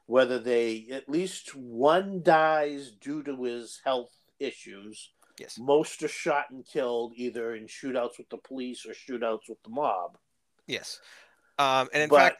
Whether 0.05 0.39
they, 0.39 0.87
at 0.91 1.09
least 1.09 1.55
one 1.55 2.21
dies 2.21 2.91
due 2.91 3.23
to 3.23 3.43
his 3.43 3.81
health 3.83 4.11
issues. 4.39 5.11
Yes. 5.39 5.57
Most 5.59 6.01
are 6.03 6.07
shot 6.07 6.45
and 6.49 6.65
killed 6.65 7.13
either 7.15 7.55
in 7.55 7.67
shootouts 7.67 8.17
with 8.17 8.29
the 8.29 8.37
police 8.37 8.85
or 8.85 8.93
shootouts 8.93 9.49
with 9.49 9.61
the 9.63 9.69
mob. 9.69 10.17
Yes. 10.65 10.99
Um, 11.59 11.89
and 11.93 12.03
in 12.03 12.09
but, 12.09 12.17
fact, 12.17 12.37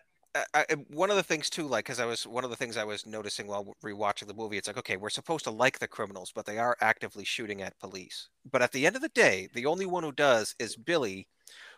I, 0.54 0.66
one 0.90 1.10
of 1.10 1.16
the 1.16 1.24
things 1.24 1.50
too, 1.50 1.68
like, 1.68 1.86
because 1.86 2.00
I 2.00 2.06
was 2.06 2.28
one 2.28 2.44
of 2.44 2.50
the 2.50 2.56
things 2.56 2.78
I 2.78 2.84
was 2.84 3.06
noticing 3.06 3.48
while 3.48 3.76
rewatching 3.84 4.28
the 4.28 4.34
movie, 4.34 4.58
it's 4.58 4.68
like, 4.68 4.78
okay, 4.78 4.98
we're 4.98 5.10
supposed 5.10 5.46
to 5.46 5.52
like 5.52 5.80
the 5.80 5.88
criminals, 5.88 6.32
but 6.34 6.46
they 6.46 6.58
are 6.58 6.78
actively 6.82 7.24
shooting 7.24 7.62
at 7.62 7.80
police. 7.80 8.30
But 8.50 8.62
at 8.62 8.72
the 8.72 8.86
end 8.86 8.96
of 8.96 9.02
the 9.02 9.10
day, 9.10 9.48
the 9.54 9.66
only 9.66 9.86
one 9.86 10.04
who 10.04 10.12
does 10.12 10.56
is 10.60 10.76
Billy, 10.76 11.28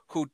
who 0.10 0.30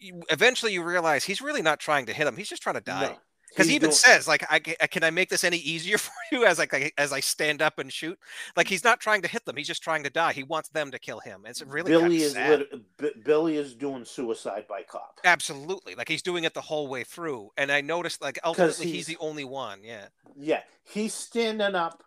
eventually 0.00 0.72
you 0.72 0.82
realize 0.82 1.24
he's 1.24 1.40
really 1.40 1.62
not 1.62 1.80
trying 1.80 2.06
to 2.06 2.12
hit 2.12 2.26
him; 2.26 2.36
he's 2.36 2.48
just 2.48 2.62
trying 2.62 2.74
to 2.74 2.80
die. 2.80 3.08
No 3.08 3.18
because 3.50 3.68
he 3.68 3.74
even 3.74 3.88
doing... 3.88 3.96
says 3.96 4.26
like 4.26 4.44
I, 4.50 4.58
can 4.58 5.04
i 5.04 5.10
make 5.10 5.28
this 5.28 5.44
any 5.44 5.58
easier 5.58 5.98
for 5.98 6.12
you 6.32 6.44
as 6.44 6.58
like 6.58 6.94
as 6.96 7.12
i 7.12 7.20
stand 7.20 7.62
up 7.62 7.78
and 7.78 7.92
shoot? 7.92 8.18
Like 8.56 8.68
he's 8.68 8.84
not 8.84 9.00
trying 9.00 9.22
to 9.22 9.28
hit 9.28 9.44
them 9.44 9.56
he's 9.56 9.66
just 9.66 9.82
trying 9.82 10.02
to 10.04 10.10
die 10.10 10.32
he 10.32 10.42
wants 10.42 10.68
them 10.70 10.90
to 10.90 10.98
kill 10.98 11.20
him 11.20 11.42
it's 11.46 11.62
really 11.62 11.90
billy 11.90 12.18
is 12.18 12.36
lit- 12.36 13.24
billy 13.24 13.56
is 13.56 13.74
doing 13.74 14.04
suicide 14.04 14.66
by 14.68 14.82
cop. 14.82 15.20
Absolutely 15.24 15.94
like 15.94 16.08
he's 16.08 16.22
doing 16.22 16.44
it 16.44 16.54
the 16.54 16.60
whole 16.60 16.88
way 16.88 17.04
through 17.04 17.50
and 17.56 17.70
i 17.70 17.80
noticed 17.80 18.22
like 18.22 18.38
ultimately 18.44 18.86
he's, 18.86 18.94
he's 18.94 19.06
the 19.06 19.16
only 19.20 19.44
one 19.44 19.80
yeah. 19.82 20.06
Yeah 20.36 20.60
he's 20.84 21.14
standing 21.14 21.74
up 21.74 22.02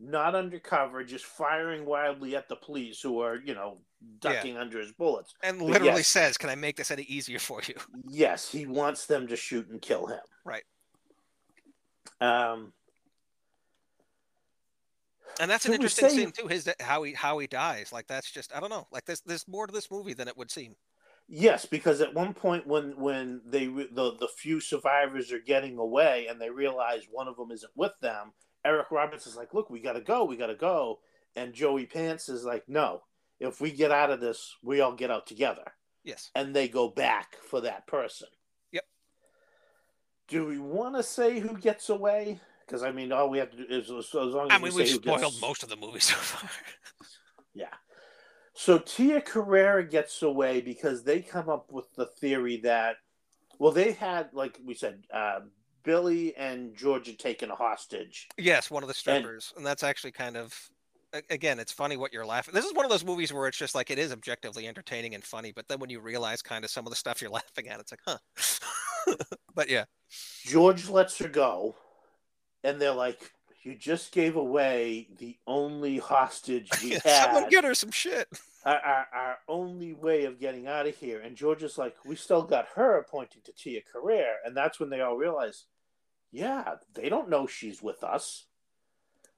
not 0.00 0.34
undercover 0.34 1.04
just 1.04 1.26
firing 1.26 1.84
wildly 1.84 2.34
at 2.34 2.48
the 2.48 2.56
police 2.56 3.00
who 3.00 3.20
are 3.20 3.36
you 3.36 3.54
know 3.54 3.78
ducking 4.18 4.54
yeah. 4.54 4.60
under 4.60 4.80
his 4.80 4.92
bullets 4.92 5.34
and 5.42 5.60
literally 5.60 5.96
yes, 5.96 6.08
says 6.08 6.38
can 6.38 6.48
i 6.48 6.54
make 6.54 6.76
this 6.76 6.90
any 6.90 7.02
easier 7.02 7.38
for 7.38 7.60
you? 7.66 7.74
Yes 8.08 8.50
he 8.50 8.66
wants 8.66 9.06
them 9.06 9.26
to 9.28 9.36
shoot 9.36 9.68
and 9.68 9.80
kill 9.80 10.06
him. 10.06 10.20
Right 10.44 10.64
um, 12.20 12.72
and 15.40 15.50
that's 15.50 15.66
an 15.66 15.72
interesting 15.72 16.10
scene 16.10 16.32
too. 16.32 16.46
His 16.46 16.68
how 16.80 17.02
he 17.02 17.14
how 17.14 17.38
he 17.38 17.46
dies. 17.46 17.92
Like 17.92 18.06
that's 18.06 18.30
just 18.30 18.54
I 18.54 18.60
don't 18.60 18.70
know. 18.70 18.86
Like 18.92 19.06
there's 19.06 19.22
there's 19.22 19.48
more 19.48 19.66
to 19.66 19.72
this 19.72 19.90
movie 19.90 20.14
than 20.14 20.28
it 20.28 20.36
would 20.36 20.50
seem. 20.50 20.76
Yes, 21.28 21.64
because 21.64 22.00
at 22.00 22.14
one 22.14 22.34
point 22.34 22.66
when 22.66 22.98
when 22.98 23.40
they 23.46 23.66
the 23.66 24.16
the 24.18 24.28
few 24.36 24.60
survivors 24.60 25.32
are 25.32 25.38
getting 25.38 25.78
away 25.78 26.26
and 26.28 26.40
they 26.40 26.50
realize 26.50 27.02
one 27.10 27.28
of 27.28 27.36
them 27.36 27.50
isn't 27.52 27.72
with 27.76 27.92
them, 28.02 28.32
Eric 28.64 28.90
Roberts 28.90 29.26
is 29.26 29.36
like, 29.36 29.54
"Look, 29.54 29.70
we 29.70 29.80
got 29.80 29.92
to 29.94 30.00
go, 30.00 30.24
we 30.24 30.36
got 30.36 30.48
to 30.48 30.56
go," 30.56 30.98
and 31.36 31.54
Joey 31.54 31.86
Pants 31.86 32.28
is 32.28 32.44
like, 32.44 32.68
"No, 32.68 33.02
if 33.38 33.60
we 33.60 33.70
get 33.70 33.92
out 33.92 34.10
of 34.10 34.20
this, 34.20 34.56
we 34.62 34.80
all 34.80 34.92
get 34.92 35.10
out 35.10 35.26
together." 35.26 35.72
Yes, 36.02 36.30
and 36.34 36.54
they 36.54 36.68
go 36.68 36.88
back 36.88 37.36
for 37.36 37.60
that 37.60 37.86
person 37.86 38.28
do 40.30 40.46
we 40.46 40.58
want 40.58 40.94
to 40.94 41.02
say 41.02 41.40
who 41.40 41.56
gets 41.58 41.90
away? 41.90 42.40
Because 42.64 42.82
I 42.82 42.92
mean, 42.92 43.12
all 43.12 43.28
we 43.28 43.38
have 43.38 43.50
to 43.50 43.56
do 43.56 43.64
is 43.68 43.90
as 43.90 44.14
long 44.14 44.50
as 44.50 44.56
I 44.56 44.58
mean, 44.58 44.72
we 44.74 44.82
have 44.82 44.90
spoiled 44.90 45.20
gets... 45.20 45.40
most 45.40 45.62
of 45.62 45.68
the 45.68 45.76
movie 45.76 46.00
so 46.00 46.14
far. 46.14 46.48
yeah. 47.54 47.74
So 48.54 48.78
Tia 48.78 49.20
Carrere 49.20 49.82
gets 49.82 50.22
away 50.22 50.60
because 50.60 51.02
they 51.02 51.20
come 51.20 51.48
up 51.48 51.72
with 51.72 51.92
the 51.94 52.06
theory 52.06 52.58
that, 52.58 52.96
well, 53.58 53.72
they 53.72 53.92
had 53.92 54.30
like 54.32 54.58
we 54.64 54.74
said, 54.74 55.02
uh, 55.12 55.40
Billy 55.82 56.36
and 56.36 56.76
George 56.76 57.08
had 57.08 57.18
taken 57.18 57.50
a 57.50 57.56
hostage. 57.56 58.28
Yes, 58.38 58.70
one 58.70 58.84
of 58.84 58.88
the 58.88 58.94
strippers, 58.94 59.50
and, 59.50 59.58
and 59.58 59.66
that's 59.66 59.82
actually 59.82 60.12
kind 60.12 60.36
of 60.36 60.54
again, 61.28 61.58
it's 61.58 61.72
funny 61.72 61.96
what 61.96 62.12
you're 62.12 62.26
laughing. 62.26 62.54
This 62.54 62.64
is 62.64 62.72
one 62.72 62.84
of 62.84 62.90
those 62.90 63.04
movies 63.04 63.32
where 63.32 63.48
it's 63.48 63.58
just 63.58 63.74
like 63.74 63.90
it 63.90 63.98
is 63.98 64.12
objectively 64.12 64.68
entertaining 64.68 65.14
and 65.14 65.24
funny, 65.24 65.52
but 65.52 65.66
then 65.68 65.80
when 65.80 65.90
you 65.90 66.00
realize 66.00 66.42
kind 66.42 66.64
of 66.64 66.70
some 66.70 66.86
of 66.86 66.90
the 66.90 66.96
stuff 66.96 67.20
you're 67.20 67.30
laughing 67.32 67.68
at, 67.68 67.80
it's 67.80 67.92
like, 67.92 68.00
huh. 68.06 68.18
but 69.54 69.68
yeah. 69.68 69.84
George 70.44 70.88
lets 70.88 71.18
her 71.18 71.28
go, 71.28 71.76
and 72.64 72.80
they're 72.80 72.92
like, 72.92 73.32
"You 73.62 73.74
just 73.74 74.12
gave 74.12 74.36
away 74.36 75.08
the 75.18 75.36
only 75.46 75.98
hostage 75.98 76.68
we 76.82 76.90
had. 77.04 77.24
Someone 77.24 77.50
get 77.50 77.64
her 77.64 77.74
some 77.74 77.90
shit." 77.90 78.28
Our, 78.64 78.76
our, 78.76 79.06
our, 79.14 79.38
only 79.48 79.94
way 79.94 80.24
of 80.24 80.38
getting 80.38 80.66
out 80.66 80.86
of 80.86 80.94
here. 80.94 81.20
And 81.20 81.36
George 81.36 81.62
is 81.62 81.78
like, 81.78 81.96
"We 82.04 82.16
still 82.16 82.42
got 82.42 82.68
her," 82.74 83.06
pointing 83.10 83.42
to 83.44 83.52
Tia 83.52 83.80
Carrere, 83.90 84.36
and 84.44 84.56
that's 84.56 84.80
when 84.80 84.90
they 84.90 85.00
all 85.00 85.16
realize, 85.16 85.64
"Yeah, 86.32 86.74
they 86.94 87.08
don't 87.08 87.30
know 87.30 87.46
she's 87.46 87.82
with 87.82 88.02
us." 88.02 88.46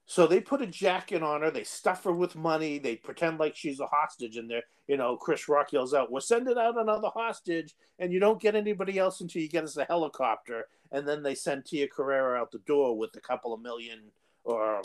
So 0.05 0.27
they 0.27 0.41
put 0.41 0.61
a 0.61 0.67
jacket 0.67 1.23
on 1.23 1.41
her, 1.41 1.51
they 1.51 1.63
stuff 1.63 2.03
her 2.03 2.11
with 2.11 2.35
money, 2.35 2.77
they 2.77 2.97
pretend 2.97 3.39
like 3.39 3.55
she's 3.55 3.79
a 3.79 3.87
hostage, 3.87 4.35
and 4.35 4.49
they're, 4.49 4.63
you 4.87 4.97
know, 4.97 5.15
Chris 5.15 5.47
Rock 5.47 5.71
yells 5.71 5.93
out, 5.93 6.11
We're 6.11 6.19
sending 6.19 6.57
out 6.57 6.77
another 6.77 7.07
hostage, 7.07 7.73
and 7.99 8.11
you 8.11 8.19
don't 8.19 8.41
get 8.41 8.55
anybody 8.55 8.99
else 8.99 9.21
until 9.21 9.41
you 9.41 9.47
get 9.47 9.63
us 9.63 9.77
a 9.77 9.85
helicopter. 9.85 10.67
And 10.91 11.07
then 11.07 11.23
they 11.23 11.35
send 11.35 11.65
Tia 11.65 11.87
Carrere 11.87 12.35
out 12.35 12.51
the 12.51 12.59
door 12.59 12.97
with 12.97 13.15
a 13.15 13.21
couple 13.21 13.53
of 13.53 13.61
million 13.61 13.99
or 14.43 14.81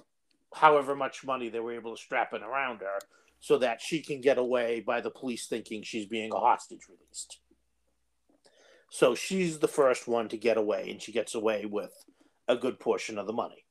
however 0.55 0.97
much 0.97 1.25
money 1.25 1.49
they 1.49 1.61
were 1.61 1.75
able 1.75 1.95
to 1.95 2.01
strap 2.03 2.33
in 2.33 2.43
around 2.43 2.81
her 2.81 2.99
so 3.41 3.59
that 3.59 3.81
she 3.81 4.01
can 4.01 4.21
get 4.21 4.39
away 4.39 4.81
by 4.81 5.01
the 5.01 5.11
police 5.11 5.47
thinking 5.47 5.83
she's 5.83 6.07
being 6.07 6.33
a 6.33 6.39
hostage 6.39 6.89
released. 6.89 7.39
So 8.91 9.15
she's 9.15 9.59
the 9.59 9.69
first 9.69 10.09
one 10.09 10.29
to 10.31 10.37
get 10.37 10.57
away, 10.57 10.91
and 10.91 11.03
she 11.03 11.13
gets 11.13 11.35
away 11.35 11.67
with 11.67 11.93
a 12.47 12.57
good 12.57 12.81
portion 12.81 13.19
of 13.19 13.27
the 13.27 13.33
money. 13.33 13.65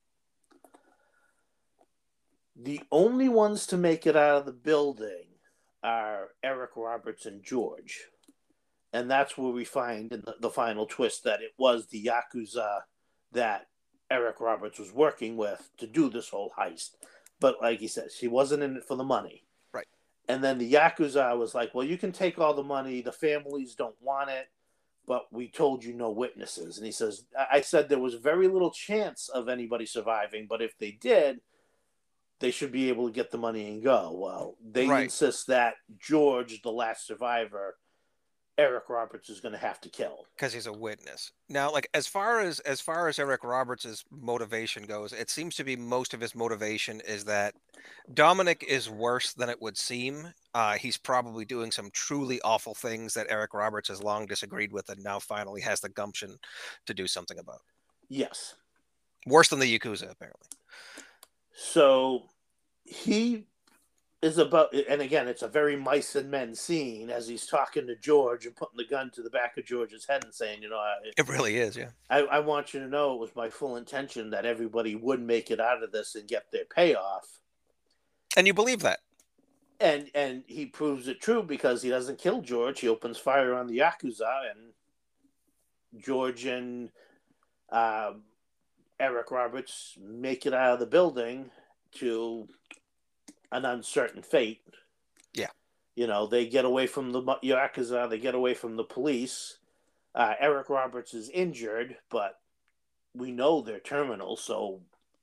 The 2.59 2.81
only 2.91 3.29
ones 3.29 3.67
to 3.67 3.77
make 3.77 4.07
it 4.07 4.15
out 4.15 4.39
of 4.39 4.45
the 4.45 4.51
building 4.51 5.25
are 5.83 6.29
Eric 6.43 6.71
Roberts 6.75 7.25
and 7.25 7.43
George. 7.43 8.05
And 8.93 9.11
that's 9.11 9.37
where 9.37 9.51
we 9.51 9.63
find 9.63 10.11
in 10.11 10.21
the, 10.21 10.35
the 10.39 10.49
final 10.49 10.87
twist 10.87 11.23
that 11.23 11.41
it 11.41 11.51
was 11.57 11.87
the 11.87 12.03
Yakuza 12.03 12.79
that 13.33 13.67
Eric 14.09 14.39
Roberts 14.39 14.79
was 14.79 14.91
working 14.91 15.37
with 15.37 15.69
to 15.77 15.85
do 15.85 16.09
this 16.09 16.29
whole 16.29 16.51
heist. 16.57 16.91
But 17.39 17.57
like 17.61 17.79
he 17.79 17.87
says, 17.87 18.15
he 18.15 18.27
wasn't 18.27 18.63
in 18.63 18.77
it 18.77 18.85
for 18.85 18.95
the 18.95 19.03
money. 19.03 19.43
Right. 19.71 19.85
And 20.27 20.43
then 20.43 20.57
the 20.57 20.73
Yakuza 20.73 21.37
was 21.37 21.53
like, 21.53 21.75
well, 21.75 21.85
you 21.85 21.97
can 21.97 22.11
take 22.11 22.39
all 22.39 22.55
the 22.55 22.63
money. 22.63 23.01
The 23.01 23.11
families 23.11 23.75
don't 23.75 24.01
want 24.01 24.31
it, 24.31 24.47
but 25.05 25.31
we 25.31 25.47
told 25.47 25.83
you 25.83 25.93
no 25.93 26.09
witnesses. 26.09 26.77
And 26.77 26.85
he 26.85 26.91
says, 26.91 27.25
I 27.51 27.61
said 27.61 27.87
there 27.87 27.99
was 27.99 28.15
very 28.15 28.47
little 28.47 28.71
chance 28.71 29.29
of 29.29 29.47
anybody 29.47 29.85
surviving, 29.85 30.47
but 30.49 30.61
if 30.61 30.77
they 30.79 30.91
did, 30.91 31.41
they 32.39 32.51
should 32.51 32.71
be 32.71 32.89
able 32.89 33.07
to 33.07 33.13
get 33.13 33.31
the 33.31 33.37
money 33.37 33.69
and 33.69 33.83
go. 33.83 34.15
Well, 34.15 34.55
they 34.63 34.87
right. 34.87 35.03
insist 35.03 35.47
that 35.47 35.75
George, 35.99 36.61
the 36.61 36.71
last 36.71 37.07
survivor, 37.07 37.75
Eric 38.59 38.89
Roberts 38.89 39.29
is 39.29 39.39
going 39.39 39.51
to 39.51 39.59
have 39.59 39.79
to 39.81 39.89
kill 39.89 40.25
because 40.35 40.51
he's 40.51 40.65
a 40.65 40.73
witness. 40.73 41.31
Now, 41.47 41.71
like 41.71 41.87
as 41.93 42.07
far 42.07 42.39
as 42.39 42.59
as 42.61 42.81
far 42.81 43.07
as 43.07 43.19
Eric 43.19 43.43
Roberts's 43.43 44.03
motivation 44.09 44.83
goes, 44.83 45.13
it 45.13 45.29
seems 45.29 45.55
to 45.55 45.63
be 45.63 45.75
most 45.75 46.15
of 46.15 46.21
his 46.21 46.33
motivation 46.33 46.99
is 47.01 47.23
that 47.25 47.53
Dominic 48.15 48.65
is 48.67 48.89
worse 48.89 49.33
than 49.33 49.49
it 49.49 49.61
would 49.61 49.77
seem. 49.77 50.33
Uh, 50.55 50.73
he's 50.73 50.97
probably 50.97 51.45
doing 51.45 51.71
some 51.71 51.91
truly 51.91 52.41
awful 52.41 52.73
things 52.73 53.13
that 53.13 53.27
Eric 53.29 53.53
Roberts 53.53 53.89
has 53.89 54.01
long 54.01 54.25
disagreed 54.25 54.71
with, 54.71 54.89
and 54.89 55.03
now 55.03 55.19
finally 55.19 55.61
has 55.61 55.79
the 55.79 55.89
gumption 55.89 56.35
to 56.87 56.95
do 56.95 57.05
something 57.05 57.37
about. 57.37 57.61
Yes, 58.09 58.55
worse 59.27 59.49
than 59.49 59.59
the 59.59 59.79
Yakuza, 59.79 60.09
apparently. 60.09 60.47
So 61.59 62.25
he 62.85 63.47
is 64.21 64.37
about, 64.37 64.75
and 64.75 65.01
again, 65.01 65.27
it's 65.27 65.41
a 65.41 65.47
very 65.47 65.75
mice 65.75 66.15
and 66.15 66.29
men 66.29 66.53
scene 66.53 67.09
as 67.09 67.27
he's 67.27 67.47
talking 67.47 67.87
to 67.87 67.95
George 67.95 68.45
and 68.45 68.55
putting 68.55 68.77
the 68.77 68.85
gun 68.85 69.09
to 69.15 69.23
the 69.23 69.31
back 69.31 69.57
of 69.57 69.65
George's 69.65 70.05
head 70.05 70.23
and 70.23 70.31
saying, 70.31 70.61
you 70.61 70.69
know, 70.69 70.79
it, 71.03 71.15
it 71.17 71.27
really 71.27 71.57
is, 71.57 71.75
yeah. 71.75 71.89
I, 72.11 72.19
I 72.19 72.39
want 72.41 72.75
you 72.75 72.79
to 72.81 72.87
know 72.87 73.15
it 73.15 73.19
was 73.19 73.35
my 73.35 73.49
full 73.49 73.75
intention 73.75 74.29
that 74.29 74.45
everybody 74.45 74.95
would 74.95 75.19
make 75.19 75.49
it 75.49 75.59
out 75.59 75.81
of 75.81 75.91
this 75.91 76.13
and 76.13 76.27
get 76.27 76.51
their 76.51 76.65
payoff. 76.65 77.39
And 78.35 78.45
you 78.45 78.53
believe 78.53 78.81
that? 78.81 78.99
And 79.79 80.11
and 80.13 80.43
he 80.45 80.67
proves 80.67 81.07
it 81.07 81.21
true 81.21 81.41
because 81.41 81.81
he 81.81 81.89
doesn't 81.89 82.19
kill 82.19 82.41
George. 82.41 82.81
He 82.81 82.87
opens 82.87 83.17
fire 83.17 83.55
on 83.55 83.65
the 83.65 83.79
yakuza, 83.79 84.51
and 84.51 86.03
George 86.03 86.45
and 86.45 86.91
um, 87.71 88.21
Eric 88.99 89.31
Roberts 89.31 89.97
make 90.01 90.45
it 90.45 90.53
out 90.53 90.73
of 90.73 90.79
the 90.79 90.85
building 90.85 91.51
to 91.95 92.47
an 93.51 93.65
uncertain 93.65 94.21
fate. 94.21 94.61
Yeah. 95.33 95.49
You 95.95 96.07
know, 96.07 96.27
they 96.27 96.47
get 96.47 96.65
away 96.65 96.87
from 96.87 97.11
the 97.11 97.21
Yakuza, 97.21 98.09
they 98.09 98.19
get 98.19 98.35
away 98.35 98.53
from 98.53 98.75
the 98.75 98.83
police. 98.83 99.57
Uh, 100.15 100.33
Eric 100.39 100.69
Roberts 100.69 101.13
is 101.13 101.29
injured, 101.29 101.97
but 102.09 102.39
we 103.13 103.31
know 103.31 103.61
they're 103.61 103.79
terminal, 103.79 104.35
so 104.35 104.81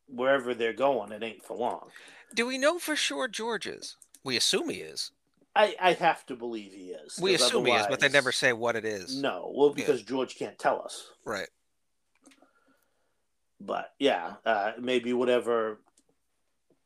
wherever 0.09 0.55
they're 0.55 0.72
going, 0.72 1.11
it 1.11 1.22
ain't 1.22 1.45
for 1.45 1.57
long. 1.57 1.89
Do 2.35 2.47
we 2.47 2.59
know 2.59 2.79
for 2.79 2.95
sure 2.95 3.27
George 3.27 3.66
is? 3.66 3.97
We 4.22 4.37
assume 4.37 4.68
he 4.70 4.77
is. 4.77 5.11
I, 5.57 5.77
I 5.81 5.93
have 5.93 6.27
to 6.27 6.37
believe 6.37 6.72
he 6.72 6.91
is. 6.91 7.18
We 7.20 7.35
assume 7.35 7.66
he 7.66 7.72
is, 7.72 7.87
but 7.89 8.01
they 8.01 8.09
never 8.09 8.33
say 8.33 8.53
what 8.53 8.75
it 8.75 8.85
is. 8.85 9.20
No, 9.20 9.53
well, 9.55 9.70
because 9.70 10.01
yeah. 10.01 10.07
George 10.07 10.37
can't 10.37 10.59
tell 10.59 10.83
us. 10.83 11.11
Right 11.25 11.49
but 13.65 13.93
yeah, 13.99 14.35
uh, 14.45 14.73
maybe 14.81 15.12
whatever 15.12 15.81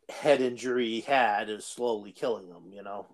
head 0.09 0.41
injury 0.41 0.87
he 0.87 1.01
had 1.01 1.51
is 1.51 1.65
slowly 1.65 2.13
killing 2.13 2.47
him, 2.49 2.73
you 2.73 2.83
know. 2.83 3.07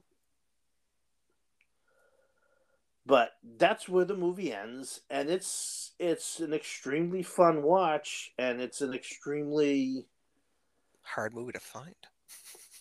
But 3.07 3.33
that's 3.59 3.89
where 3.89 4.07
the 4.07 4.17
movie 4.17 4.53
ends, 4.53 5.03
and 5.11 5.29
it's 5.29 5.93
it's 5.99 6.41
an 6.41 6.55
extremely 6.55 7.23
fun 7.23 7.63
watch, 7.63 8.33
and 8.39 8.61
it's 8.61 8.81
an 8.81 8.95
extremely 8.95 10.07
hard 11.03 11.35
movie 11.35 11.53
to 11.53 11.61
find. 11.61 11.95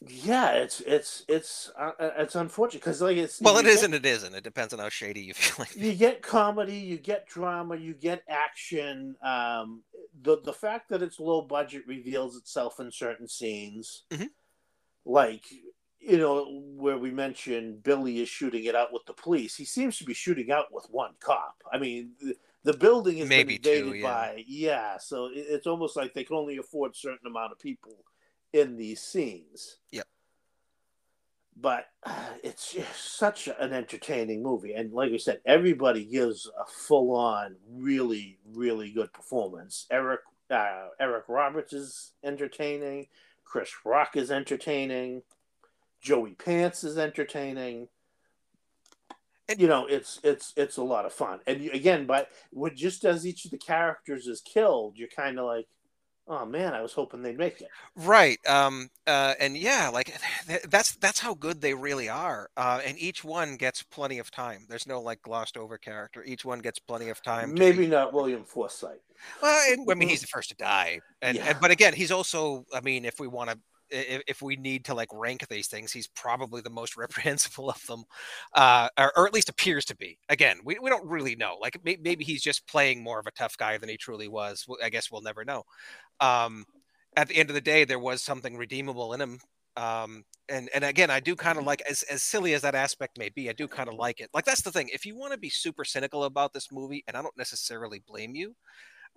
Yeah, 0.07 0.51
it's 0.51 0.81
it's 0.81 1.23
it's 1.27 1.71
uh, 1.79 1.91
uh 1.99 2.11
it's 2.17 2.35
unfortunate 2.35 2.81
because 2.81 3.01
like 3.01 3.17
it's 3.17 3.39
well, 3.41 3.57
it 3.57 3.65
is 3.65 3.83
and 3.83 3.93
it 3.93 4.05
isn't. 4.05 4.33
It 4.33 4.43
depends 4.43 4.73
on 4.73 4.79
how 4.79 4.89
shady 4.89 5.21
you 5.21 5.33
feel. 5.33 5.55
Like 5.59 5.75
you 5.75 5.93
get 5.93 6.21
comedy, 6.21 6.75
you 6.75 6.97
get 6.97 7.27
drama, 7.27 7.75
you 7.75 7.93
get 7.93 8.23
action. 8.27 9.15
Um, 9.23 9.83
the 10.21 10.41
the 10.41 10.53
fact 10.53 10.89
that 10.89 11.01
it's 11.01 11.19
low 11.19 11.41
budget 11.41 11.83
reveals 11.87 12.35
itself 12.37 12.79
in 12.79 12.91
certain 12.91 13.27
scenes, 13.27 14.03
mm-hmm. 14.09 14.25
like 15.05 15.45
you 15.99 16.17
know 16.17 16.61
where 16.75 16.97
we 16.97 17.11
mentioned 17.11 17.83
Billy 17.83 18.21
is 18.21 18.29
shooting 18.29 18.65
it 18.65 18.75
out 18.75 18.91
with 18.91 19.05
the 19.05 19.13
police. 19.13 19.55
He 19.55 19.65
seems 19.65 19.97
to 19.97 20.05
be 20.05 20.13
shooting 20.13 20.51
out 20.51 20.65
with 20.71 20.87
one 20.89 21.11
cop. 21.19 21.55
I 21.71 21.77
mean. 21.77 22.11
The, 22.19 22.35
the 22.65 22.71
building 22.71 23.17
is 23.17 23.27
maybe 23.27 23.57
two, 23.57 23.93
yeah. 23.93 24.03
by 24.03 24.43
yeah, 24.47 24.97
so 24.97 25.27
it's 25.33 25.67
almost 25.67 25.97
like 25.97 26.13
they 26.13 26.23
can 26.23 26.37
only 26.37 26.55
afford 26.55 26.91
a 26.91 26.95
certain 26.95 27.27
amount 27.27 27.51
of 27.51 27.59
people 27.59 28.05
in 28.53 28.77
these 28.77 29.01
scenes. 29.01 29.77
Yep. 29.91 30.07
But 31.59 31.87
uh, 32.03 32.13
it's 32.43 32.75
such 32.95 33.47
an 33.47 33.73
entertaining 33.73 34.41
movie, 34.41 34.73
and 34.73 34.93
like 34.93 35.11
I 35.11 35.17
said, 35.17 35.41
everybody 35.45 36.05
gives 36.05 36.49
a 36.59 36.65
full-on, 36.65 37.55
really, 37.69 38.37
really 38.53 38.91
good 38.91 39.11
performance. 39.11 39.87
Eric 39.91 40.21
uh, 40.49 40.87
Eric 40.99 41.25
Roberts 41.27 41.73
is 41.73 42.11
entertaining. 42.23 43.07
Chris 43.43 43.71
Rock 43.85 44.15
is 44.15 44.31
entertaining. 44.31 45.23
Joey 46.01 46.33
Pants 46.33 46.83
is 46.83 46.97
entertaining. 46.97 47.87
And 49.49 49.59
you 49.59 49.67
know, 49.67 49.85
it's 49.87 50.19
it's 50.23 50.53
it's 50.55 50.77
a 50.77 50.83
lot 50.83 51.05
of 51.05 51.13
fun. 51.13 51.39
And 51.47 51.69
again, 51.69 52.05
but 52.05 52.29
when 52.51 52.75
just 52.75 53.03
as 53.05 53.25
each 53.25 53.45
of 53.45 53.51
the 53.51 53.57
characters 53.57 54.27
is 54.27 54.41
killed, 54.41 54.97
you're 54.97 55.09
kind 55.09 55.37
of 55.37 55.45
like, 55.45 55.67
oh 56.27 56.45
man, 56.45 56.73
I 56.73 56.81
was 56.81 56.93
hoping 56.93 57.21
they'd 57.21 57.37
make 57.37 57.61
it. 57.61 57.69
Right. 57.95 58.39
Um. 58.47 58.89
Uh. 59.07 59.33
And 59.39 59.57
yeah, 59.57 59.89
like 59.89 60.15
that's 60.69 60.95
that's 60.95 61.19
how 61.19 61.33
good 61.33 61.61
they 61.61 61.73
really 61.73 62.09
are. 62.09 62.49
Uh. 62.57 62.81
And 62.85 62.97
each 62.99 63.23
one 63.23 63.55
gets 63.57 63.83
plenty 63.83 64.19
of 64.19 64.31
time. 64.31 64.65
There's 64.69 64.87
no 64.87 65.01
like 65.01 65.21
glossed 65.21 65.57
over 65.57 65.77
character. 65.77 66.23
Each 66.23 66.45
one 66.45 66.59
gets 66.59 66.79
plenty 66.79 67.09
of 67.09 67.21
time. 67.21 67.53
Maybe 67.53 67.79
be... 67.79 67.87
not 67.87 68.13
William 68.13 68.43
Forsythe. 68.43 68.97
Well, 69.41 69.71
and, 69.71 69.89
I 69.89 69.93
mean, 69.93 70.09
he's 70.09 70.21
the 70.21 70.27
first 70.27 70.49
to 70.49 70.55
die, 70.55 70.99
and, 71.21 71.37
yeah. 71.37 71.49
and 71.49 71.59
but 71.61 71.71
again, 71.71 71.93
he's 71.93 72.11
also. 72.11 72.65
I 72.73 72.81
mean, 72.81 73.05
if 73.05 73.19
we 73.19 73.27
want 73.27 73.51
to 73.51 73.57
if, 73.93 74.21
if, 74.27 74.41
we 74.41 74.55
need 74.55 74.85
to 74.85 74.93
like 74.93 75.09
rank 75.13 75.47
these 75.47 75.67
things, 75.67 75.91
he's 75.91 76.07
probably 76.07 76.61
the 76.61 76.69
most 76.69 76.97
reprehensible 76.97 77.69
of 77.69 77.85
them, 77.85 78.03
uh, 78.55 78.89
or, 78.97 79.11
or, 79.17 79.27
at 79.27 79.33
least 79.33 79.49
appears 79.49 79.85
to 79.85 79.95
be. 79.95 80.17
Again, 80.29 80.57
we, 80.63 80.77
we 80.79 80.89
don't 80.89 81.05
really 81.05 81.35
know. 81.35 81.57
Like 81.61 81.83
may, 81.83 81.97
maybe 82.01 82.23
he's 82.23 82.41
just 82.41 82.67
playing 82.67 83.03
more 83.03 83.19
of 83.19 83.27
a 83.27 83.31
tough 83.31 83.57
guy 83.57 83.77
than 83.77 83.89
he 83.89 83.97
truly 83.97 84.27
was. 84.27 84.65
I 84.83 84.89
guess 84.89 85.11
we'll 85.11 85.21
never 85.21 85.45
know. 85.45 85.63
Um, 86.23 86.65
at 87.15 87.27
the 87.27 87.35
end 87.35 87.49
of 87.49 87.53
the 87.53 87.61
day, 87.61 87.83
there 87.83 87.99
was 87.99 88.21
something 88.21 88.57
redeemable 88.57 89.13
in 89.13 89.21
him. 89.21 89.39
Um, 89.75 90.23
and 90.49 90.69
and 90.73 90.83
again, 90.83 91.09
I 91.09 91.19
do 91.19 91.35
kind 91.35 91.57
of 91.57 91.65
like 91.65 91.81
as 91.89 92.03
as 92.03 92.23
silly 92.23 92.53
as 92.53 92.61
that 92.61 92.75
aspect 92.75 93.17
may 93.17 93.29
be, 93.29 93.49
I 93.49 93.53
do 93.53 93.67
kind 93.67 93.89
of 93.89 93.95
like 93.95 94.19
it. 94.19 94.29
Like 94.33 94.45
that's 94.45 94.61
the 94.61 94.71
thing. 94.71 94.89
If 94.93 95.05
you 95.05 95.15
want 95.15 95.33
to 95.33 95.39
be 95.39 95.49
super 95.49 95.83
cynical 95.83 96.25
about 96.25 96.53
this 96.53 96.71
movie, 96.71 97.03
and 97.07 97.17
I 97.17 97.21
don't 97.21 97.37
necessarily 97.37 98.01
blame 98.07 98.35
you, 98.35 98.55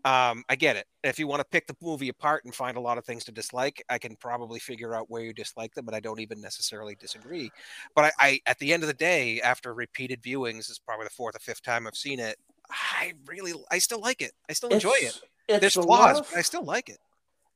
um, 0.05 0.45
I 0.49 0.57
get 0.57 0.77
it. 0.77 0.87
If 1.03 1.19
you 1.19 1.27
want 1.27 1.41
to 1.41 1.45
pick 1.45 1.67
the 1.67 1.77
movie 1.83 2.09
apart 2.09 2.45
and 2.45 2.55
find 2.55 2.77
a 2.77 2.81
lot 2.81 2.97
of 2.97 3.05
things 3.05 3.25
to 3.25 3.33
dislike, 3.33 3.85
I 3.91 3.99
can 3.99 4.17
probably 4.17 4.61
figure 4.61 4.95
out 4.95 5.11
where 5.11 5.23
you 5.23 5.35
dislike 5.35 5.75
them, 5.75 5.85
but 5.85 5.95
I 5.95 6.01
don't 6.01 6.21
even 6.21 6.41
necessarily 6.41 6.95
disagree. 6.95 7.51
But 7.95 8.07
I, 8.07 8.13
I 8.19 8.41
at 8.47 8.59
the 8.59 8.73
end 8.73 8.83
of 8.83 8.87
the 8.87 8.95
day, 8.95 9.41
after 9.41 9.75
repeated 9.75 10.23
viewings, 10.23 10.71
is 10.71 10.81
probably 10.85 11.05
the 11.05 11.11
fourth 11.11 11.37
or 11.37 11.41
fifth 11.41 11.63
time 11.63 11.87
I've 11.87 11.97
seen 11.97 12.21
it. 12.21 12.37
I 12.71 13.15
really, 13.27 13.53
I 13.71 13.79
still 13.79 14.01
like 14.01 14.23
it. 14.23 14.33
I 14.49 14.53
still 14.53 14.71
enjoy 14.71 14.95
it's, 14.97 15.17
it. 15.17 15.23
There's 15.49 15.75
flaws, 15.75 16.21
of, 16.21 16.29
but 16.31 16.39
I 16.39 16.43
still 16.43 16.65
like 16.65 16.89
it. 16.89 16.99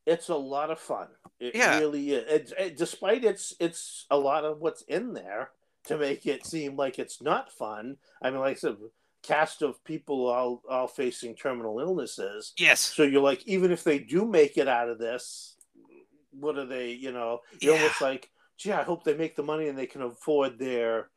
It's 0.07 0.29
a 0.29 0.37
lot 0.37 0.71
of 0.71 0.79
fun. 0.79 1.09
It 1.39 1.55
yeah. 1.55 1.79
really 1.79 2.13
is. 2.13 2.31
It, 2.31 2.53
it, 2.59 2.77
despite 2.77 3.25
it's, 3.25 3.55
it's 3.61 4.07
a 4.11 4.17
lot 4.17 4.45
of 4.45 4.61
what's 4.61 4.83
in 4.83 5.15
there 5.15 5.51
to 5.87 5.97
make 5.97 6.27
it 6.27 6.47
seem 6.47 6.77
like 6.77 6.99
it's 6.99 7.23
not 7.23 7.53
fun. 7.53 7.97
I 8.23 8.31
mean, 8.31 8.41
like 8.41 8.57
I 8.57 8.61
said, 8.61 8.77
cast 9.23 9.63
of 9.63 9.83
people 9.85 10.27
all 10.27 10.63
all 10.69 10.87
facing 10.87 11.35
terminal 11.35 11.81
illnesses. 11.81 12.53
Yes. 12.59 12.81
So 12.81 13.03
you're 13.03 13.23
like, 13.23 13.47
even 13.47 13.71
if 13.71 13.85
they 13.85 13.99
do 13.99 14.25
make 14.25 14.57
it 14.57 14.69
out 14.69 14.89
of 14.89 14.99
this, 14.99 15.57
what 16.33 16.59
are 16.59 16.67
they? 16.67 16.93
You 16.93 17.13
know, 17.13 17.41
you're 17.61 17.75
yeah. 17.75 17.81
almost 17.81 18.01
like, 18.01 18.31
gee, 18.57 18.73
I 18.73 18.83
hope 18.83 19.05
they 19.05 19.17
make 19.17 19.37
the 19.37 19.43
money 19.43 19.69
and 19.69 19.77
they 19.77 19.87
can 19.87 20.03
afford 20.03 20.59
their, 20.59 21.11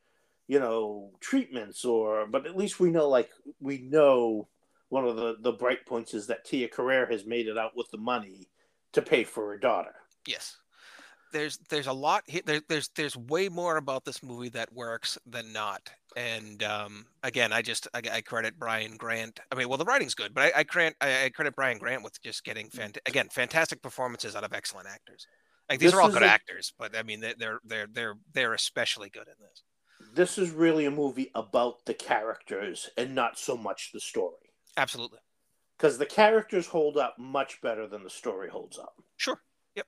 you 0.47 0.59
know, 0.59 1.11
treatments 1.19 1.85
or. 1.85 2.27
But 2.27 2.45
at 2.45 2.57
least 2.57 2.79
we 2.79 2.89
know, 2.89 3.09
like, 3.09 3.29
we 3.59 3.79
know 3.79 4.47
one 4.93 5.05
of 5.07 5.15
the 5.15 5.35
the 5.41 5.51
bright 5.51 5.85
points 5.87 6.13
is 6.13 6.27
that 6.27 6.45
Tia 6.45 6.67
Carrere 6.67 7.07
has 7.07 7.25
made 7.25 7.47
it 7.47 7.57
out 7.57 7.75
with 7.75 7.89
the 7.89 7.97
money 7.97 8.47
to 8.93 9.01
pay 9.01 9.23
for 9.23 9.49
her 9.49 9.57
daughter. 9.57 9.95
Yes. 10.27 10.57
There's 11.31 11.57
there's 11.67 11.87
a 11.87 11.93
lot 11.93 12.23
there, 12.45 12.61
there's 12.69 12.89
there's 12.95 13.17
way 13.17 13.49
more 13.49 13.77
about 13.77 14.05
this 14.05 14.21
movie 14.21 14.49
that 14.49 14.71
works 14.71 15.17
than 15.25 15.51
not. 15.51 15.81
And 16.15 16.61
um, 16.61 17.07
again 17.23 17.51
i 17.51 17.63
just 17.63 17.87
I, 17.95 18.03
I, 18.11 18.21
credit 18.21 18.59
brian 18.59 18.95
grant. 18.95 19.39
I 19.51 19.55
mean 19.55 19.67
well 19.67 19.79
the 19.79 19.85
writing's 19.85 20.13
good 20.13 20.31
but 20.31 20.43
i, 20.43 20.59
I 20.59 20.63
credit 20.63 20.95
I, 21.01 21.25
I, 21.25 21.29
credit 21.29 21.55
brian 21.55 21.79
grant 21.79 22.03
with 22.03 22.21
just 22.21 22.43
getting 22.43 22.69
fant- 22.69 22.99
again 23.07 23.29
fantastic 23.31 23.81
performances 23.81 24.35
out 24.35 24.43
of 24.43 24.53
excellent 24.53 24.87
actors. 24.87 25.25
Like 25.71 25.79
these 25.79 25.89
this 25.89 25.97
are 25.97 26.03
all 26.03 26.11
good 26.11 26.21
a, 26.21 26.27
actors 26.27 26.71
but 26.77 26.95
i 26.95 27.01
mean 27.01 27.19
they're 27.19 27.59
they're 27.65 27.87
they're 27.91 28.15
they're 28.31 28.53
especially 28.53 29.09
good 29.09 29.27
in 29.27 29.39
this. 29.39 29.63
This 30.13 30.37
is 30.37 30.51
really 30.51 30.85
a 30.85 30.91
movie 30.91 31.31
about 31.33 31.85
the 31.85 31.95
characters 31.95 32.91
and 32.95 33.15
not 33.15 33.39
so 33.39 33.57
much 33.57 33.89
the 33.91 33.99
story 33.99 34.42
absolutely 34.77 35.19
because 35.77 35.97
the 35.97 36.05
characters 36.05 36.67
hold 36.67 36.97
up 36.97 37.15
much 37.17 37.61
better 37.61 37.87
than 37.87 38.03
the 38.03 38.09
story 38.09 38.49
holds 38.49 38.77
up 38.77 38.95
sure 39.17 39.41
Yep, 39.75 39.87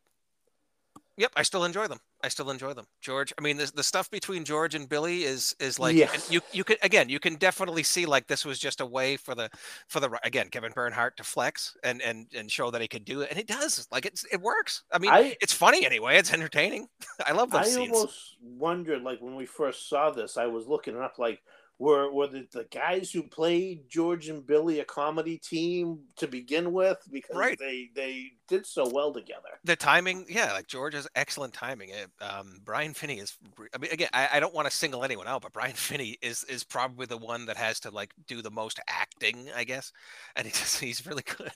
Yep. 1.18 1.32
I 1.36 1.44
still 1.44 1.64
enjoy 1.64 1.88
them. 1.88 2.00
I 2.24 2.28
still 2.28 2.50
enjoy 2.50 2.74
them. 2.74 2.88
George, 3.02 3.32
I 3.38 3.42
mean, 3.42 3.56
the, 3.56 3.72
the 3.74 3.84
stuff 3.84 4.10
between 4.12 4.44
George 4.44 4.76
and 4.76 4.90
Billy 4.90 5.24
is 5.24 5.56
is 5.60 5.80
like 5.80 5.96
yes. 5.96 6.30
you 6.30 6.42
you 6.52 6.64
can 6.64 6.76
again 6.82 7.08
you 7.08 7.20
can 7.20 7.36
definitely 7.36 7.84
see 7.84 8.06
like 8.06 8.28
this 8.28 8.44
was 8.44 8.60
just 8.60 8.82
a 8.82 8.86
way 8.86 9.16
for 9.16 9.36
the 9.36 9.50
for 9.88 10.00
the 10.00 10.10
again 10.24 10.50
Kevin 10.50 10.74
Bernhardt 10.74 11.16
to 11.18 11.24
flex 11.24 11.78
and 11.84 12.02
and 12.02 12.28
and 12.36 12.52
show 12.52 12.72
that 12.72 12.82
he 12.82 12.88
could 12.88 13.06
do 13.06 13.22
it, 13.22 13.30
and 13.30 13.40
it 13.40 13.48
does. 13.48 13.88
Like 13.92 14.06
it's 14.06 14.26
it 14.32 14.42
works. 14.42 14.84
I 14.92 14.98
mean, 14.98 15.12
I, 15.12 15.38
it's 15.40 15.54
funny 15.54 15.86
anyway. 15.86 16.18
It's 16.18 16.34
entertaining. 16.34 16.88
I 17.26 17.32
love 17.32 17.52
those 17.52 17.62
I 17.62 17.70
scenes. 17.70 17.94
almost 17.94 18.38
wondered 18.42 19.04
like 19.04 19.22
when 19.22 19.36
we 19.36 19.46
first 19.46 19.88
saw 19.88 20.10
this, 20.12 20.36
I 20.36 20.48
was 20.48 20.68
looking 20.68 20.98
up 20.98 21.20
like 21.20 21.42
were 21.78 22.12
were 22.12 22.28
the, 22.28 22.48
the 22.52 22.66
guys 22.66 23.12
who 23.12 23.24
played 23.24 23.90
George 23.90 24.30
and 24.30 24.46
Billy 24.46 24.80
a 24.80 24.86
comedy 24.86 25.38
team 25.38 26.00
to 26.18 26.28
begin 26.28 26.72
with 26.72 26.98
because 27.12 27.36
right. 27.36 27.60
they 27.60 27.90
they 27.96 28.32
did 28.48 28.66
so 28.66 28.88
well 28.88 29.12
together. 29.12 29.60
The 29.64 29.76
timing, 29.76 30.26
yeah, 30.30 30.54
like 30.54 30.68
George 30.68 30.94
has 30.94 31.08
excellent 31.16 31.54
timing. 31.54 31.92
Um, 32.22 32.62
Brian 32.64 32.94
Finney 32.94 33.20
is. 33.20 33.38
I 33.74 33.78
mean, 33.78 33.92
again, 33.92 34.10
I, 34.14 34.30
I 34.34 34.40
don't 34.40 34.54
want 34.54 34.70
to 34.70 34.76
single 34.76 35.04
anyone 35.04 35.28
out, 35.28 35.42
but 35.42 35.52
Brian 35.52 35.74
Finney 35.76 36.18
is 36.22 36.44
is 36.46 36.64
probably 36.64 37.08
the 37.08 37.18
one 37.18 37.46
that 37.48 37.58
has 37.58 37.82
to 37.82 37.92
like 37.92 38.14
do 38.28 38.42
the 38.42 38.52
most 38.52 38.80
acting, 38.88 39.50
I 39.56 39.66
guess, 39.66 39.92
and 40.36 40.48
he's 40.48 40.80
he's 40.80 41.06
really 41.06 41.24
good. 41.24 41.52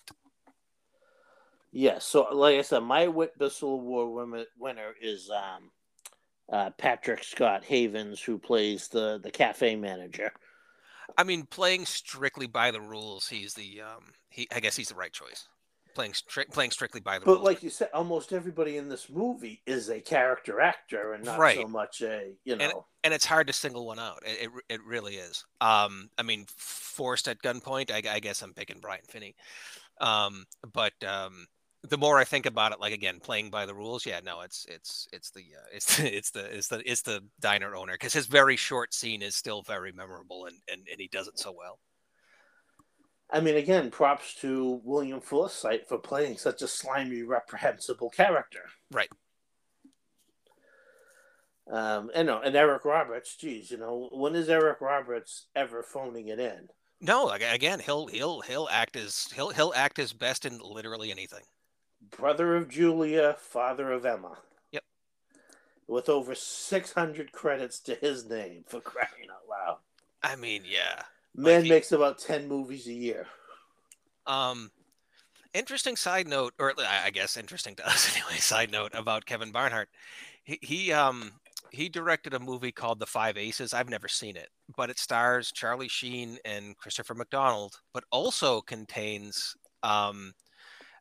Yes, 1.71 1.93
yeah, 1.93 1.99
so 1.99 2.27
like 2.33 2.57
I 2.57 2.61
said, 2.63 2.79
my 2.79 3.07
Whit 3.07 3.37
Bissell 3.37 3.73
Award 3.73 4.45
winner 4.57 4.93
is 4.99 5.29
um, 5.29 5.69
uh, 6.51 6.71
Patrick 6.71 7.23
Scott 7.23 7.63
Havens, 7.63 8.21
who 8.21 8.37
plays 8.37 8.87
the 8.87 9.19
the 9.21 9.31
cafe 9.31 9.75
manager. 9.75 10.31
I 11.17 11.23
mean, 11.23 11.45
playing 11.45 11.85
strictly 11.85 12.47
by 12.47 12.71
the 12.71 12.81
rules, 12.81 13.27
he's 13.27 13.53
the 13.53 13.81
um, 13.81 14.13
he. 14.29 14.47
I 14.53 14.59
guess 14.59 14.75
he's 14.75 14.89
the 14.89 14.95
right 14.95 15.13
choice. 15.13 15.47
Playing 15.95 16.11
stri- 16.11 16.49
playing 16.51 16.71
strictly 16.71 17.01
by 17.01 17.17
the 17.19 17.25
but 17.25 17.31
rules. 17.31 17.39
But 17.39 17.45
like 17.45 17.63
you 17.63 17.69
said, 17.69 17.89
almost 17.93 18.31
everybody 18.31 18.77
in 18.77 18.89
this 18.89 19.09
movie 19.09 19.61
is 19.65 19.89
a 19.89 19.99
character 19.99 20.61
actor 20.61 21.13
and 21.13 21.25
not 21.25 21.39
right. 21.39 21.57
so 21.57 21.67
much 21.67 22.01
a 22.01 22.31
you 22.45 22.55
know. 22.55 22.63
And, 22.63 22.73
and, 23.03 23.13
it's 23.13 23.25
hard 23.25 23.47
to 23.47 23.53
single 23.53 23.85
one 23.85 23.99
out. 23.99 24.21
It, 24.25 24.43
it, 24.45 24.75
it 24.75 24.83
really 24.83 25.15
is. 25.15 25.45
Um, 25.61 26.09
I 26.17 26.23
mean, 26.23 26.45
forced 26.47 27.27
at 27.27 27.41
gunpoint. 27.41 27.91
I, 27.91 28.15
I 28.15 28.19
guess 28.19 28.41
I'm 28.41 28.53
picking 28.53 28.79
Brian 28.79 29.01
Finney. 29.07 29.35
Um, 29.99 30.45
but 30.73 30.93
um, 31.03 31.47
the 31.87 31.97
more 31.97 32.17
I 32.17 32.25
think 32.25 32.45
about 32.45 32.73
it, 32.73 32.79
like 32.79 32.93
again, 32.93 33.19
playing 33.19 33.49
by 33.49 33.65
the 33.65 33.73
rules, 33.73 34.05
yeah, 34.05 34.19
no, 34.23 34.41
it's 34.41 34.65
it's 34.67 35.07
it's 35.13 35.31
the 35.31 35.41
uh, 35.41 35.67
it's 35.73 35.97
the, 35.97 36.17
it's 36.17 36.31
the 36.31 36.57
it's 36.57 36.67
the 36.67 36.91
it's 36.91 37.01
the 37.01 37.23
diner 37.39 37.75
owner 37.75 37.93
because 37.93 38.13
his 38.13 38.27
very 38.27 38.55
short 38.55 38.93
scene 38.93 39.21
is 39.21 39.35
still 39.35 39.61
very 39.61 39.91
memorable 39.91 40.45
and, 40.45 40.57
and 40.71 40.87
and 40.91 40.99
he 40.99 41.07
does 41.07 41.27
it 41.27 41.39
so 41.39 41.53
well. 41.57 41.79
I 43.31 43.39
mean, 43.39 43.55
again, 43.57 43.91
props 43.91 44.33
to 44.35 44.81
William 44.83 45.21
Forsythe 45.21 45.81
for 45.87 45.99
playing 45.99 46.37
such 46.37 46.63
a 46.63 46.67
slimy, 46.67 47.21
reprehensible 47.21 48.09
character. 48.09 48.63
Right. 48.91 49.09
Um, 51.71 52.09
and 52.15 52.25
no, 52.25 52.41
and 52.41 52.55
Eric 52.55 52.83
Roberts, 52.85 53.35
geez, 53.35 53.69
you 53.69 53.77
know, 53.77 54.09
when 54.11 54.35
is 54.35 54.49
Eric 54.49 54.81
Roberts 54.81 55.45
ever 55.55 55.83
phoning 55.83 56.29
it 56.29 56.39
in? 56.39 56.69
No, 56.99 57.29
again, 57.29 57.79
he'll 57.79 58.07
he'll 58.07 58.41
he'll 58.41 58.67
act 58.69 58.97
as 58.97 59.27
he'll 59.33 59.51
he'll 59.51 59.73
act 59.75 59.95
his 59.95 60.11
best 60.11 60.45
in 60.45 60.59
literally 60.59 61.11
anything 61.11 61.43
brother 62.11 62.55
of 62.55 62.69
Julia, 62.69 63.35
father 63.39 63.91
of 63.91 64.05
Emma. 64.05 64.37
Yep. 64.71 64.83
with 65.87 66.09
over 66.09 66.35
600 66.35 67.31
credits 67.31 67.79
to 67.81 67.95
his 67.95 68.29
name 68.29 68.63
for 68.67 68.79
crying 68.79 69.29
out 69.31 69.49
loud. 69.49 69.77
I 70.21 70.35
mean, 70.35 70.63
yeah. 70.65 71.03
Man 71.35 71.55
like 71.55 71.63
he, 71.63 71.69
makes 71.69 71.91
about 71.91 72.19
10 72.19 72.47
movies 72.47 72.87
a 72.87 72.93
year. 72.93 73.27
Um, 74.27 74.71
interesting 75.53 75.95
side 75.95 76.27
note, 76.27 76.53
or 76.59 76.73
I 76.79 77.09
guess 77.09 77.37
interesting 77.37 77.75
to 77.75 77.87
us 77.89 78.15
anyway. 78.15 78.37
Side 78.37 78.71
note 78.71 78.91
about 78.93 79.25
Kevin 79.25 79.51
Bernhardt. 79.51 79.89
He, 80.43 80.59
he 80.61 80.91
um 80.91 81.31
he 81.71 81.89
directed 81.89 82.33
a 82.33 82.39
movie 82.39 82.71
called 82.71 82.99
The 82.99 83.05
Five 83.05 83.37
Aces. 83.37 83.73
I've 83.73 83.89
never 83.89 84.07
seen 84.07 84.35
it, 84.35 84.49
but 84.75 84.89
it 84.89 84.97
stars 84.97 85.51
Charlie 85.51 85.87
Sheen 85.87 86.37
and 86.45 86.75
Christopher 86.77 87.13
McDonald, 87.13 87.79
but 87.93 88.03
also 88.11 88.61
contains 88.61 89.55
um 89.83 90.33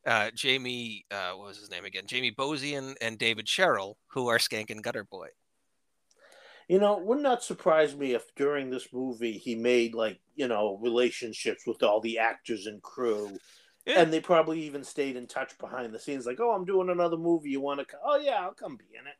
uh, 0.09 0.30
Jamie, 0.34 1.04
uh, 1.11 1.32
what 1.32 1.48
was 1.48 1.59
his 1.59 1.70
name 1.70 1.84
again? 1.84 2.04
Jamie 2.06 2.32
Bosian 2.32 2.94
and 3.00 3.18
David 3.18 3.46
Sherrill, 3.46 3.98
who 4.09 4.28
are 4.28 4.38
Skank 4.38 4.70
and 4.70 4.82
Gutter 4.82 5.04
Boy. 5.04 5.28
You 6.66 6.78
know, 6.78 6.98
would 6.98 7.20
not 7.20 7.42
surprise 7.42 7.94
me 7.94 8.14
if 8.14 8.34
during 8.34 8.70
this 8.70 8.88
movie 8.92 9.32
he 9.32 9.54
made 9.54 9.94
like 9.94 10.18
you 10.34 10.48
know 10.48 10.78
relationships 10.82 11.66
with 11.66 11.82
all 11.82 12.00
the 12.00 12.18
actors 12.18 12.66
and 12.66 12.82
crew, 12.82 13.38
yeah. 13.86 14.00
and 14.00 14.12
they 14.12 14.20
probably 14.20 14.61
even 14.62 14.82
stayed 14.82 15.16
in 15.16 15.26
touch 15.26 15.56
behind 15.59 15.94
the 15.94 15.98
scenes. 15.98 16.26
Like, 16.26 16.40
oh, 16.40 16.52
I'm 16.52 16.64
doing 16.64 16.90
another 16.90 17.16
movie. 17.16 17.50
You 17.50 17.61
want 17.61 17.80
to? 17.80 17.86
Oh 18.04 18.18
yeah, 18.18 18.40
I'll 18.40 18.52
come 18.54 18.76
be 18.76 18.84
in 18.98 19.06
it. 19.06 19.16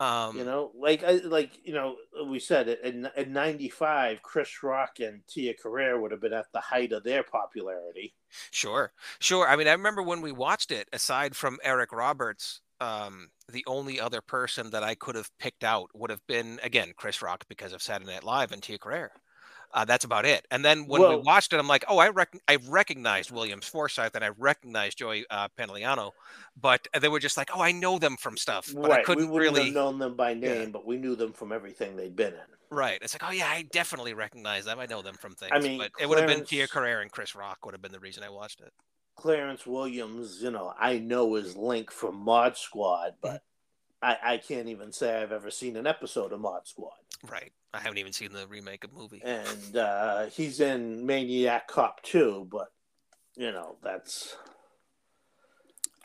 Um, 0.00 0.36
you 0.36 0.44
know, 0.44 0.72
like 0.76 1.04
I 1.04 1.12
like 1.24 1.58
you 1.62 1.72
know 1.72 1.96
we 2.28 2.40
said 2.40 2.68
in 2.68 3.08
in 3.16 3.32
'95, 3.32 4.22
Chris 4.22 4.62
Rock 4.62 4.98
and 4.98 5.22
Tia 5.28 5.54
Carrere 5.54 6.00
would 6.00 6.10
have 6.10 6.20
been 6.20 6.32
at 6.32 6.46
the 6.52 6.60
height 6.60 6.92
of 6.92 7.04
their 7.04 7.22
popularity. 7.22 8.14
Sure, 8.50 8.92
sure. 9.20 9.48
I 9.48 9.54
mean, 9.54 9.68
I 9.68 9.72
remember 9.72 10.02
when 10.02 10.20
we 10.20 10.32
watched 10.32 10.72
it. 10.72 10.88
Aside 10.92 11.36
from 11.36 11.58
Eric 11.62 11.92
Roberts, 11.92 12.60
um, 12.80 13.28
the 13.48 13.64
only 13.68 14.00
other 14.00 14.20
person 14.20 14.70
that 14.70 14.82
I 14.82 14.96
could 14.96 15.14
have 15.14 15.30
picked 15.38 15.62
out 15.62 15.90
would 15.94 16.10
have 16.10 16.26
been 16.26 16.58
again 16.62 16.92
Chris 16.96 17.22
Rock 17.22 17.44
because 17.48 17.72
of 17.72 17.80
Saturday 17.80 18.10
Night 18.10 18.24
Live 18.24 18.50
and 18.50 18.62
Tia 18.62 18.78
Carrere. 18.78 19.12
Uh, 19.74 19.84
that's 19.84 20.04
about 20.04 20.24
it. 20.24 20.46
And 20.52 20.64
then 20.64 20.86
when 20.86 21.02
well, 21.02 21.16
we 21.16 21.22
watched 21.24 21.52
it, 21.52 21.58
I'm 21.58 21.66
like, 21.66 21.84
oh, 21.88 21.98
I 21.98 22.08
rec- 22.08 22.38
I 22.46 22.58
recognized 22.68 23.32
Williams 23.32 23.66
Forsythe 23.66 24.14
and 24.14 24.24
I 24.24 24.30
recognized 24.38 24.98
Joey 24.98 25.26
uh, 25.30 25.48
Pantoliano, 25.58 26.12
but 26.60 26.86
they 26.98 27.08
were 27.08 27.18
just 27.18 27.36
like, 27.36 27.50
oh, 27.54 27.60
I 27.60 27.72
know 27.72 27.98
them 27.98 28.16
from 28.16 28.36
stuff, 28.36 28.72
but 28.72 28.88
right. 28.88 29.00
I 29.00 29.02
couldn't 29.02 29.30
we 29.30 29.40
really 29.40 29.64
have 29.64 29.74
known 29.74 29.98
them 29.98 30.14
by 30.14 30.32
name, 30.32 30.62
yeah. 30.62 30.68
but 30.68 30.86
we 30.86 30.96
knew 30.96 31.16
them 31.16 31.32
from 31.32 31.50
everything 31.50 31.96
they'd 31.96 32.14
been 32.14 32.34
in. 32.34 32.40
Right. 32.70 33.00
It's 33.02 33.14
like, 33.14 33.28
oh 33.28 33.32
yeah, 33.32 33.48
I 33.48 33.62
definitely 33.72 34.14
recognize 34.14 34.64
them. 34.64 34.78
I 34.78 34.86
know 34.86 35.02
them 35.02 35.16
from 35.16 35.34
things. 35.34 35.50
I 35.52 35.58
mean, 35.58 35.78
but 35.78 35.92
Clarence, 35.92 36.02
it 36.02 36.08
would 36.08 36.18
have 36.18 36.28
been 36.28 36.46
Tia 36.46 36.68
Carrere 36.68 37.02
and 37.02 37.10
Chris 37.10 37.34
Rock 37.34 37.66
would 37.66 37.74
have 37.74 37.82
been 37.82 37.92
the 37.92 38.00
reason 38.00 38.22
I 38.22 38.30
watched 38.30 38.60
it. 38.60 38.72
Clarence 39.16 39.66
Williams, 39.66 40.40
you 40.40 40.50
know, 40.52 40.72
I 40.78 40.98
know 40.98 41.34
his 41.34 41.56
link 41.56 41.90
from 41.90 42.16
Mod 42.16 42.56
Squad, 42.56 43.14
but 43.20 43.42
I, 44.04 44.18
I 44.22 44.36
can't 44.36 44.68
even 44.68 44.92
say 44.92 45.22
I've 45.22 45.32
ever 45.32 45.50
seen 45.50 45.76
an 45.76 45.86
episode 45.86 46.32
of 46.32 46.40
Mod 46.40 46.68
Squad. 46.68 46.92
Right. 47.30 47.52
I 47.72 47.80
haven't 47.80 47.98
even 47.98 48.12
seen 48.12 48.32
the 48.32 48.46
remake 48.46 48.84
of 48.84 48.92
movie. 48.92 49.22
And 49.24 49.76
uh, 49.76 50.26
he's 50.26 50.60
in 50.60 51.04
Maniac 51.06 51.68
Cop 51.68 52.02
2, 52.02 52.48
but 52.50 52.68
you 53.36 53.50
know, 53.50 53.76
that's 53.82 54.36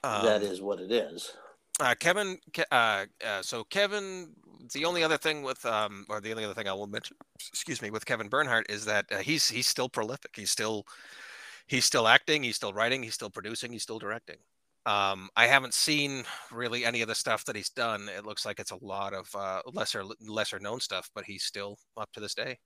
um, 0.04 0.26
that 0.26 0.42
is 0.42 0.62
what 0.62 0.80
it 0.80 0.92
is. 0.92 1.34
Uh, 1.80 1.94
Kevin, 2.00 2.40
uh, 2.72 3.06
uh, 3.26 3.42
so 3.42 3.64
Kevin, 3.66 4.30
the 4.74 4.86
only 4.86 5.04
other 5.04 5.18
thing 5.18 5.44
with, 5.44 5.64
um, 5.66 6.06
or 6.10 6.22
the 6.22 6.32
only 6.32 6.44
other 6.44 6.54
thing 6.54 6.68
I 6.68 6.74
will 6.74 6.88
mention, 6.88 7.18
excuse 7.50 7.82
me, 7.82 7.92
with 7.92 8.06
Kevin 8.06 8.30
Bernhardt 8.30 8.70
is 8.70 8.86
that 8.86 9.06
uh, 9.12 9.18
he's 9.18 9.48
he's 9.48 9.68
still 9.68 9.90
prolific. 9.90 10.32
He's 10.36 10.52
still 10.52 10.86
he's 11.68 11.86
still 11.86 12.08
acting. 12.08 12.44
He's 12.44 12.56
still 12.56 12.74
writing. 12.74 13.04
He's 13.04 13.14
still 13.14 13.30
producing. 13.30 13.72
He's 13.72 13.84
still 13.84 14.00
directing. 14.00 14.38
Um, 14.90 15.30
I 15.36 15.46
haven't 15.46 15.76
seen 15.76 16.24
really 16.52 16.84
any 16.84 17.04
of 17.04 17.08
the 17.08 17.14
stuff 17.14 17.46
that 17.46 17.56
he's 17.56 17.70
done. 17.70 18.10
It 18.10 18.26
looks 18.26 18.44
like 18.44 18.60
it's 18.60 18.72
a 18.72 18.84
lot 18.84 19.14
of 19.14 19.30
uh, 19.36 19.62
lesser 19.72 20.04
lesser 20.20 20.58
known 20.58 20.80
stuff, 20.80 21.12
but 21.14 21.26
he's 21.26 21.44
still 21.44 21.78
up 21.96 22.12
to 22.14 22.20
this 22.20 22.34
day. 22.34 22.58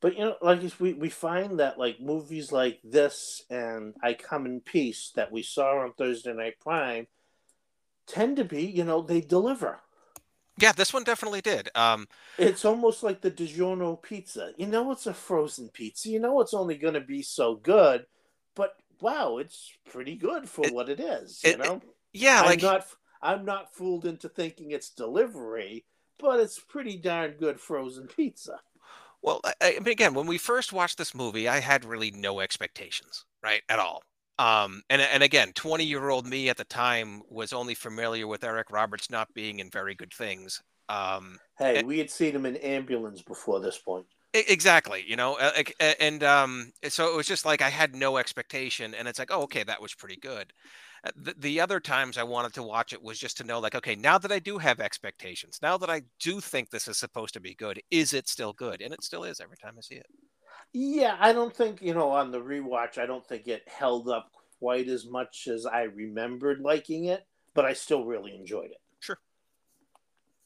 But 0.00 0.16
you 0.16 0.24
know, 0.24 0.36
like 0.40 0.60
we 0.78 0.92
we 0.92 1.08
find 1.08 1.58
that 1.58 1.76
like 1.76 2.00
movies 2.00 2.52
like 2.52 2.78
this 2.84 3.42
and 3.50 3.92
I 4.04 4.14
Come 4.14 4.46
in 4.46 4.60
Peace 4.60 5.10
that 5.16 5.32
we 5.32 5.42
saw 5.42 5.80
on 5.80 5.94
Thursday 5.94 6.32
Night 6.32 6.60
Prime 6.60 7.08
tend 8.06 8.36
to 8.36 8.44
be, 8.44 8.62
you 8.62 8.84
know, 8.84 9.02
they 9.02 9.20
deliver. 9.20 9.80
Yeah, 10.60 10.70
this 10.70 10.92
one 10.92 11.02
definitely 11.02 11.40
did. 11.40 11.70
Um, 11.74 12.06
it's 12.38 12.64
almost 12.64 13.02
like 13.02 13.20
the 13.20 13.32
DiGiorno 13.32 14.00
pizza. 14.00 14.52
You 14.56 14.68
know, 14.68 14.92
it's 14.92 15.08
a 15.08 15.14
frozen 15.14 15.70
pizza. 15.70 16.08
You 16.08 16.20
know, 16.20 16.40
it's 16.40 16.54
only 16.54 16.76
going 16.76 16.94
to 16.94 17.00
be 17.00 17.22
so 17.22 17.56
good, 17.56 18.06
wow, 19.04 19.36
it's 19.36 19.70
pretty 19.90 20.16
good 20.16 20.48
for 20.48 20.66
it, 20.66 20.72
what 20.72 20.88
it 20.88 20.98
is. 20.98 21.42
You 21.44 21.50
it, 21.50 21.58
know, 21.58 21.82
yeah, 22.14 22.40
I'm 22.40 22.46
like 22.46 22.62
not 22.62 22.86
I'm 23.20 23.44
not 23.44 23.74
fooled 23.74 24.06
into 24.06 24.30
thinking 24.30 24.70
it's 24.70 24.88
delivery, 24.88 25.84
but 26.18 26.40
it's 26.40 26.58
pretty 26.58 26.96
darn 26.96 27.32
good 27.32 27.60
frozen 27.60 28.06
pizza. 28.06 28.60
Well, 29.22 29.40
I, 29.44 29.54
I 29.60 29.70
mean, 29.80 29.92
again, 29.92 30.14
when 30.14 30.26
we 30.26 30.38
first 30.38 30.72
watched 30.72 30.96
this 30.96 31.14
movie, 31.14 31.48
I 31.48 31.60
had 31.60 31.84
really 31.84 32.10
no 32.12 32.40
expectations, 32.40 33.26
right, 33.42 33.62
at 33.68 33.78
all. 33.78 34.02
Um, 34.38 34.82
and 34.88 35.02
and 35.02 35.22
again, 35.22 35.52
twenty 35.54 35.84
year 35.84 36.08
old 36.08 36.26
me 36.26 36.48
at 36.48 36.56
the 36.56 36.64
time 36.64 37.22
was 37.28 37.52
only 37.52 37.74
familiar 37.74 38.26
with 38.26 38.42
Eric 38.42 38.70
Roberts 38.70 39.10
not 39.10 39.32
being 39.34 39.60
in 39.60 39.70
very 39.70 39.94
good 39.94 40.12
things. 40.14 40.62
Um, 40.88 41.38
hey, 41.58 41.78
and, 41.78 41.86
we 41.86 41.98
had 41.98 42.10
seen 42.10 42.34
him 42.34 42.46
in 42.46 42.56
ambulance 42.56 43.22
before 43.22 43.60
this 43.60 43.78
point. 43.78 44.06
Exactly, 44.36 45.04
you 45.06 45.14
know, 45.14 45.38
and 46.00 46.24
um, 46.24 46.72
so 46.88 47.08
it 47.08 47.16
was 47.16 47.28
just 47.28 47.44
like 47.44 47.62
I 47.62 47.68
had 47.70 47.94
no 47.94 48.16
expectation, 48.16 48.92
and 48.92 49.06
it's 49.06 49.20
like, 49.20 49.30
oh, 49.30 49.42
okay, 49.42 49.62
that 49.62 49.80
was 49.80 49.94
pretty 49.94 50.16
good. 50.16 50.52
Uh, 51.04 51.10
the, 51.14 51.34
the 51.38 51.60
other 51.60 51.78
times 51.78 52.18
I 52.18 52.24
wanted 52.24 52.52
to 52.54 52.64
watch 52.64 52.92
it 52.92 53.00
was 53.00 53.16
just 53.16 53.36
to 53.36 53.44
know, 53.44 53.60
like, 53.60 53.76
okay, 53.76 53.94
now 53.94 54.18
that 54.18 54.32
I 54.32 54.40
do 54.40 54.58
have 54.58 54.80
expectations, 54.80 55.60
now 55.62 55.78
that 55.78 55.88
I 55.88 56.02
do 56.18 56.40
think 56.40 56.70
this 56.70 56.88
is 56.88 56.96
supposed 56.96 57.34
to 57.34 57.40
be 57.40 57.54
good, 57.54 57.80
is 57.92 58.12
it 58.12 58.28
still 58.28 58.52
good? 58.52 58.80
And 58.82 58.92
it 58.92 59.04
still 59.04 59.22
is 59.22 59.38
every 59.38 59.56
time 59.56 59.74
I 59.78 59.82
see 59.82 59.96
it. 59.96 60.06
Yeah, 60.72 61.16
I 61.20 61.32
don't 61.32 61.54
think 61.54 61.80
you 61.80 61.94
know 61.94 62.10
on 62.10 62.32
the 62.32 62.40
rewatch, 62.40 62.98
I 62.98 63.06
don't 63.06 63.24
think 63.24 63.46
it 63.46 63.62
held 63.68 64.08
up 64.08 64.32
quite 64.58 64.88
as 64.88 65.06
much 65.06 65.46
as 65.46 65.64
I 65.64 65.82
remembered 65.82 66.60
liking 66.60 67.04
it, 67.04 67.24
but 67.54 67.64
I 67.64 67.74
still 67.74 68.04
really 68.04 68.34
enjoyed 68.34 68.72
it 68.72 68.80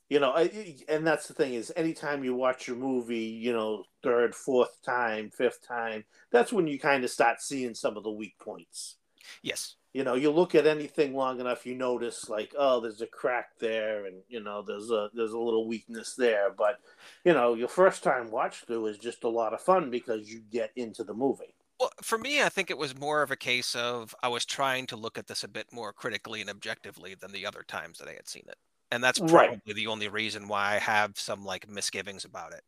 you 0.08 0.18
know 0.20 0.34
and 0.88 1.06
that's 1.06 1.28
the 1.28 1.34
thing 1.34 1.54
is 1.54 1.72
anytime 1.76 2.24
you 2.24 2.34
watch 2.34 2.66
your 2.66 2.76
movie 2.76 3.18
you 3.18 3.52
know 3.52 3.84
third 4.02 4.34
fourth 4.34 4.82
time 4.82 5.30
fifth 5.30 5.66
time 5.66 6.04
that's 6.30 6.52
when 6.52 6.66
you 6.66 6.78
kind 6.78 7.04
of 7.04 7.10
start 7.10 7.40
seeing 7.40 7.74
some 7.74 7.96
of 7.96 8.02
the 8.04 8.10
weak 8.10 8.38
points. 8.38 8.96
Yes. 9.42 9.74
You 9.92 10.04
know 10.04 10.14
you 10.14 10.30
look 10.30 10.54
at 10.54 10.66
anything 10.66 11.14
long 11.14 11.40
enough 11.40 11.66
you 11.66 11.74
notice 11.74 12.28
like 12.28 12.54
oh 12.56 12.80
there's 12.80 13.00
a 13.00 13.06
crack 13.06 13.50
there 13.58 14.06
and 14.06 14.16
you 14.28 14.40
know 14.40 14.62
there's 14.62 14.90
a 14.90 15.10
there's 15.14 15.32
a 15.32 15.38
little 15.38 15.66
weakness 15.66 16.14
there. 16.14 16.50
But 16.56 16.80
you 17.24 17.32
know 17.32 17.54
your 17.54 17.68
first 17.68 18.02
time 18.02 18.30
watch 18.30 18.64
through 18.64 18.86
is 18.86 18.98
just 18.98 19.24
a 19.24 19.28
lot 19.28 19.54
of 19.54 19.60
fun 19.60 19.90
because 19.90 20.30
you 20.30 20.42
get 20.50 20.72
into 20.76 21.04
the 21.04 21.14
movie. 21.14 21.54
Well, 21.80 21.92
for 22.02 22.18
me, 22.18 22.42
I 22.42 22.48
think 22.48 22.70
it 22.70 22.78
was 22.78 22.98
more 22.98 23.22
of 23.22 23.30
a 23.30 23.36
case 23.36 23.76
of 23.76 24.12
I 24.22 24.28
was 24.28 24.44
trying 24.44 24.86
to 24.88 24.96
look 24.96 25.16
at 25.16 25.28
this 25.28 25.44
a 25.44 25.48
bit 25.48 25.72
more 25.72 25.92
critically 25.92 26.40
and 26.40 26.50
objectively 26.50 27.14
than 27.14 27.30
the 27.30 27.46
other 27.46 27.62
times 27.62 27.98
that 27.98 28.08
I 28.08 28.14
had 28.14 28.28
seen 28.28 28.44
it 28.48 28.58
and 28.90 29.02
that's 29.02 29.18
probably 29.18 29.36
right. 29.36 29.60
the 29.66 29.86
only 29.86 30.08
reason 30.08 30.48
why 30.48 30.74
I 30.74 30.78
have 30.78 31.18
some 31.18 31.44
like 31.44 31.68
misgivings 31.68 32.24
about 32.24 32.52
it 32.52 32.62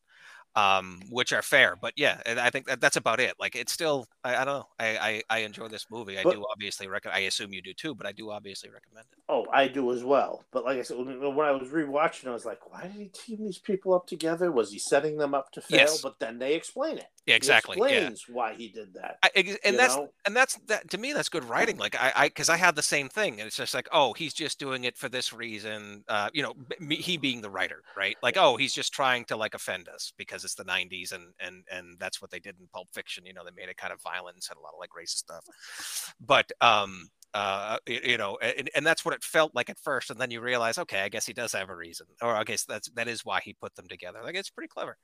um, 0.57 1.01
which 1.11 1.33
are 1.33 1.43
fair. 1.43 1.77
But 1.81 1.95
yeah, 1.97 2.21
I 2.27 2.51
think 2.51 2.67
that, 2.67 2.81
that's 2.81 2.97
about 2.97 3.21
it. 3.21 3.35
Like 3.39 3.55
it's 3.55 3.73
still, 3.73 4.07
I, 4.25 4.37
I 4.37 4.45
don't 4.45 4.59
know. 4.59 4.69
I, 4.79 4.99
I, 4.99 5.23
I, 5.31 5.39
enjoy 5.41 5.69
this 5.69 5.87
movie. 5.91 6.19
I 6.19 6.23
but, 6.23 6.35
do 6.35 6.45
obviously 6.51 6.89
recommend. 6.89 7.19
I 7.19 7.27
assume 7.27 7.53
you 7.53 7.63
do 7.63 7.73
too, 7.73 7.95
but 7.95 8.07
I 8.07 8.13
do 8.13 8.31
obviously 8.31 8.71
recommend 8.71 9.07
it. 9.13 9.19
Oh, 9.29 9.47
I 9.53 9.69
do 9.69 9.93
as 9.93 10.03
well. 10.03 10.45
But 10.51 10.65
like 10.65 10.79
I 10.79 10.83
said, 10.83 10.97
when, 10.99 11.47
I 11.47 11.53
was 11.53 11.69
rewatching, 11.69 12.27
I 12.27 12.33
was 12.33 12.45
like, 12.45 12.71
why 12.71 12.83
did 12.83 12.93
he 12.93 13.09
team 13.09 13.45
these 13.45 13.59
people 13.59 13.95
up 13.95 14.07
together? 14.07 14.51
Was 14.51 14.73
he 14.73 14.79
setting 14.79 15.17
them 15.19 15.35
up 15.35 15.53
to 15.53 15.61
fail? 15.61 15.81
Yes. 15.81 16.03
But 16.03 16.19
then 16.19 16.39
they 16.39 16.55
explain 16.55 16.99
it. 16.99 17.09
Yeah, 17.31 17.37
exactly. 17.37 17.77
He 17.77 17.83
explains 17.83 18.25
yeah. 18.29 18.35
why 18.35 18.55
he 18.55 18.69
did 18.69 18.95
that. 18.95 19.19
I, 19.23 19.59
and 19.65 19.79
that's 19.79 19.97
know? 19.97 20.09
and 20.27 20.35
that's 20.35 20.57
that 20.67 20.91
to 20.91 20.99
me. 20.99 21.13
That's 21.13 21.29
good 21.29 21.45
writing. 21.45 21.77
Like 21.77 21.95
I, 21.95 22.13
I, 22.17 22.29
because 22.29 22.49
I 22.49 22.57
had 22.57 22.75
the 22.75 22.83
same 22.83 23.09
thing, 23.09 23.39
and 23.39 23.47
it's 23.47 23.57
just 23.57 23.73
like, 23.73 23.89
oh, 23.93 24.13
he's 24.15 24.35
just 24.35 24.59
doing 24.59 24.85
it 24.85 24.97
for 24.97 25.09
this 25.09 25.33
reason. 25.33 26.03
Uh, 26.09 26.29
you 26.33 26.43
know, 26.43 26.55
me, 26.81 26.97
he 26.97 27.17
being 27.17 27.41
the 27.41 27.51
writer, 27.51 27.83
right? 27.97 28.17
Like, 28.21 28.37
oh, 28.37 28.57
he's 28.57 28.75
just 28.75 28.93
trying 28.93 29.25
to 29.27 29.37
like 29.37 29.55
offend 29.55 29.89
us 29.89 30.13
because 30.17 30.45
it's 30.45 30.57
the 30.57 30.65
'90s 30.65 31.13
and 31.13 31.33
and 31.39 31.63
and 31.71 31.97
that's 32.01 32.21
what 32.21 32.33
they 32.33 32.41
did 32.41 32.57
in 32.59 32.67
Pulp 32.73 32.89
Fiction. 32.93 33.25
You 33.25 33.33
know, 33.33 33.43
they 33.45 33.53
made 33.55 33.71
it 33.71 33.77
kind 33.77 33.93
of 33.93 34.03
violent 34.03 34.35
and 34.35 34.43
said 34.43 34.57
a 34.57 34.61
lot 34.61 34.75
of 34.75 34.81
like 34.81 34.91
racist 34.91 35.19
stuff. 35.19 36.15
But 36.21 36.51
um, 36.61 37.11
uh, 37.33 37.79
you 37.87 38.19
know, 38.19 38.39
and, 38.43 38.69
and 38.75 38.85
that's 38.85 39.05
what 39.05 39.15
it 39.15 39.23
felt 39.23 39.55
like 39.55 39.71
at 39.71 39.79
first, 39.79 40.11
and 40.11 40.21
then 40.21 40.33
you 40.33 40.41
realize, 40.41 40.79
okay, 40.79 41.01
I 41.01 41.09
guess 41.09 41.27
he 41.27 41.33
does 41.33 41.53
have 41.53 41.69
a 41.69 41.77
reason, 41.77 42.07
or 42.21 42.35
I 42.35 42.43
guess 42.43 42.65
that's 42.65 42.91
that 42.91 43.07
is 43.07 43.25
why 43.25 43.41
he 43.41 43.53
put 43.53 43.77
them 43.77 43.87
together. 43.87 44.21
Like 44.23 44.35
it's 44.35 44.51
pretty 44.51 44.69
clever. 44.69 44.99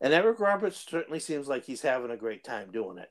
And 0.00 0.14
Eric 0.14 0.40
Roberts 0.40 0.86
certainly 0.88 1.20
seems 1.20 1.48
like 1.48 1.64
he's 1.64 1.82
having 1.82 2.10
a 2.10 2.16
great 2.16 2.44
time 2.44 2.70
doing 2.70 2.98
it. 2.98 3.10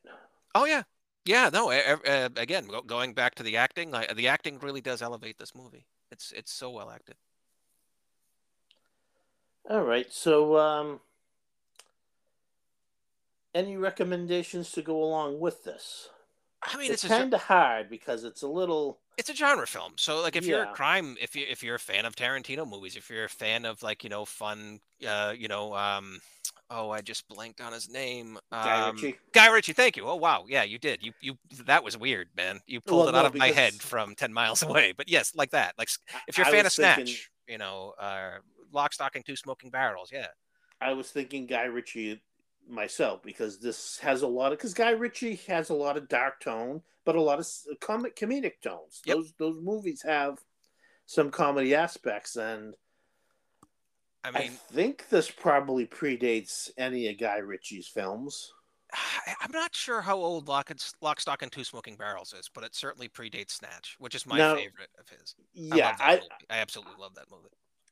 Oh 0.56 0.66
yeah, 0.66 0.84
yeah. 1.26 1.50
No, 1.50 1.72
uh, 1.72 2.30
again, 2.36 2.68
going 2.88 3.14
back 3.14 3.36
to 3.36 3.44
the 3.44 3.58
acting, 3.58 3.92
like, 3.92 4.16
the 4.16 4.28
acting 4.28 4.60
really 4.60 4.82
does 4.82 5.02
elevate 5.02 5.38
this 5.38 5.54
movie. 5.56 5.86
It's 6.12 6.32
it's 6.32 6.52
so 6.54 6.70
well 6.72 6.90
acted. 6.90 7.16
All 9.70 9.84
right, 9.84 10.12
so 10.12 10.58
um, 10.58 11.00
any 13.54 13.78
recommendations 13.78 14.72
to 14.72 14.82
go 14.82 15.04
along 15.04 15.40
with 15.40 15.64
this? 15.64 16.10
I 16.64 16.78
mean, 16.78 16.92
it's, 16.92 17.04
it's 17.04 17.04
kind 17.04 17.34
of 17.34 17.42
hard 17.44 17.90
because 17.90 18.24
it's 18.24 18.42
a 18.42 18.48
little. 18.48 19.00
It's 19.18 19.30
a 19.30 19.36
genre 19.36 19.66
film, 19.66 19.94
so 19.98 20.22
like 20.22 20.36
if 20.36 20.46
Yeah. 20.46 20.52
you're 20.56 20.64
a 20.64 20.68
crime, 20.68 21.16
if 21.22 21.36
you 21.38 21.46
if 21.50 21.64
you're 21.64 21.76
a 21.76 21.80
fan 21.80 22.06
of 22.06 22.16
Tarantino 22.18 22.68
movies, 22.68 22.98
if 22.98 23.10
you're 23.10 23.24
a 23.24 23.30
fan 23.30 23.64
of 23.64 23.82
like 23.82 24.04
you 24.04 24.10
know 24.10 24.26
fun, 24.26 24.82
uh, 25.08 25.34
you 25.38 25.48
know, 25.48 25.74
um, 25.74 26.20
oh, 26.70 26.90
I 26.90 27.02
just 27.02 27.28
blanked 27.28 27.62
on 27.62 27.74
his 27.74 27.90
name. 27.90 28.38
Guy 28.52 28.82
Um, 28.90 28.96
Ritchie. 28.96 29.18
Guy 29.34 29.48
Ritchie, 29.48 29.74
thank 29.74 29.98
you. 29.98 30.06
Oh 30.08 30.16
wow, 30.16 30.46
yeah, 30.48 30.64
you 30.64 30.78
did. 30.80 31.04
You 31.04 31.14
you 31.22 31.38
that 31.66 31.84
was 31.84 31.98
weird, 31.98 32.30
man. 32.36 32.60
You 32.68 32.82
pulled 32.82 33.06
Well, 33.08 33.10
it 33.10 33.18
out 33.18 33.22
no, 33.24 33.28
of 33.28 33.36
my 33.36 33.52
head 33.52 33.74
from 33.74 34.16
ten 34.16 34.32
miles 34.34 34.62
away. 34.68 34.94
But 34.96 35.10
yes, 35.10 35.34
like 35.36 35.52
that. 35.52 35.74
Like 35.78 35.90
if 36.28 36.38
you're 36.38 36.48
a 36.48 36.52
fan 36.52 36.60
of 36.62 36.66
was 36.66 36.74
Snatch, 36.74 36.96
thinking- 36.98 37.16
you 37.48 37.58
know, 37.58 37.94
uh, 38.00 38.32
Lock, 38.72 38.94
Stock, 38.94 39.16
and 39.16 39.26
Two 39.26 39.36
Smoking 39.36 39.70
Barrels. 39.70 40.10
Yeah, 40.12 40.28
I 40.82 40.94
was 40.94 41.10
thinking 41.12 41.46
Guy 41.46 41.66
Ritchie 41.66 42.22
myself 42.68 43.22
because 43.22 43.60
this 43.60 44.00
has 44.00 44.24
a 44.24 44.28
lot 44.28 44.52
of 44.52 44.58
because 44.58 44.74
Guy 44.74 44.90
Ritchie 44.92 45.36
has 45.48 45.70
a 45.70 45.74
lot 45.76 45.98
of 45.98 46.08
dark 46.10 46.40
tone, 46.42 46.82
but 47.06 47.16
a 47.16 47.22
lot 47.22 47.40
of 47.40 47.48
comic 47.80 48.16
comedic 48.16 48.54
tones. 48.64 49.02
Yep. 49.06 49.16
Those 49.18 49.34
those 49.38 49.60
movies 49.62 50.02
have 50.04 50.40
some 51.06 51.30
comedy 51.30 51.76
aspects, 51.76 52.36
and 52.36 52.74
I 54.34 54.40
I, 54.40 54.48
think 54.48 55.10
this 55.10 55.30
probably 55.30 55.86
predates 55.86 56.70
any 56.78 57.08
of 57.10 57.18
Guy 57.20 57.38
Ritchie's 57.38 57.88
films. 57.88 58.52
I, 58.94 59.34
I'm 59.42 59.52
not 59.52 59.76
sure 59.76 60.02
how 60.02 60.16
old 60.16 60.48
Lock, 60.48 60.70
and, 60.70 60.84
Lock, 61.02 61.20
Stock, 61.20 61.42
and 61.42 61.52
Two 61.52 61.64
Smoking 61.64 61.96
Barrels 61.98 62.34
is, 62.34 62.50
but 62.54 62.64
it 62.64 62.76
certainly 62.76 63.10
predates 63.10 63.52
Snatch, 63.52 63.96
which 64.00 64.16
is 64.16 64.26
my 64.26 64.38
Now- 64.38 64.56
favorite 64.56 64.90
of 65.00 65.10
his. 65.10 65.36
Yeah, 65.54 65.96
that 65.98 66.02
I. 66.02 66.22
I 66.50 66.60
absolutely 66.60 66.94
love 67.00 67.16
that 67.16 67.26
movie. 67.32 67.50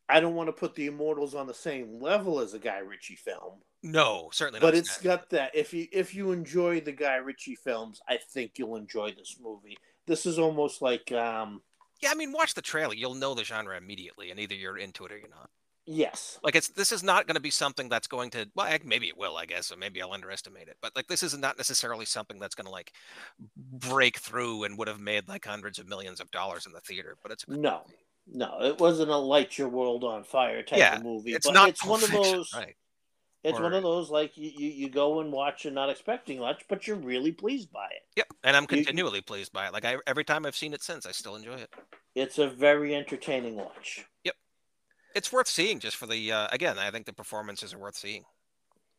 I 0.09 0.19
don't 0.19 0.35
want 0.35 0.47
to 0.49 0.53
put 0.53 0.75
the 0.75 0.87
Immortals 0.87 1.33
on 1.33 1.47
the 1.47 1.53
same 1.53 2.01
level 2.01 2.39
as 2.39 2.53
a 2.53 2.59
Guy 2.59 2.79
Ritchie 2.79 3.15
film, 3.15 3.59
No, 3.81 4.29
certainly 4.33 4.59
not. 4.59 4.67
but 4.67 4.75
it's 4.75 4.91
Snatch. 4.91 5.03
got 5.03 5.29
that. 5.29 5.55
If 5.55 5.73
you 5.73 5.87
if 5.93 6.13
you 6.13 6.31
enjoy 6.33 6.81
the 6.81 6.91
Guy 6.91 7.15
Ritchie 7.15 7.55
films, 7.55 8.01
I 8.07 8.17
think 8.17 8.53
you'll 8.57 8.75
enjoy 8.75 9.11
this 9.11 9.37
movie. 9.41 9.77
This 10.05 10.25
is 10.25 10.37
almost 10.37 10.81
like 10.81 11.11
um 11.13 11.61
Yeah, 12.01 12.11
I 12.11 12.15
mean, 12.15 12.33
watch 12.33 12.53
the 12.53 12.61
trailer. 12.61 12.93
You'll 12.93 13.15
know 13.15 13.33
the 13.33 13.45
genre 13.45 13.77
immediately, 13.77 14.29
and 14.29 14.39
either 14.39 14.55
you're 14.55 14.77
into 14.77 15.05
it 15.05 15.11
or 15.13 15.17
you're 15.17 15.29
not. 15.29 15.49
Yes, 15.85 16.39
Like, 16.43 16.55
it's 16.55 16.69
this 16.69 16.91
is 16.91 17.03
not 17.03 17.27
going 17.27 17.35
to 17.35 17.41
be 17.41 17.49
something 17.49 17.89
that's 17.89 18.07
going 18.07 18.29
to. 18.31 18.47
Well, 18.55 18.77
maybe 18.83 19.07
it 19.07 19.17
will, 19.17 19.37
I 19.37 19.45
guess, 19.45 19.71
or 19.71 19.77
maybe 19.77 20.01
I'll 20.01 20.13
underestimate 20.13 20.67
it. 20.67 20.77
But 20.81 20.95
like, 20.95 21.07
this 21.07 21.23
is 21.23 21.37
not 21.37 21.57
necessarily 21.57 22.05
something 22.05 22.39
that's 22.39 22.55
going 22.55 22.65
to 22.65 22.71
like 22.71 22.93
break 23.55 24.17
through 24.17 24.63
and 24.63 24.77
would 24.77 24.87
have 24.87 24.99
made 24.99 25.27
like 25.27 25.45
hundreds 25.45 25.79
of 25.79 25.87
millions 25.87 26.19
of 26.19 26.31
dollars 26.31 26.65
in 26.65 26.71
the 26.71 26.81
theater. 26.81 27.17
But 27.21 27.31
it's 27.31 27.47
No. 27.47 27.81
movie. 27.85 27.97
No, 28.25 28.61
it 28.61 28.79
wasn't 28.79 29.11
a 29.11 29.17
light 29.17 29.57
your 29.57 29.67
world 29.67 30.05
on 30.05 30.23
fire 30.23 30.63
type 30.63 30.79
Yeah, 30.79 30.95
of 30.97 31.03
movie. 31.03 31.33
It's 31.33 31.45
but 31.45 31.53
not. 31.53 31.69
it's 31.69 31.83
one 31.85 32.01
of 32.01 32.09
those. 32.09 32.53
right? 32.55 32.75
It's 33.43 33.59
one 33.59 33.73
of 33.73 33.83
those 33.83 34.09
like 34.09 34.37
you, 34.37 34.49
you, 34.55 34.69
you 34.69 34.89
go 34.89 35.19
and 35.19 35.29
watch 35.29 35.65
and 35.65 35.75
not 35.75 35.89
expecting 35.89 36.39
much, 36.39 36.63
but 36.69 36.87
you're 36.87 36.95
really 36.95 37.33
pleased 37.33 37.69
by 37.73 37.87
it. 37.87 38.03
Yep, 38.15 38.27
and 38.45 38.55
I'm 38.55 38.63
You- 38.63 38.67
continually 38.67 39.19
pleased 39.19 39.51
by 39.51 39.67
it. 39.67 39.73
Like 39.73 39.83
I, 39.83 39.97
every 40.07 40.23
time 40.23 40.45
I've 40.45 40.55
seen 40.55 40.73
it 40.73 40.81
since, 40.81 41.05
I 41.05 41.11
still 41.11 41.35
enjoy 41.35 41.55
it. 41.55 41.69
It's 42.15 42.37
a 42.37 42.47
very 42.47 42.95
entertaining 42.95 43.55
watch. 43.57 44.05
It's 45.15 45.31
worth 45.31 45.47
seeing 45.47 45.79
just 45.79 45.95
for 45.97 46.07
the. 46.07 46.31
Uh, 46.31 46.47
again, 46.51 46.77
I 46.79 46.91
think 46.91 47.05
the 47.05 47.13
performances 47.13 47.73
are 47.73 47.79
worth 47.79 47.95
seeing. 47.95 48.23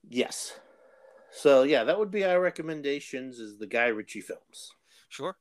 Yes. 0.09 0.53
So 1.33 1.63
yeah, 1.65 1.85
that 1.85 1.99
would 1.99 2.11
be 2.11 2.25
our 2.25 2.41
recommendations 2.41 3.39
is 3.39 3.59
the 3.59 3.67
Guy 3.67 3.87
Ritchie 3.87 4.21
films. 4.21 4.71
Sure. 5.09 5.37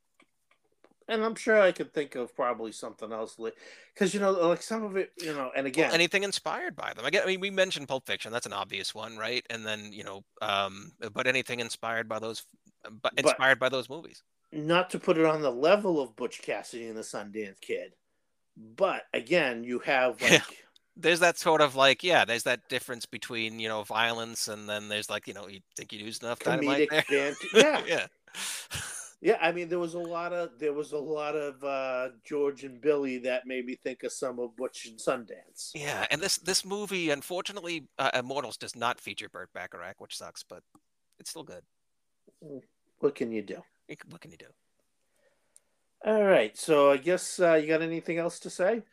And 1.07 1.23
I'm 1.23 1.35
sure 1.35 1.59
I 1.59 1.73
could 1.73 1.93
think 1.93 2.15
of 2.15 2.33
probably 2.33 2.71
something 2.71 3.11
else 3.11 3.37
because 3.93 4.13
you 4.13 4.19
know 4.21 4.31
like 4.31 4.61
some 4.63 4.83
of 4.83 4.95
it, 4.95 5.11
you 5.21 5.33
know, 5.33 5.51
and 5.55 5.67
again, 5.67 5.87
Well, 5.87 5.93
anything 5.95 6.23
inspired 6.23 6.75
by 6.77 6.93
them. 6.93 7.05
Again. 7.05 7.23
I 7.23 7.27
mean, 7.27 7.41
we 7.41 7.49
mentioned 7.51 7.87
Pulp 7.89 8.07
Fiction. 8.07 8.31
That's 8.31 8.45
an 8.45 8.53
obvious 8.53 8.95
one, 8.95 9.17
right? 9.17 9.45
And 9.49 9.65
then 9.65 9.91
you 9.91 10.03
know, 10.05 10.23
um, 10.41 10.93
but 11.13 11.27
anything 11.27 11.59
inspired 11.59 12.07
by 12.07 12.19
those, 12.19 12.45
but 12.83 13.01
But- 13.01 13.19
inspired 13.19 13.59
by 13.59 13.67
those 13.69 13.89
movies. 13.89 14.23
not 14.53 14.89
to 14.91 14.99
put 14.99 15.17
it 15.17 15.25
on 15.25 15.41
the 15.41 15.51
level 15.51 15.99
of 15.99 16.15
Butch 16.15 16.41
Cassidy 16.41 16.87
and 16.87 16.97
the 16.97 17.01
Sundance 17.01 17.59
Kid, 17.59 17.93
but 18.55 19.03
again, 19.13 19.63
you 19.65 19.79
have 19.79 20.21
like 20.21 20.31
Yeah. 20.31 20.39
There's 20.95 21.19
that 21.21 21.37
sort 21.37 21.61
of 21.61 21.75
like, 21.75 22.03
yeah, 22.03 22.25
there's 22.25 22.43
that 22.43 22.69
difference 22.69 23.05
between 23.05 23.59
you 23.59 23.67
know 23.67 23.83
violence 23.83 24.47
and 24.47 24.69
then 24.69 24.89
there's 24.89 25.09
like, 25.09 25.27
you 25.27 25.33
know, 25.33 25.47
you 25.47 25.59
think 25.75 25.91
you 25.91 25.99
used 25.99 26.23
enough 26.23 26.39
dynamite. 26.39 26.89
Yeah, 27.09 27.33
yeah. 27.85 28.07
yeah. 29.21 29.37
I 29.41 29.51
mean, 29.51 29.69
there 29.69 29.79
was 29.79 29.93
a 29.93 29.99
lot 29.99 30.33
of 30.33 30.51
there 30.59 30.73
was 30.73 30.91
a 30.91 30.97
lot 30.97 31.35
of 31.35 31.63
uh, 31.63 32.09
George 32.23 32.63
and 32.63 32.79
Billy 32.79 33.17
that 33.19 33.47
made 33.47 33.65
me 33.65 33.75
think 33.75 34.03
of 34.03 34.11
some 34.11 34.39
of 34.39 34.55
Butch 34.55 34.85
and 34.85 34.99
Sundance. 34.99 35.71
Yeah, 35.73 36.05
and 36.11 36.21
this 36.21 36.37
this 36.37 36.63
movie, 36.65 37.09
unfortunately, 37.09 37.87
uh, 37.97 38.11
Immortals 38.13 38.57
does 38.57 38.75
not 38.75 38.99
feature 38.99 39.29
Burt 39.29 39.49
Bacharach, 39.53 39.99
which 39.99 40.17
sucks, 40.17 40.43
but 40.43 40.61
it's 41.19 41.31
still 41.31 41.43
good. 41.43 41.63
What 42.99 43.15
can 43.15 43.31
you 43.31 43.41
do? 43.41 43.63
What 44.09 44.21
can 44.21 44.31
you 44.31 44.37
do? 44.37 44.47
All 46.05 46.23
right, 46.23 46.57
so 46.57 46.91
I 46.91 46.97
guess 46.97 47.39
uh, 47.39 47.53
you 47.53 47.67
got 47.67 47.81
anything 47.81 48.17
else 48.17 48.37
to 48.39 48.49
say? 48.49 48.83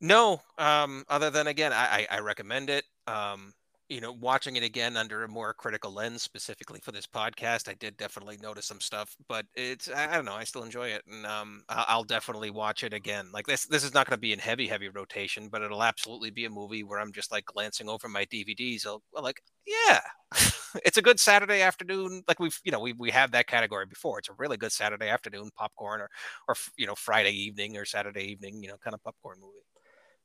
No, 0.00 0.40
um, 0.58 1.04
other 1.08 1.30
than 1.30 1.46
again, 1.46 1.72
I, 1.72 2.06
I 2.10 2.20
recommend 2.20 2.70
it. 2.70 2.84
Um, 3.06 3.52
you 3.88 4.00
know, 4.00 4.12
watching 4.12 4.54
it 4.54 4.62
again 4.62 4.96
under 4.96 5.24
a 5.24 5.28
more 5.28 5.52
critical 5.52 5.92
lens, 5.92 6.22
specifically 6.22 6.78
for 6.78 6.92
this 6.92 7.08
podcast, 7.08 7.68
I 7.68 7.74
did 7.74 7.96
definitely 7.96 8.36
notice 8.40 8.66
some 8.66 8.80
stuff, 8.80 9.16
but 9.28 9.46
it's 9.56 9.90
I 9.90 10.14
don't 10.14 10.24
know, 10.24 10.34
I 10.34 10.44
still 10.44 10.62
enjoy 10.62 10.88
it, 10.90 11.02
and 11.10 11.26
um, 11.26 11.64
I'll 11.68 12.04
definitely 12.04 12.50
watch 12.50 12.84
it 12.84 12.94
again. 12.94 13.30
Like 13.32 13.46
this, 13.46 13.66
this 13.66 13.82
is 13.82 13.92
not 13.92 14.06
going 14.06 14.16
to 14.16 14.20
be 14.20 14.32
in 14.32 14.38
heavy, 14.38 14.68
heavy 14.68 14.88
rotation, 14.88 15.48
but 15.48 15.62
it'll 15.62 15.82
absolutely 15.82 16.30
be 16.30 16.44
a 16.44 16.50
movie 16.50 16.84
where 16.84 17.00
I'm 17.00 17.12
just 17.12 17.32
like 17.32 17.44
glancing 17.46 17.88
over 17.88 18.08
my 18.08 18.24
DVDs. 18.26 18.86
I'll 18.86 19.02
well, 19.12 19.24
like, 19.24 19.42
yeah, 19.66 19.98
it's 20.84 20.96
a 20.98 21.02
good 21.02 21.18
Saturday 21.18 21.60
afternoon. 21.60 22.22
Like 22.28 22.38
we've, 22.38 22.60
you 22.64 22.70
know, 22.70 22.80
we 22.80 22.92
we 22.92 23.10
have 23.10 23.32
that 23.32 23.48
category 23.48 23.86
before. 23.86 24.20
It's 24.20 24.28
a 24.28 24.34
really 24.38 24.56
good 24.56 24.70
Saturday 24.72 25.08
afternoon 25.08 25.50
popcorn, 25.56 26.00
or 26.00 26.08
or 26.46 26.54
you 26.76 26.86
know, 26.86 26.94
Friday 26.94 27.32
evening 27.32 27.76
or 27.76 27.84
Saturday 27.84 28.22
evening, 28.30 28.62
you 28.62 28.68
know, 28.68 28.76
kind 28.82 28.94
of 28.94 29.02
popcorn 29.02 29.38
movie. 29.40 29.58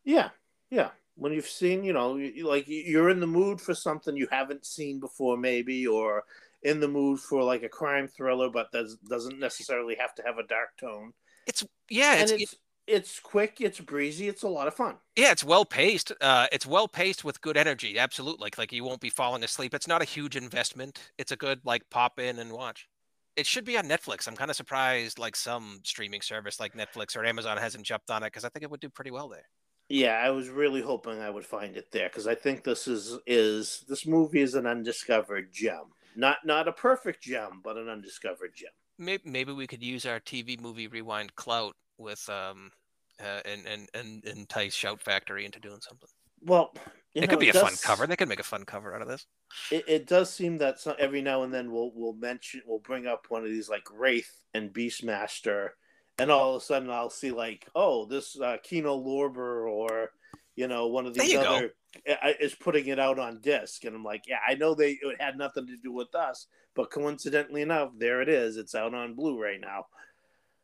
Yeah, 0.06 0.30
yeah. 0.70 0.92
When 1.16 1.34
you've 1.34 1.48
seen, 1.48 1.84
you 1.84 1.94
know, 1.94 2.12
like 2.44 2.66
you're 2.68 3.10
in 3.10 3.20
the 3.20 3.28
mood 3.28 3.62
for 3.62 3.74
something 3.74 4.16
you 4.16 4.28
haven't 4.32 4.66
seen 4.66 5.00
before, 5.00 5.38
maybe, 5.38 5.88
or 5.88 6.24
in 6.64 6.80
the 6.80 6.88
mood 6.88 7.20
for 7.20 7.44
like 7.44 7.64
a 7.64 7.70
crime 7.70 8.08
thriller, 8.08 8.50
but 8.50 8.72
does 8.72 8.98
doesn't 9.10 9.40
necessarily 9.40 9.96
have 9.96 10.14
to 10.16 10.24
have 10.26 10.38
a 10.38 10.48
dark 10.48 10.78
tone. 10.80 11.14
It's 11.48 11.66
yeah, 11.90 12.16
it's, 12.16 12.32
and 12.32 12.42
it's 12.42 12.56
it's 12.88 13.20
quick, 13.20 13.62
it's 13.62 13.80
breezy, 13.80 14.28
it's 14.28 14.44
a 14.44 14.48
lot 14.48 14.68
of 14.68 14.76
fun. 14.76 14.98
yeah, 15.16 15.32
it's 15.32 15.44
well 15.44 15.66
paced. 15.66 16.12
Uh, 16.22 16.48
it's 16.52 16.66
well 16.66 16.88
paced 16.88 17.24
with 17.24 17.42
good 17.42 17.58
energy. 17.58 17.98
Absolutely, 17.98 18.44
like 18.44 18.58
like 18.58 18.72
you 18.74 18.84
won't 18.84 19.02
be 19.02 19.10
falling 19.10 19.44
asleep. 19.44 19.74
It's 19.74 19.88
not 19.88 20.02
a 20.02 20.06
huge 20.06 20.36
investment. 20.36 21.00
It's 21.18 21.32
a 21.32 21.38
good 21.38 21.62
like 21.64 21.90
pop 21.90 22.20
in 22.20 22.40
and 22.40 22.52
watch. 22.52 22.88
It 23.36 23.46
should 23.46 23.66
be 23.66 23.78
on 23.78 23.86
Netflix. 23.86 24.28
I'm 24.28 24.36
kind 24.36 24.50
of 24.50 24.56
surprised 24.58 25.20
like 25.20 25.36
some 25.36 25.80
streaming 25.84 26.22
service 26.22 26.60
like 26.60 26.74
Netflix 26.74 27.16
or 27.18 27.26
Amazon 27.26 27.58
hasn't 27.58 27.86
jumped 27.86 28.12
on 28.12 28.24
it 28.24 28.28
because 28.28 28.46
I 28.46 28.50
think 28.50 28.64
it 28.64 28.72
would 28.72 28.80
do 28.80 28.90
pretty 28.90 29.12
well 29.12 29.30
there. 29.30 29.48
Yeah, 29.90 30.14
I 30.24 30.32
was 30.32 30.50
really 30.50 30.82
hoping 30.82 31.20
I 31.20 31.30
would 31.30 31.46
find 31.46 31.78
it 31.78 31.92
there 31.92 32.10
because 32.10 32.28
I 32.28 32.36
think 32.36 32.64
this 32.64 32.88
is 32.88 33.18
is 33.28 33.86
this 33.88 34.06
movie 34.08 34.42
is 34.42 34.56
an 34.56 34.66
undiscovered 34.66 35.54
gem. 35.54 35.92
Not 36.16 36.38
not 36.44 36.68
a 36.68 36.74
perfect 36.74 37.22
gem, 37.22 37.62
but 37.64 37.78
an 37.78 37.90
undiscovered 37.90 38.54
gem. 38.56 38.72
Maybe 38.98 39.24
maybe 39.30 39.52
we 39.54 39.68
could 39.68 39.84
use 39.84 40.06
our 40.06 40.20
TV 40.20 40.60
movie 40.60 40.88
rewind 40.88 41.36
clout 41.36 41.76
with 41.98 42.28
um 42.30 42.72
uh, 43.20 43.42
and 43.46 43.66
and 43.66 43.90
and 43.94 44.26
entice 44.26 44.74
Shout 44.74 45.02
Factory 45.02 45.46
into 45.46 45.60
doing 45.60 45.82
something. 45.82 46.10
Well, 46.42 46.74
it 47.14 47.22
know, 47.22 47.28
could 47.28 47.40
be 47.40 47.50
a 47.50 47.54
fun 47.54 47.72
does- 47.72 47.82
cover. 47.82 48.08
They 48.08 48.16
could 48.16 48.30
make 48.30 48.40
a 48.40 48.44
fun 48.44 48.66
cover 48.66 48.94
out 48.94 49.02
of 49.02 49.08
this. 49.08 49.26
It, 49.72 49.86
it 49.88 50.08
does 50.08 50.34
seem 50.34 50.58
that 50.60 50.80
some, 50.80 50.96
every 51.00 51.22
now 51.22 51.44
and 51.44 51.54
then 51.54 51.72
we'll 51.72 51.92
we'll 51.94 52.14
mention 52.14 52.62
we'll 52.66 52.80
bring 52.80 53.08
up 53.08 53.26
one 53.30 53.44
of 53.44 53.50
these 53.50 53.70
like 53.70 53.88
Wraith 53.94 54.32
and 54.54 54.74
Beastmaster, 54.74 55.70
and 56.18 56.32
all 56.32 56.56
of 56.56 56.62
a 56.62 56.66
sudden 56.66 56.90
I'll 56.90 57.10
see 57.10 57.32
like 57.32 57.68
oh 57.76 58.06
this 58.06 58.40
uh, 58.40 58.58
Kino 58.64 58.98
Lorber 58.98 59.70
or 59.70 60.12
you 60.56 60.68
know 60.68 60.88
one 60.88 61.06
of 61.06 61.14
these 61.14 61.32
you 61.32 61.42
go. 61.42 61.56
other 61.56 61.74
uh, 62.10 62.32
is 62.40 62.56
putting 62.56 62.88
it 62.88 63.00
out 63.00 63.20
on 63.20 63.42
disc, 63.42 63.84
and 63.84 63.96
I'm 63.96 64.04
like 64.04 64.24
yeah 64.28 64.40
I 64.48 64.56
know 64.56 64.76
they 64.76 64.92
it 64.92 65.22
had 65.22 65.38
nothing 65.38 65.68
to 65.68 65.78
do 65.78 65.92
with 65.92 66.14
us, 66.16 66.48
but 66.76 66.92
coincidentally 66.92 67.62
enough 67.62 67.92
there 67.98 68.22
it 68.22 68.30
is 68.30 68.58
it's 68.58 68.76
out 68.76 68.94
on 68.94 69.16
Blu-ray 69.16 69.58
now. 69.58 69.86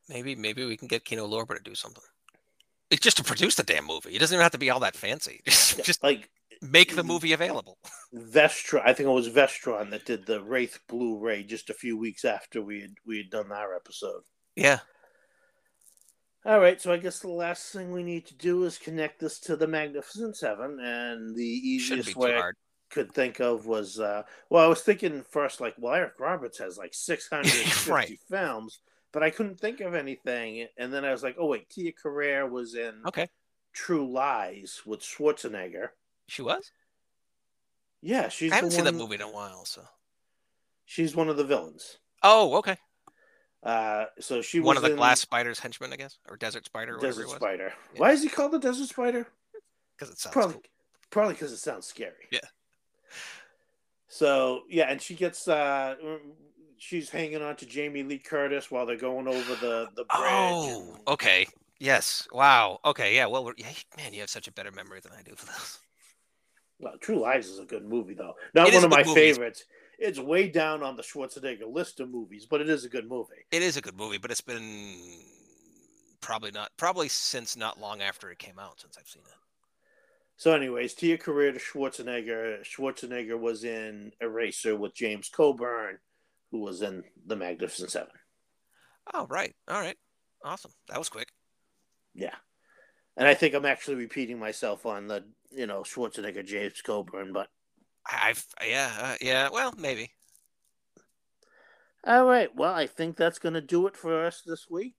Maybe 0.10 0.36
maybe 0.36 0.66
we 0.66 0.78
can 0.78 0.88
get 0.88 1.06
Kino 1.06 1.28
Lorber 1.28 1.58
to 1.58 1.64
do 1.64 1.76
something. 1.76 2.04
It's 2.90 3.02
just 3.02 3.18
to 3.18 3.24
produce 3.24 3.56
the 3.56 3.64
damn 3.64 3.86
movie. 3.88 4.16
It 4.16 4.20
doesn't 4.20 4.36
even 4.36 4.44
have 4.44 4.52
to 4.52 4.58
be 4.58 4.70
all 4.70 4.82
that 4.82 4.98
fancy. 4.98 5.40
Just, 5.46 5.82
just 5.86 6.04
Like 6.04 6.30
make 6.62 6.94
the 6.96 7.04
movie 7.04 7.32
available. 7.32 7.78
Vestra, 8.14 8.82
I 8.86 8.92
think 8.92 9.08
it 9.08 9.14
was 9.14 9.30
Vestron 9.30 9.90
that 9.92 10.06
did 10.06 10.26
the 10.26 10.44
Wraith 10.44 10.78
Blu-ray 10.90 11.44
just 11.44 11.70
a 11.70 11.74
few 11.74 11.98
weeks 11.98 12.26
after 12.26 12.62
we 12.62 12.82
had 12.82 12.94
we 13.06 13.18
had 13.18 13.30
done 13.30 13.52
our 13.52 13.74
episode. 13.74 14.24
Yeah. 14.58 14.80
All 16.44 16.60
right, 16.60 16.82
so 16.82 16.92
I 16.92 16.98
guess 16.98 17.20
the 17.20 17.28
last 17.28 17.72
thing 17.72 17.92
we 17.92 18.02
need 18.02 18.26
to 18.28 18.34
do 18.34 18.64
is 18.64 18.80
connect 18.80 19.20
this 19.20 19.40
to 19.42 19.56
the 19.56 19.68
Magnificent 19.68 20.36
Seven, 20.36 20.80
and 20.80 21.36
the 21.36 21.44
easiest 21.46 22.16
way 22.16 22.36
I 22.36 22.52
could 22.90 23.12
think 23.12 23.40
of 23.40 23.68
was, 23.68 24.00
uh, 24.00 24.24
well, 24.50 24.66
I 24.66 24.68
was 24.68 24.82
thinking 24.82 25.22
first, 25.22 25.62
like, 25.62 25.76
well, 25.78 25.94
Eric 25.94 26.20
Roberts 26.20 26.58
has 26.58 26.78
like 26.80 26.94
650 26.96 27.92
Right. 27.92 28.20
films, 28.28 28.80
but 29.12 29.22
I 29.22 29.30
couldn't 29.30 29.60
think 29.60 29.82
of 29.82 29.94
anything, 29.94 30.68
and 30.78 30.92
then 30.92 31.06
I 31.06 31.12
was 31.12 31.22
like, 31.22 31.36
oh 31.38 31.46
wait, 31.46 31.70
Tia 31.70 31.92
Carrere 31.92 32.48
was 32.48 32.74
in 32.74 33.04
Okay. 33.06 33.28
True 33.74 34.12
Lies 34.12 34.82
with 34.84 35.02
Schwarzenegger. 35.02 35.90
She 36.28 36.42
was? 36.42 36.72
Yeah, 38.02 38.30
she's 38.30 38.52
I 38.52 38.56
haven't 38.56 38.72
the 38.72 38.78
seen 38.78 38.86
that 38.86 38.96
movie 38.96 39.16
in 39.16 39.22
a 39.22 39.30
while, 39.30 39.64
so. 39.66 39.84
She's 40.86 41.16
one 41.16 41.30
of 41.30 41.38
the 41.38 41.44
villains. 41.44 42.00
Oh, 42.24 42.56
okay. 42.56 42.78
Uh, 43.64 44.06
so 44.20 44.42
she 44.42 44.60
one 44.60 44.76
of 44.78 44.84
the 44.84 44.90
in 44.92 44.96
glass 44.98 45.20
spider's 45.20 45.60
henchmen, 45.60 45.94
I 45.94 45.96
guess, 45.96 46.18
or 46.28 46.36
desert 46.38 46.66
spider, 46.66 46.96
or 46.98 47.00
Desert 47.00 47.28
whatever 47.28 47.28
it 47.28 47.28
was. 47.28 47.36
Spider. 47.36 47.74
Yeah. 47.94 48.00
Why 48.00 48.12
is 48.12 48.24
he 48.24 48.30
called 48.30 48.52
the 48.54 48.60
Desert 48.60 48.88
Spider? 48.88 49.28
Because 49.96 50.12
it 50.12 50.20
sounds 50.20 50.34
Probably, 50.34 50.54
cool. 50.54 50.64
probably 51.12 51.34
because 51.36 51.52
it 51.52 51.58
sounds 51.58 51.86
scary. 51.86 52.28
Yeah. 52.32 52.40
So 54.08 54.64
yeah, 54.70 54.86
and 54.90 55.02
she 55.02 55.16
gets 55.16 55.48
uh, 55.48 55.96
she's 56.78 57.10
hanging 57.10 57.42
on 57.42 57.56
to 57.58 57.66
Jamie 57.66 58.04
Lee 58.04 58.18
Curtis 58.18 58.70
while 58.72 58.86
they're 58.86 58.98
going 58.98 59.28
over 59.28 59.56
the 59.56 59.88
the 59.96 60.04
bridge. 60.06 60.08
Oh, 60.10 60.98
okay. 61.08 61.48
Yes. 61.80 62.28
Wow. 62.32 62.80
Okay. 62.86 63.16
Yeah. 63.16 63.26
Well, 63.28 63.44
we're, 63.46 63.54
yeah, 63.58 63.68
man, 63.98 64.14
you 64.14 64.20
have 64.22 64.30
such 64.30 64.48
a 64.48 64.52
better 64.52 64.72
memory 64.72 65.00
than 65.02 65.12
I 65.18 65.22
do 65.24 65.36
for 65.36 65.46
this. 65.48 65.80
Well, 66.80 66.94
True 67.00 67.20
Lies 67.20 67.48
is 67.48 67.60
a 67.60 67.66
good 67.66 67.86
movie 67.86 68.14
though. 68.16 68.34
Not 68.54 68.68
It 68.70 68.74
one 68.74 68.84
of 68.84 68.90
my 68.90 69.04
movie. 69.04 69.14
favorites. 69.14 69.66
It's 70.02 70.20
way 70.20 70.50
down 70.50 70.82
on 70.82 70.96
the 70.96 71.04
Schwarzenegger 71.04 71.72
list 71.72 72.00
of 72.00 72.10
movies, 72.10 72.48
but 72.50 72.60
it 72.60 72.70
is 72.70 72.86
a 72.86 72.90
good 72.90 73.08
movie. 73.08 73.46
It 73.52 73.62
is 73.62 73.78
a 73.78 73.82
good 73.82 73.96
movie, 73.96 74.18
but 74.18 74.32
it's 74.32 74.42
been 74.42 74.96
probably 76.22 76.50
not 76.50 76.72
probably 76.76 77.08
since 77.08 77.56
not 77.56 77.80
long 77.80 78.02
after 78.02 78.32
it 78.32 78.40
came 78.40 78.58
out 78.58 78.80
since 78.82 78.98
I've 78.98 79.08
seen 79.08 79.22
it. 79.24 79.38
So, 80.38 80.56
anyways, 80.56 80.96
Tia 80.96 81.20
Carrere 81.20 81.52
to 81.52 81.60
Schwarzenegger, 81.60 82.66
Schwarzenegger 82.66 83.40
was 83.40 83.64
in 83.64 84.12
Eraser 84.20 84.76
with 84.76 84.96
James 84.96 85.30
Coburn, 85.30 86.00
who 86.50 86.62
was 86.62 86.82
in 86.82 87.04
The 87.28 87.36
Magnificent 87.36 87.92
Seven. 87.92 88.14
Oh, 89.14 89.28
right. 89.30 89.54
All 89.68 89.80
right. 89.80 89.98
Awesome. 90.44 90.72
That 90.90 90.98
was 90.98 91.10
quick. 91.10 91.28
Yeah. 92.16 92.34
And 93.18 93.28
I 93.28 93.36
think 93.36 93.54
I'm 93.54 93.68
actually 93.68 93.98
repeating 93.98 94.40
myself 94.40 94.88
on 94.88 95.06
the, 95.06 95.26
you 95.52 95.68
know, 95.68 95.84
Schwarzenegger, 95.84 96.44
James 96.44 96.82
Coburn, 96.82 97.34
but 97.34 97.50
I've 98.10 98.46
yeah 98.66 98.92
uh, 99.00 99.16
yeah. 99.22 99.50
Well, 99.52 99.74
maybe. 99.78 100.12
All 102.06 102.26
right. 102.26 102.50
Well, 102.56 102.74
I 102.74 102.88
think 102.88 103.16
that's 103.16 103.40
going 103.40 103.54
to 103.54 103.62
do 103.62 103.86
it 103.88 103.96
for 103.96 104.26
us 104.26 104.42
this 104.46 104.70
week. 104.70 104.96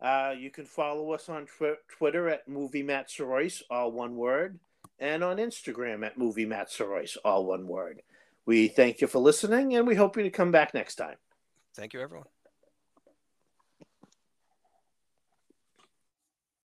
Uh, 0.00 0.34
you 0.36 0.50
can 0.50 0.66
follow 0.66 1.12
us 1.12 1.30
on 1.30 1.46
tw- 1.46 1.80
Twitter 1.88 2.28
at 2.28 2.46
Movie 2.46 2.82
Matt 2.82 3.08
Sorois, 3.08 3.62
all 3.70 3.90
one 3.90 4.16
word, 4.16 4.58
and 4.98 5.24
on 5.24 5.38
Instagram 5.38 6.04
at 6.04 6.18
Movie 6.18 6.44
Matt 6.44 6.68
Sorois, 6.68 7.16
all 7.24 7.46
one 7.46 7.66
word. 7.66 8.02
We 8.44 8.68
thank 8.68 9.00
you 9.00 9.06
for 9.06 9.20
listening, 9.20 9.74
and 9.74 9.86
we 9.86 9.94
hope 9.94 10.18
you 10.18 10.22
to 10.24 10.30
come 10.30 10.52
back 10.52 10.74
next 10.74 10.96
time. 10.96 11.16
Thank 11.74 11.94
you, 11.94 12.00
everyone. 12.02 12.33